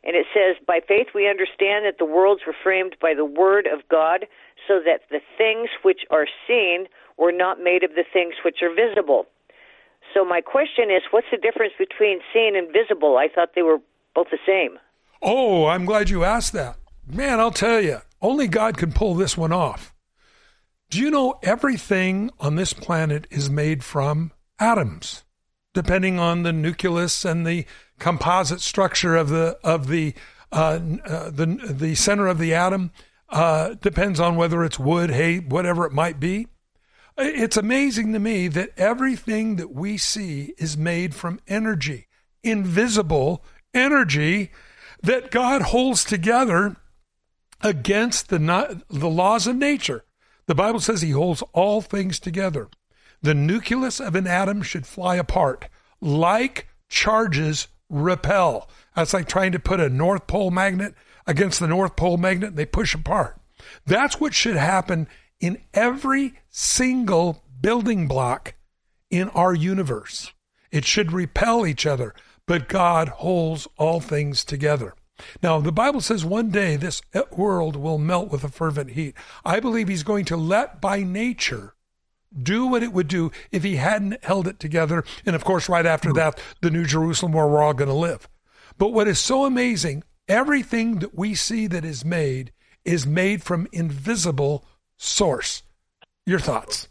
And 0.04 0.14
it 0.16 0.26
says, 0.34 0.56
By 0.66 0.80
faith 0.86 1.08
we 1.14 1.28
understand 1.28 1.86
that 1.86 1.96
the 1.98 2.04
worlds 2.04 2.42
were 2.46 2.54
framed 2.62 2.96
by 3.00 3.14
the 3.14 3.24
word 3.24 3.66
of 3.66 3.88
God, 3.88 4.26
so 4.68 4.80
that 4.84 5.00
the 5.10 5.20
things 5.38 5.70
which 5.82 6.02
are 6.10 6.26
seen 6.46 6.86
were 7.16 7.32
not 7.32 7.62
made 7.62 7.82
of 7.82 7.94
the 7.94 8.04
things 8.12 8.34
which 8.44 8.58
are 8.62 8.74
visible. 8.74 9.26
So 10.12 10.24
my 10.24 10.40
question 10.40 10.90
is, 10.90 11.02
what's 11.10 11.26
the 11.30 11.38
difference 11.38 11.72
between 11.78 12.20
seen 12.32 12.54
and 12.54 12.68
visible? 12.72 13.16
I 13.16 13.28
thought 13.34 13.50
they 13.54 13.62
were 13.62 13.78
both 14.14 14.28
the 14.30 14.38
same. 14.46 14.78
Oh, 15.22 15.66
I'm 15.66 15.86
glad 15.86 16.10
you 16.10 16.24
asked 16.24 16.52
that. 16.52 16.76
Man, 17.06 17.40
I'll 17.40 17.50
tell 17.50 17.80
you, 17.80 17.98
only 18.20 18.46
God 18.46 18.76
can 18.76 18.92
pull 18.92 19.14
this 19.14 19.36
one 19.36 19.52
off. 19.52 19.93
Do 20.90 21.00
you 21.00 21.10
know 21.10 21.38
everything 21.42 22.30
on 22.38 22.56
this 22.56 22.72
planet 22.72 23.26
is 23.30 23.50
made 23.50 23.82
from 23.82 24.32
atoms, 24.58 25.24
depending 25.72 26.18
on 26.18 26.42
the 26.42 26.52
nucleus 26.52 27.24
and 27.24 27.46
the 27.46 27.66
composite 27.98 28.60
structure 28.60 29.16
of 29.16 29.28
the 29.28 29.58
of 29.64 29.88
the 29.88 30.14
uh, 30.52 30.78
uh, 31.04 31.30
the 31.30 31.46
the 31.68 31.94
center 31.94 32.26
of 32.26 32.38
the 32.38 32.54
atom. 32.54 32.92
uh, 33.28 33.74
depends 33.74 34.20
on 34.20 34.36
whether 34.36 34.64
it's 34.64 34.78
wood, 34.78 35.10
hay, 35.10 35.38
whatever 35.38 35.84
it 35.84 35.92
might 35.92 36.20
be. 36.20 36.46
It's 37.16 37.56
amazing 37.56 38.12
to 38.12 38.18
me 38.18 38.48
that 38.48 38.70
everything 38.76 39.56
that 39.56 39.72
we 39.72 39.98
see 39.98 40.54
is 40.58 40.76
made 40.76 41.14
from 41.14 41.40
energy, 41.46 42.08
invisible 42.42 43.44
energy 43.72 44.50
that 45.02 45.30
God 45.30 45.62
holds 45.62 46.04
together 46.04 46.76
against 47.60 48.28
the, 48.28 48.82
the 48.88 49.08
laws 49.08 49.46
of 49.46 49.56
nature. 49.56 50.04
The 50.46 50.54
Bible 50.54 50.80
says 50.80 51.00
he 51.00 51.10
holds 51.10 51.42
all 51.52 51.80
things 51.80 52.18
together. 52.18 52.68
The 53.22 53.34
nucleus 53.34 54.00
of 54.00 54.14
an 54.14 54.26
atom 54.26 54.62
should 54.62 54.86
fly 54.86 55.16
apart, 55.16 55.68
like 56.00 56.68
charges 56.88 57.68
repel. 57.88 58.68
That's 58.94 59.14
like 59.14 59.28
trying 59.28 59.52
to 59.52 59.58
put 59.58 59.80
a 59.80 59.88
North 59.88 60.26
Pole 60.26 60.50
magnet 60.50 60.94
against 61.26 61.60
the 61.60 61.66
North 61.66 61.96
Pole 61.96 62.16
magnet, 62.16 62.56
they 62.56 62.66
push 62.66 62.94
apart. 62.94 63.40
That's 63.86 64.20
what 64.20 64.34
should 64.34 64.56
happen 64.56 65.08
in 65.40 65.62
every 65.72 66.34
single 66.50 67.42
building 67.60 68.06
block 68.08 68.54
in 69.10 69.28
our 69.30 69.54
universe. 69.54 70.32
It 70.70 70.84
should 70.84 71.12
repel 71.12 71.66
each 71.66 71.86
other, 71.86 72.14
but 72.46 72.68
God 72.68 73.08
holds 73.08 73.66
all 73.78 74.00
things 74.00 74.44
together. 74.44 74.94
Now, 75.42 75.60
the 75.60 75.72
Bible 75.72 76.00
says 76.00 76.24
one 76.24 76.50
day 76.50 76.76
this 76.76 77.00
world 77.30 77.76
will 77.76 77.98
melt 77.98 78.30
with 78.30 78.44
a 78.44 78.48
fervent 78.48 78.90
heat. 78.90 79.14
I 79.44 79.60
believe 79.60 79.88
he's 79.88 80.02
going 80.02 80.24
to 80.26 80.36
let 80.36 80.80
by 80.80 81.02
nature 81.02 81.74
do 82.42 82.66
what 82.66 82.82
it 82.82 82.92
would 82.92 83.08
do 83.08 83.30
if 83.52 83.62
he 83.62 83.76
hadn't 83.76 84.24
held 84.24 84.48
it 84.48 84.58
together. 84.58 85.04
And 85.24 85.36
of 85.36 85.44
course, 85.44 85.68
right 85.68 85.86
after 85.86 86.12
that, 86.14 86.40
the 86.60 86.70
New 86.70 86.84
Jerusalem 86.84 87.32
where 87.32 87.46
we're 87.46 87.62
all 87.62 87.74
going 87.74 87.88
to 87.88 87.94
live. 87.94 88.28
But 88.76 88.88
what 88.88 89.06
is 89.06 89.20
so 89.20 89.44
amazing, 89.44 90.02
everything 90.28 90.98
that 90.98 91.16
we 91.16 91.34
see 91.34 91.66
that 91.68 91.84
is 91.84 92.04
made 92.04 92.52
is 92.84 93.06
made 93.06 93.42
from 93.42 93.68
invisible 93.72 94.66
source. 94.96 95.62
Your 96.26 96.40
thoughts? 96.40 96.88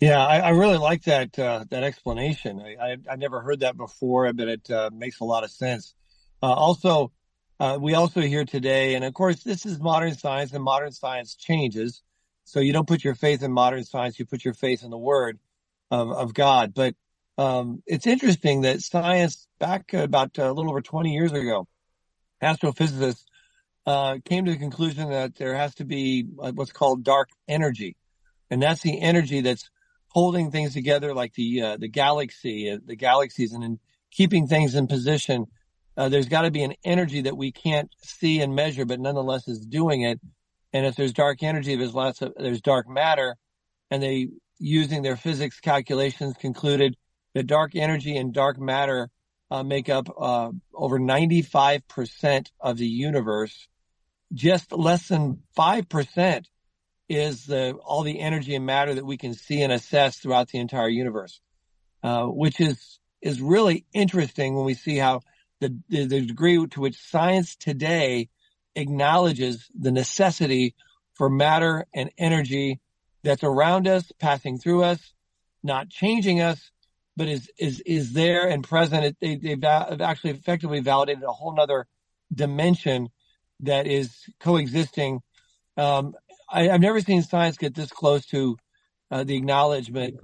Yeah, 0.00 0.24
I, 0.24 0.38
I 0.40 0.48
really 0.50 0.76
like 0.76 1.04
that 1.04 1.38
uh, 1.38 1.64
that 1.70 1.82
explanation. 1.82 2.60
I, 2.60 2.76
I, 2.84 2.96
have 3.08 3.18
never 3.18 3.40
heard 3.40 3.60
that 3.60 3.76
before, 3.76 4.30
but 4.32 4.48
it 4.48 4.70
uh, 4.70 4.90
makes 4.92 5.20
a 5.20 5.24
lot 5.24 5.44
of 5.44 5.50
sense. 5.50 5.94
Uh, 6.44 6.52
also, 6.52 7.10
uh, 7.58 7.78
we 7.80 7.94
also 7.94 8.20
hear 8.20 8.44
today, 8.44 8.96
and 8.96 9.02
of 9.02 9.14
course, 9.14 9.42
this 9.44 9.64
is 9.64 9.80
modern 9.80 10.14
science, 10.14 10.52
and 10.52 10.62
modern 10.62 10.92
science 10.92 11.36
changes. 11.36 12.02
So 12.44 12.60
you 12.60 12.74
don't 12.74 12.86
put 12.86 13.02
your 13.02 13.14
faith 13.14 13.42
in 13.42 13.50
modern 13.50 13.82
science; 13.82 14.18
you 14.18 14.26
put 14.26 14.44
your 14.44 14.52
faith 14.52 14.84
in 14.84 14.90
the 14.90 14.98
Word 14.98 15.38
of, 15.90 16.10
of 16.10 16.34
God. 16.34 16.74
But 16.74 16.96
um, 17.38 17.82
it's 17.86 18.06
interesting 18.06 18.60
that 18.60 18.82
science, 18.82 19.48
back 19.58 19.94
about 19.94 20.36
a 20.36 20.52
little 20.52 20.70
over 20.70 20.82
20 20.82 21.14
years 21.14 21.32
ago, 21.32 21.66
astrophysicists 22.42 23.24
uh, 23.86 24.18
came 24.26 24.44
to 24.44 24.50
the 24.52 24.58
conclusion 24.58 25.08
that 25.08 25.36
there 25.36 25.56
has 25.56 25.74
to 25.76 25.86
be 25.86 26.26
uh, 26.38 26.52
what's 26.52 26.72
called 26.72 27.04
dark 27.04 27.30
energy, 27.48 27.96
and 28.50 28.62
that's 28.62 28.82
the 28.82 29.00
energy 29.00 29.40
that's 29.40 29.70
holding 30.08 30.50
things 30.50 30.74
together, 30.74 31.14
like 31.14 31.32
the 31.32 31.62
uh, 31.62 31.76
the 31.78 31.88
galaxy, 31.88 32.70
uh, 32.70 32.78
the 32.84 32.96
galaxies, 32.96 33.54
and 33.54 33.64
in 33.64 33.78
keeping 34.10 34.46
things 34.46 34.74
in 34.74 34.86
position 34.86 35.46
uh, 35.96 36.08
there's 36.08 36.28
got 36.28 36.42
to 36.42 36.50
be 36.50 36.62
an 36.62 36.74
energy 36.84 37.22
that 37.22 37.36
we 37.36 37.52
can't 37.52 37.90
see 38.02 38.40
and 38.40 38.54
measure, 38.54 38.84
but 38.84 39.00
nonetheless 39.00 39.46
is 39.48 39.60
doing 39.60 40.02
it. 40.02 40.20
And 40.72 40.86
if 40.86 40.96
there's 40.96 41.12
dark 41.12 41.42
energy, 41.42 41.76
there's 41.76 41.94
lots 41.94 42.20
of 42.20 42.32
there's 42.36 42.60
dark 42.60 42.88
matter, 42.88 43.36
and 43.90 44.02
they 44.02 44.28
using 44.58 45.02
their 45.02 45.16
physics 45.16 45.60
calculations 45.60 46.34
concluded 46.38 46.96
that 47.34 47.46
dark 47.46 47.76
energy 47.76 48.16
and 48.16 48.32
dark 48.32 48.58
matter 48.58 49.10
uh, 49.50 49.62
make 49.62 49.88
up 49.88 50.08
uh, 50.18 50.50
over 50.72 50.98
95% 50.98 52.46
of 52.60 52.76
the 52.76 52.86
universe. 52.86 53.68
Just 54.32 54.72
less 54.72 55.08
than 55.08 55.42
5% 55.56 56.44
is 57.08 57.44
the, 57.46 57.72
all 57.84 58.02
the 58.02 58.20
energy 58.20 58.54
and 58.54 58.66
matter 58.66 58.94
that 58.94 59.04
we 59.04 59.16
can 59.16 59.34
see 59.34 59.62
and 59.62 59.72
assess 59.72 60.18
throughout 60.18 60.48
the 60.48 60.58
entire 60.58 60.88
universe, 60.88 61.40
uh, 62.02 62.24
which 62.24 62.60
is 62.60 62.98
is 63.20 63.40
really 63.40 63.86
interesting 63.94 64.54
when 64.54 64.66
we 64.66 64.74
see 64.74 64.98
how 64.98 65.22
the, 65.64 65.78
the, 65.88 66.06
the 66.06 66.26
degree 66.26 66.66
to 66.66 66.80
which 66.80 66.96
science 66.96 67.56
today 67.56 68.28
acknowledges 68.74 69.66
the 69.78 69.92
necessity 69.92 70.74
for 71.14 71.30
matter 71.30 71.86
and 71.94 72.10
energy 72.18 72.80
that's 73.22 73.44
around 73.44 73.88
us, 73.88 74.10
passing 74.18 74.58
through 74.58 74.82
us, 74.82 75.12
not 75.62 75.88
changing 75.88 76.40
us, 76.40 76.70
but 77.16 77.28
is 77.28 77.48
is 77.58 77.80
is 77.86 78.12
there 78.12 78.48
and 78.48 78.64
present. 78.64 79.16
They, 79.20 79.36
they've 79.36 79.64
actually 79.64 80.32
effectively 80.32 80.80
validated 80.80 81.22
a 81.22 81.32
whole 81.32 81.58
other 81.58 81.86
dimension 82.32 83.08
that 83.60 83.86
is 83.86 84.12
coexisting. 84.40 85.20
Um, 85.76 86.14
I, 86.50 86.64
have 86.64 86.80
never 86.80 87.00
seen 87.00 87.22
science 87.22 87.56
get 87.56 87.74
this 87.74 87.90
close 87.90 88.26
to 88.26 88.58
uh, 89.10 89.22
the 89.22 89.36
acknowledgement, 89.36 90.18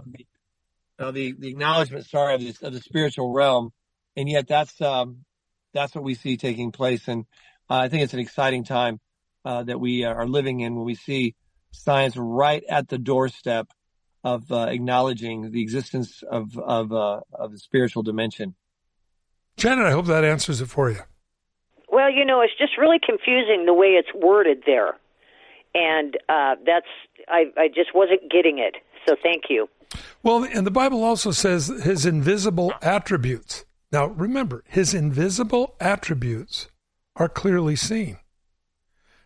uh, 0.99 1.13
the 1.13 1.33
the 1.39 1.49
acknowledgement, 1.49 2.07
sorry, 2.07 2.35
of, 2.35 2.63
of 2.63 2.73
the 2.73 2.81
spiritual 2.81 3.33
realm 3.33 3.73
and 4.17 4.29
yet 4.29 4.47
that's 4.49 4.81
um, 4.81 5.25
that's 5.73 5.95
what 5.95 6.05
we 6.05 6.15
see 6.15 6.37
taking 6.37 6.73
place. 6.73 7.09
And 7.09 7.27
uh, 7.69 7.77
I 7.77 7.89
think 7.89 8.03
it's 8.03 8.15
an 8.15 8.21
exciting 8.21 8.65
time 8.65 9.01
uh, 9.45 9.63
that 9.65 9.81
we 9.81 10.05
are 10.05 10.27
living 10.27 10.61
in 10.61 10.75
when 10.75 10.85
we 10.85 10.95
see 10.95 11.35
science 11.73 12.17
right 12.17 12.63
at 12.69 12.89
the 12.89 12.99
doorstep 12.99 13.69
of 14.23 14.51
uh, 14.53 14.67
acknowledging 14.69 15.51
the 15.51 15.63
existence 15.63 16.23
of 16.23 16.59
of, 16.59 16.93
uh, 16.93 17.21
of 17.33 17.53
the 17.53 17.59
spiritual 17.59 18.03
dimension. 18.03 18.55
Janet, 19.57 19.87
I 19.87 19.93
hope 19.93 20.07
that 20.07 20.25
answers 20.25 20.61
it 20.61 20.67
for 20.67 20.91
you. 20.91 21.01
Well, 21.91 22.11
you 22.11 22.25
know, 22.25 22.41
it's 22.41 22.57
just 22.59 22.79
really 22.79 22.99
confusing 23.05 23.65
the 23.67 23.75
way 23.75 23.89
it's 23.89 24.09
worded 24.15 24.63
there, 24.67 24.97
and 25.75 26.17
uh, 26.29 26.57
that's 26.67 26.87
I, 27.29 27.47
I 27.57 27.69
just 27.69 27.95
wasn't 27.95 28.31
getting 28.31 28.59
it. 28.59 28.77
So 29.07 29.17
thank 29.23 29.45
you. 29.49 29.69
Well, 30.23 30.45
and 30.45 30.67
the 30.67 30.71
Bible 30.71 31.03
also 31.03 31.31
says 31.31 31.69
his 31.69 32.05
invisible 32.05 32.73
attributes. 32.83 33.65
Now, 33.93 34.07
remember, 34.07 34.63
his 34.69 34.95
invisible 34.95 35.75
attributes 35.81 36.69
are 37.17 37.29
clearly 37.29 37.77
seen. 37.77 38.19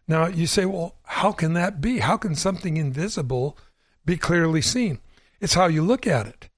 Now, 0.09 0.27
you 0.27 0.47
say, 0.47 0.65
well, 0.65 0.97
how 1.05 1.33
can 1.33 1.55
that 1.55 1.81
be? 1.81 1.99
How 1.99 2.17
can 2.17 2.35
something 2.35 2.77
invisible 2.77 3.59
be 4.05 4.17
clearly 4.17 4.61
seen? 4.61 5.01
It's 5.41 5.55
how 5.55 5.67
you 5.67 5.83
look 5.83 6.07
at 6.07 6.27
it. 6.27 6.49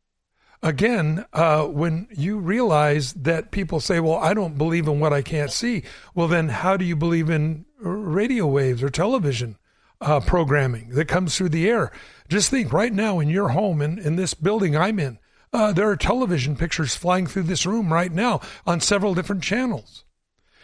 Again, 0.62 1.24
uh, 1.32 1.64
when 1.66 2.08
you 2.10 2.38
realize 2.38 3.12
that 3.12 3.50
people 3.50 3.78
say, 3.78 4.00
well, 4.00 4.16
I 4.16 4.34
don't 4.34 4.58
believe 4.58 4.88
in 4.88 5.00
what 5.00 5.12
I 5.12 5.22
can't 5.22 5.52
see, 5.52 5.82
well, 6.14 6.28
then 6.28 6.48
how 6.48 6.76
do 6.76 6.84
you 6.84 6.96
believe 6.96 7.30
in 7.30 7.66
radio 7.78 8.46
waves 8.46 8.82
or 8.82 8.88
television 8.88 9.58
uh, 10.00 10.20
programming 10.20 10.90
that 10.90 11.08
comes 11.08 11.36
through 11.36 11.50
the 11.50 11.68
air? 11.68 11.92
Just 12.28 12.50
think 12.50 12.72
right 12.72 12.92
now 12.92 13.20
in 13.20 13.28
your 13.28 13.50
home, 13.50 13.82
in, 13.82 13.98
in 13.98 14.16
this 14.16 14.34
building 14.34 14.76
I'm 14.76 14.98
in, 14.98 15.18
uh, 15.52 15.72
there 15.72 15.88
are 15.88 15.96
television 15.96 16.56
pictures 16.56 16.96
flying 16.96 17.26
through 17.26 17.44
this 17.44 17.66
room 17.66 17.92
right 17.92 18.12
now 18.12 18.40
on 18.66 18.80
several 18.80 19.14
different 19.14 19.42
channels. 19.42 20.04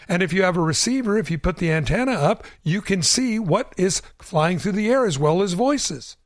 And 0.09 0.23
if 0.23 0.33
you 0.33 0.43
have 0.43 0.57
a 0.57 0.61
receiver, 0.61 1.17
if 1.17 1.31
you 1.31 1.39
put 1.39 1.59
the 1.59 1.71
antenna 1.71 2.13
up, 2.13 2.45
you 2.63 2.81
can 2.81 3.03
see 3.03 3.39
what 3.39 3.73
is 3.77 4.03
flying 4.19 4.59
through 4.59 4.73
the 4.73 4.91
air 4.91 5.07
as 5.07 5.19
well 5.19 5.43
as 5.43 5.53
voices. 5.53 6.17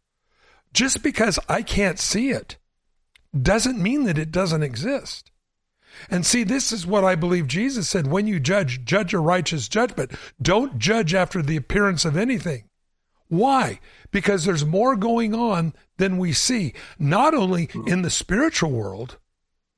Just 0.73 1.03
because 1.03 1.39
I 1.49 1.63
can't 1.63 1.99
see 1.99 2.31
it 2.31 2.57
doesn't 3.41 3.79
mean 3.83 4.05
that 4.05 4.19
it 4.19 4.31
doesn't 4.31 4.63
exist. 4.63 5.31
And 6.11 6.27
see, 6.27 6.45
this 6.45 6.73
is 6.73 6.87
what 6.87 7.05
I 7.05 7.15
believe 7.15 7.47
Jesus 7.47 7.89
said 7.89 8.07
when 8.07 8.27
you 8.27 8.39
judge, 8.39 8.85
judge 8.85 9.15
a 9.15 9.19
righteous 9.19 9.69
judgment. 9.69 10.13
Don't 10.41 10.79
judge 10.79 11.15
after 11.15 11.43
the 11.43 11.57
appearance 11.57 12.05
of 12.05 12.17
anything. 12.17 12.65
Why? 13.29 13.81
Because 14.11 14.45
there's 14.45 14.65
more 14.65 14.97
going 14.97 15.35
on 15.35 15.75
than 15.97 16.19
we 16.19 16.33
see, 16.33 16.75
not 16.99 17.35
only 17.35 17.67
hmm. 17.67 17.87
in 17.89 18.03
the 18.03 18.11
spiritual 18.11 18.71
world, 18.71 19.19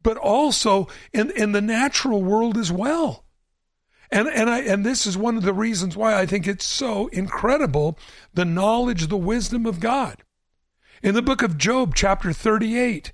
but 0.02 0.16
also 0.16 0.88
in, 1.12 1.30
in 1.32 1.52
the 1.52 1.60
natural 1.60 2.22
world 2.22 2.56
as 2.56 2.70
well. 2.70 3.24
And 4.10 4.26
and 4.28 4.48
I 4.48 4.60
and 4.60 4.86
this 4.86 5.06
is 5.06 5.18
one 5.18 5.36
of 5.36 5.42
the 5.42 5.52
reasons 5.52 5.96
why 5.96 6.18
I 6.18 6.24
think 6.24 6.46
it's 6.46 6.64
so 6.64 7.08
incredible 7.08 7.98
the 8.32 8.46
knowledge, 8.46 9.08
the 9.08 9.18
wisdom 9.18 9.66
of 9.66 9.80
God. 9.80 10.24
In 11.02 11.14
the 11.14 11.22
book 11.22 11.42
of 11.42 11.58
Job, 11.58 11.94
chapter 11.94 12.32
38, 12.32 13.12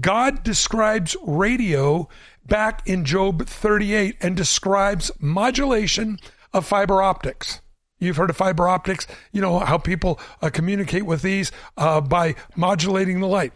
God 0.00 0.42
describes 0.42 1.16
radio 1.22 2.08
back 2.46 2.86
in 2.86 3.04
Job 3.04 3.46
38 3.46 4.16
and 4.20 4.36
describes 4.36 5.10
modulation 5.18 6.18
of 6.52 6.66
fiber 6.66 7.00
optics. 7.00 7.60
You've 8.04 8.16
heard 8.16 8.30
of 8.30 8.36
fiber 8.36 8.68
optics, 8.68 9.06
you 9.32 9.40
know, 9.40 9.58
how 9.58 9.78
people 9.78 10.20
uh, 10.42 10.50
communicate 10.50 11.06
with 11.06 11.22
these 11.22 11.50
uh, 11.76 12.00
by 12.00 12.34
modulating 12.54 13.20
the 13.20 13.26
light. 13.26 13.52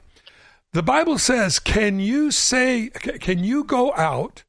The 0.72 0.82
Bible 0.82 1.18
says, 1.18 1.58
can 1.58 1.98
you 2.00 2.30
say, 2.30 2.88
can 2.88 3.42
you 3.42 3.64
go 3.64 3.94
out, 3.94 4.44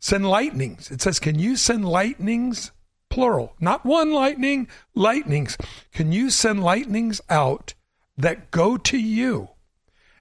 send 0.00 0.28
lightnings? 0.28 0.90
It 0.90 1.02
says, 1.02 1.18
can 1.18 1.38
you 1.38 1.56
send 1.56 1.84
lightnings, 1.86 2.72
plural, 3.08 3.54
not 3.60 3.84
one 3.84 4.12
lightning, 4.12 4.68
lightnings. 4.94 5.56
Can 5.92 6.12
you 6.12 6.30
send 6.30 6.62
lightnings 6.62 7.20
out 7.28 7.74
that 8.16 8.50
go 8.50 8.76
to 8.76 8.98
you 8.98 9.48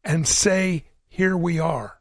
and 0.03 0.27
say, 0.27 0.85
here 1.07 1.37
we 1.37 1.59
are? 1.59 1.99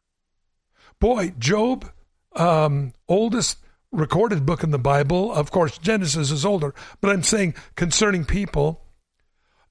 Boy, 0.99 1.34
Job, 1.39 1.91
um, 2.34 2.93
oldest 3.09 3.59
recorded 3.93 4.47
book 4.47 4.62
in 4.62 4.70
the 4.70 4.78
Bible. 4.78 5.32
Of 5.32 5.51
course, 5.51 5.78
Genesis 5.78 6.30
is 6.30 6.45
older, 6.45 6.74
but 7.01 7.11
I'm 7.11 7.22
saying 7.22 7.55
concerning 7.74 8.24
people, 8.24 8.82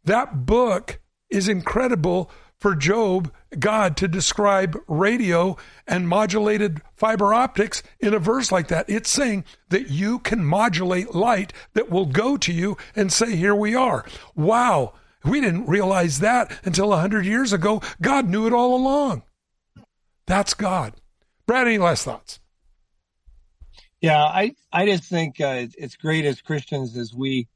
that 0.03 0.45
book 0.45 0.99
is 1.29 1.47
incredible 1.49 2.29
for 2.57 2.75
Job, 2.75 3.31
God, 3.59 3.97
to 3.97 4.07
describe 4.07 4.77
radio 4.87 5.57
and 5.85 6.07
modulated 6.07 6.81
fiber 6.95 7.33
optics 7.33 7.83
in 7.99 8.13
a 8.13 8.19
verse 8.19 8.51
like 8.51 8.69
that. 8.69 8.89
It's 8.89 9.09
saying 9.09 9.43
that 9.69 9.89
you 9.89 10.19
can 10.19 10.43
modulate 10.43 11.13
light 11.13 11.53
that 11.73 11.89
will 11.89 12.05
go 12.05 12.37
to 12.37 12.53
you 12.53 12.77
and 12.95 13.11
say, 13.11 13.35
Here 13.35 13.55
we 13.55 13.75
are. 13.75 14.05
Wow. 14.35 14.93
We 15.23 15.41
didn't 15.41 15.67
realize 15.67 16.19
that 16.19 16.51
until 16.63 16.93
a 16.93 16.97
hundred 16.97 17.25
years 17.25 17.51
ago. 17.51 17.81
God 18.01 18.29
knew 18.29 18.45
it 18.45 18.53
all 18.53 18.75
along. 18.75 19.23
That's 20.27 20.53
God. 20.53 20.93
Brad, 21.45 21.67
any 21.67 21.77
last 21.77 22.05
thoughts? 22.05 22.39
Yeah, 24.05 24.23
I, 24.23 24.53
I 24.71 24.85
just 24.85 25.05
think 25.05 25.41
uh, 25.41 25.65
it's 25.79 25.95
great 25.95 26.25
as 26.25 26.39
Christians 26.39 26.95
as 26.95 27.11
we, 27.11 27.47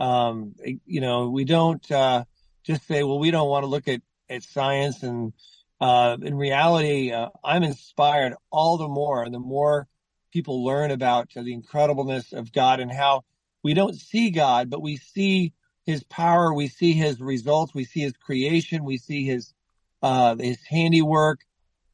um, 0.00 0.56
you 0.84 1.00
know, 1.00 1.28
we 1.28 1.44
don't 1.44 1.88
uh, 1.92 2.24
just 2.64 2.88
say, 2.88 3.04
well, 3.04 3.20
we 3.20 3.30
don't 3.30 3.48
want 3.48 3.62
to 3.62 3.68
look 3.68 3.86
at, 3.86 4.00
at 4.28 4.42
science. 4.42 5.04
And 5.04 5.32
uh, 5.80 6.16
in 6.20 6.34
reality, 6.34 7.12
uh, 7.12 7.28
I'm 7.44 7.62
inspired 7.62 8.34
all 8.50 8.78
the 8.78 8.88
more, 8.88 9.30
the 9.30 9.38
more 9.38 9.86
people 10.32 10.64
learn 10.64 10.90
about 10.90 11.28
the 11.36 11.56
incredibleness 11.56 12.32
of 12.32 12.50
God 12.50 12.80
and 12.80 12.90
how 12.90 13.22
we 13.62 13.72
don't 13.72 13.94
see 13.94 14.30
God, 14.32 14.70
but 14.70 14.82
we 14.82 14.96
see 14.96 15.52
his 15.86 16.02
power, 16.02 16.52
we 16.52 16.66
see 16.66 16.94
his 16.94 17.20
results, 17.20 17.74
we 17.74 17.84
see 17.84 18.00
his 18.00 18.14
creation, 18.14 18.82
we 18.82 18.98
see 18.98 19.24
his 19.24 19.54
uh, 20.02 20.34
his 20.34 20.58
handiwork. 20.68 21.42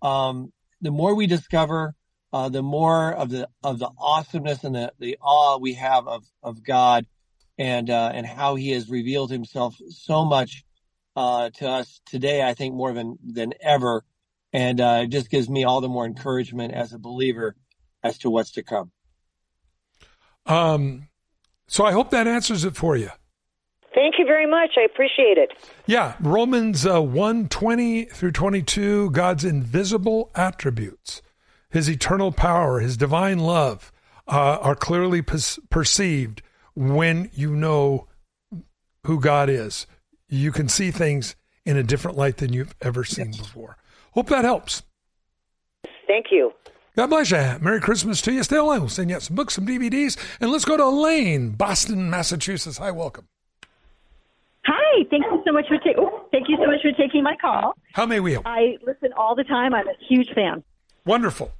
Um, 0.00 0.50
the 0.80 0.90
more 0.90 1.14
we 1.14 1.26
discover, 1.26 1.94
uh, 2.32 2.48
the 2.48 2.62
more 2.62 3.12
of 3.12 3.30
the 3.30 3.48
of 3.62 3.78
the 3.78 3.90
awesomeness 3.98 4.64
and 4.64 4.74
the, 4.74 4.92
the 4.98 5.18
awe 5.20 5.58
we 5.58 5.74
have 5.74 6.06
of 6.06 6.24
of 6.42 6.62
God, 6.62 7.06
and 7.58 7.90
uh, 7.90 8.10
and 8.14 8.26
how 8.26 8.54
He 8.54 8.70
has 8.70 8.88
revealed 8.88 9.30
Himself 9.30 9.76
so 9.90 10.24
much 10.24 10.64
uh, 11.16 11.50
to 11.50 11.68
us 11.68 12.00
today. 12.06 12.42
I 12.42 12.54
think 12.54 12.74
more 12.74 12.92
than 12.92 13.18
than 13.24 13.54
ever, 13.60 14.04
and 14.52 14.80
uh, 14.80 15.00
it 15.04 15.08
just 15.08 15.30
gives 15.30 15.48
me 15.48 15.64
all 15.64 15.80
the 15.80 15.88
more 15.88 16.04
encouragement 16.04 16.74
as 16.74 16.92
a 16.92 16.98
believer 16.98 17.56
as 18.02 18.18
to 18.18 18.30
what's 18.30 18.52
to 18.52 18.62
come. 18.62 18.90
Um, 20.46 21.08
so 21.66 21.84
I 21.84 21.92
hope 21.92 22.10
that 22.10 22.26
answers 22.26 22.64
it 22.64 22.76
for 22.76 22.96
you. 22.96 23.10
Thank 23.94 24.14
you 24.18 24.24
very 24.24 24.46
much. 24.46 24.70
I 24.76 24.82
appreciate 24.82 25.38
it. 25.38 25.52
Yeah, 25.86 26.14
Romans 26.20 26.86
uh, 26.86 27.02
1 27.02 27.48
20 27.48 28.04
through 28.04 28.32
22, 28.32 29.10
God's 29.10 29.44
invisible 29.44 30.30
attributes, 30.34 31.20
his 31.70 31.88
eternal 31.88 32.32
power, 32.32 32.80
his 32.80 32.96
divine 32.96 33.38
love 33.38 33.92
uh, 34.26 34.58
are 34.60 34.74
clearly 34.74 35.22
per- 35.22 35.38
perceived 35.70 36.42
when 36.74 37.30
you 37.34 37.54
know 37.54 38.06
who 39.04 39.20
God 39.20 39.48
is. 39.48 39.86
You 40.28 40.52
can 40.52 40.68
see 40.68 40.90
things 40.90 41.36
in 41.64 41.76
a 41.76 41.82
different 41.82 42.16
light 42.16 42.38
than 42.38 42.52
you've 42.52 42.74
ever 42.80 43.04
seen 43.04 43.32
yes. 43.32 43.38
before. 43.38 43.76
Hope 44.12 44.28
that 44.28 44.44
helps. 44.44 44.82
Thank 46.06 46.26
you. 46.30 46.52
God 46.96 47.08
bless 47.10 47.30
you. 47.30 47.58
Merry 47.60 47.80
Christmas 47.80 48.20
to 48.22 48.32
you. 48.32 48.42
Stay 48.42 48.58
online. 48.58 48.80
We'll 48.80 48.88
send 48.88 49.10
you 49.10 49.20
some 49.20 49.36
books, 49.36 49.54
some 49.54 49.66
DVDs, 49.66 50.16
and 50.40 50.50
let's 50.50 50.64
go 50.64 50.76
to 50.76 50.84
Elaine, 50.84 51.50
Boston, 51.50 52.10
Massachusetts. 52.10 52.78
Hi, 52.78 52.90
welcome. 52.90 53.28
Hi, 54.64 55.04
thank 55.10 55.24
you 55.24 55.42
so 55.46 55.52
much 55.52 55.66
for 55.68 55.78
taking. 55.78 56.08
Thank 56.32 56.48
you 56.48 56.56
so 56.56 56.66
much 56.66 56.82
for 56.82 56.92
taking 56.92 57.22
my 57.22 57.36
call. 57.40 57.74
How 57.92 58.04
may 58.04 58.20
we 58.20 58.32
help? 58.32 58.46
I 58.46 58.76
listen 58.84 59.12
all 59.16 59.34
the 59.34 59.44
time. 59.44 59.74
I'm 59.74 59.86
a 59.86 59.94
huge 60.08 60.28
fan. 60.34 60.64
Wonderful. 61.06 61.52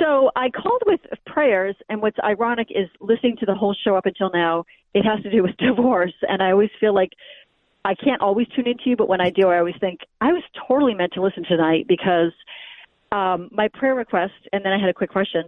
So 0.00 0.30
I 0.34 0.48
called 0.48 0.82
with 0.86 1.00
prayers, 1.26 1.76
and 1.88 2.00
what's 2.00 2.16
ironic 2.24 2.68
is 2.70 2.88
listening 3.00 3.36
to 3.40 3.46
the 3.46 3.54
whole 3.54 3.76
show 3.84 3.96
up 3.96 4.06
until 4.06 4.30
now. 4.32 4.64
It 4.94 5.02
has 5.04 5.22
to 5.22 5.30
do 5.30 5.42
with 5.42 5.56
divorce, 5.58 6.14
and 6.22 6.42
I 6.42 6.52
always 6.52 6.70
feel 6.80 6.94
like 6.94 7.10
I 7.84 7.94
can't 7.94 8.20
always 8.20 8.46
tune 8.48 8.66
into 8.66 8.84
you, 8.86 8.96
but 8.96 9.08
when 9.08 9.20
I 9.20 9.30
do, 9.30 9.48
I 9.48 9.58
always 9.58 9.74
think 9.80 10.00
I 10.20 10.32
was 10.32 10.42
totally 10.68 10.94
meant 10.94 11.12
to 11.14 11.22
listen 11.22 11.44
tonight 11.44 11.86
because 11.86 12.32
um, 13.12 13.48
my 13.52 13.68
prayer 13.68 13.94
request, 13.94 14.32
and 14.52 14.64
then 14.64 14.72
I 14.72 14.78
had 14.78 14.88
a 14.88 14.94
quick 14.94 15.10
question. 15.10 15.44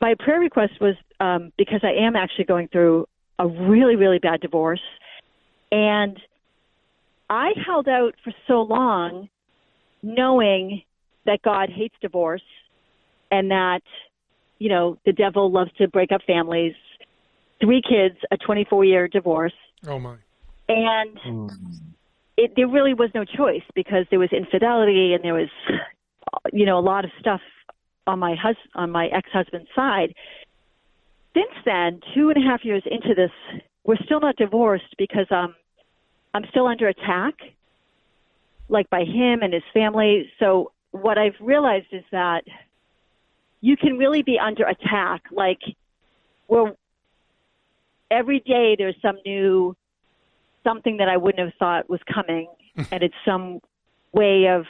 My 0.00 0.14
prayer 0.18 0.40
request 0.40 0.72
was 0.80 0.94
um, 1.20 1.52
because 1.56 1.80
I 1.82 1.92
am 2.04 2.16
actually 2.16 2.44
going 2.44 2.68
through 2.68 3.06
a 3.38 3.46
really, 3.46 3.96
really 3.96 4.18
bad 4.18 4.40
divorce. 4.40 4.82
And 5.72 6.18
I 7.28 7.52
held 7.66 7.88
out 7.88 8.14
for 8.22 8.32
so 8.46 8.62
long 8.62 9.28
knowing 10.02 10.82
that 11.26 11.40
God 11.42 11.70
hates 11.70 11.94
divorce 12.00 12.42
and 13.30 13.50
that, 13.50 13.82
you 14.58 14.68
know, 14.68 14.98
the 15.04 15.12
devil 15.12 15.50
loves 15.50 15.70
to 15.78 15.88
break 15.88 16.12
up 16.12 16.22
families. 16.26 16.74
Three 17.60 17.82
kids, 17.82 18.16
a 18.30 18.36
24 18.36 18.84
year 18.84 19.08
divorce. 19.08 19.54
Oh, 19.86 19.98
my. 19.98 20.16
And 20.68 21.18
mm. 21.26 21.50
it, 22.36 22.52
there 22.56 22.68
really 22.68 22.94
was 22.94 23.10
no 23.14 23.24
choice 23.24 23.62
because 23.74 24.06
there 24.10 24.18
was 24.18 24.30
infidelity 24.32 25.14
and 25.14 25.22
there 25.22 25.34
was, 25.34 25.50
you 26.52 26.66
know, 26.66 26.78
a 26.78 26.80
lot 26.80 27.04
of 27.04 27.10
stuff 27.20 27.40
on 28.06 28.18
my 28.18 28.34
hus- 28.34 28.56
on 28.74 28.90
my 28.90 29.06
ex 29.06 29.28
husband's 29.32 29.68
side 29.74 30.14
since 31.34 31.52
then, 31.64 32.00
two 32.14 32.30
and 32.30 32.42
a 32.42 32.48
half 32.48 32.64
years 32.64 32.82
into 32.86 33.14
this, 33.14 33.30
we're 33.84 34.02
still 34.04 34.20
not 34.20 34.36
divorced 34.36 34.94
because 34.96 35.26
um, 35.30 35.54
I'm 36.32 36.44
still 36.50 36.66
under 36.66 36.88
attack, 36.88 37.34
like 38.68 38.88
by 38.88 39.00
him 39.00 39.42
and 39.42 39.52
his 39.52 39.62
family. 39.74 40.30
So 40.38 40.72
what 40.92 41.18
I've 41.18 41.34
realized 41.40 41.88
is 41.92 42.04
that 42.12 42.44
you 43.64 43.78
can 43.78 43.96
really 43.96 44.22
be 44.22 44.38
under 44.38 44.64
attack. 44.64 45.22
Like, 45.30 45.60
well, 46.48 46.76
every 48.10 48.40
day 48.40 48.76
there's 48.76 48.94
some 49.00 49.16
new 49.24 49.74
something 50.62 50.98
that 50.98 51.08
I 51.08 51.16
wouldn't 51.16 51.42
have 51.42 51.54
thought 51.58 51.88
was 51.88 52.00
coming, 52.12 52.46
and 52.92 53.02
it's 53.02 53.14
some 53.24 53.60
way 54.12 54.48
of 54.48 54.66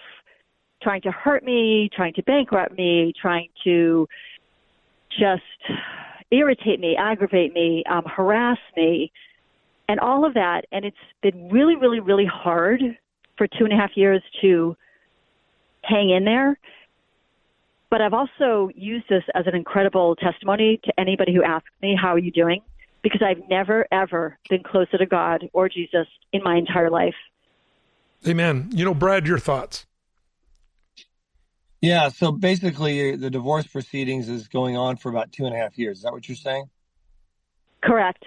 trying 0.80 1.02
to 1.02 1.10
hurt 1.10 1.42
me, 1.42 1.90
trying 1.92 2.14
to 2.14 2.22
bankrupt 2.22 2.78
me, 2.78 3.12
trying 3.20 3.48
to 3.64 4.06
just 5.10 5.42
irritate 6.30 6.78
me, 6.78 6.94
aggravate 6.96 7.52
me, 7.52 7.82
um, 7.90 8.04
harass 8.04 8.58
me, 8.76 9.10
and 9.88 9.98
all 9.98 10.24
of 10.24 10.34
that. 10.34 10.66
And 10.70 10.84
it's 10.84 10.96
been 11.20 11.48
really, 11.48 11.74
really, 11.74 11.98
really 11.98 12.26
hard 12.26 12.80
for 13.36 13.48
two 13.48 13.64
and 13.64 13.72
a 13.72 13.76
half 13.76 13.96
years 13.96 14.22
to 14.40 14.76
hang 15.82 16.10
in 16.10 16.24
there. 16.24 16.56
But 17.94 18.00
I've 18.00 18.12
also 18.12 18.70
used 18.74 19.08
this 19.08 19.22
as 19.36 19.46
an 19.46 19.54
incredible 19.54 20.16
testimony 20.16 20.80
to 20.82 20.92
anybody 20.98 21.32
who 21.32 21.44
asks 21.44 21.70
me, 21.80 21.96
How 21.96 22.14
are 22.14 22.18
you 22.18 22.32
doing? 22.32 22.60
Because 23.04 23.22
I've 23.24 23.48
never, 23.48 23.86
ever 23.92 24.36
been 24.50 24.64
closer 24.64 24.98
to 24.98 25.06
God 25.06 25.48
or 25.52 25.68
Jesus 25.68 26.08
in 26.32 26.42
my 26.42 26.56
entire 26.56 26.90
life. 26.90 27.14
Amen. 28.26 28.70
You 28.72 28.84
know, 28.84 28.94
Brad, 28.94 29.28
your 29.28 29.38
thoughts. 29.38 29.86
Yeah. 31.80 32.08
So 32.08 32.32
basically, 32.32 33.14
the 33.14 33.30
divorce 33.30 33.68
proceedings 33.68 34.28
is 34.28 34.48
going 34.48 34.76
on 34.76 34.96
for 34.96 35.08
about 35.08 35.30
two 35.30 35.46
and 35.46 35.54
a 35.54 35.58
half 35.58 35.78
years. 35.78 35.98
Is 35.98 36.02
that 36.02 36.12
what 36.12 36.28
you're 36.28 36.34
saying? 36.34 36.64
Correct. 37.80 38.24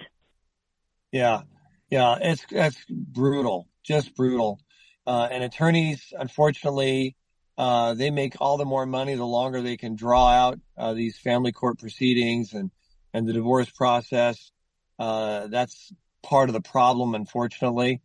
Yeah. 1.12 1.42
Yeah. 1.90 2.16
It's, 2.22 2.46
it's 2.52 2.82
brutal, 2.88 3.68
just 3.84 4.16
brutal. 4.16 4.60
Uh, 5.06 5.28
and 5.30 5.44
attorneys, 5.44 6.14
unfortunately, 6.18 7.16
uh, 7.58 7.94
they 7.94 8.10
make 8.10 8.36
all 8.40 8.56
the 8.56 8.64
more 8.64 8.86
money 8.86 9.16
the 9.16 9.26
longer 9.26 9.60
they 9.60 9.76
can 9.76 9.96
draw 9.96 10.28
out 10.28 10.60
uh, 10.76 10.94
these 10.94 11.18
family 11.18 11.50
court 11.50 11.80
proceedings 11.80 12.54
and, 12.54 12.70
and 13.12 13.28
the 13.28 13.32
divorce 13.32 13.68
process. 13.68 14.52
Uh, 14.96 15.48
that's 15.48 15.92
part 16.22 16.48
of 16.48 16.52
the 16.52 16.60
problem, 16.60 17.16
unfortunately. 17.16 18.00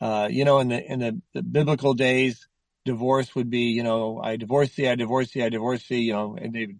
Uh, 0.00 0.28
you 0.28 0.44
know, 0.44 0.58
in 0.58 0.68
the 0.68 0.92
in 0.92 0.98
the, 0.98 1.22
the 1.34 1.42
biblical 1.42 1.94
days, 1.94 2.48
divorce 2.84 3.32
would 3.36 3.48
be, 3.48 3.70
you 3.70 3.84
know, 3.84 4.20
I 4.22 4.36
divorce 4.36 4.74
thee, 4.74 4.88
I 4.88 4.96
divorce 4.96 5.30
thee, 5.30 5.44
I 5.44 5.50
divorce 5.50 5.86
thee, 5.86 6.00
you 6.00 6.12
know, 6.12 6.36
and 6.36 6.52
they, 6.52 6.74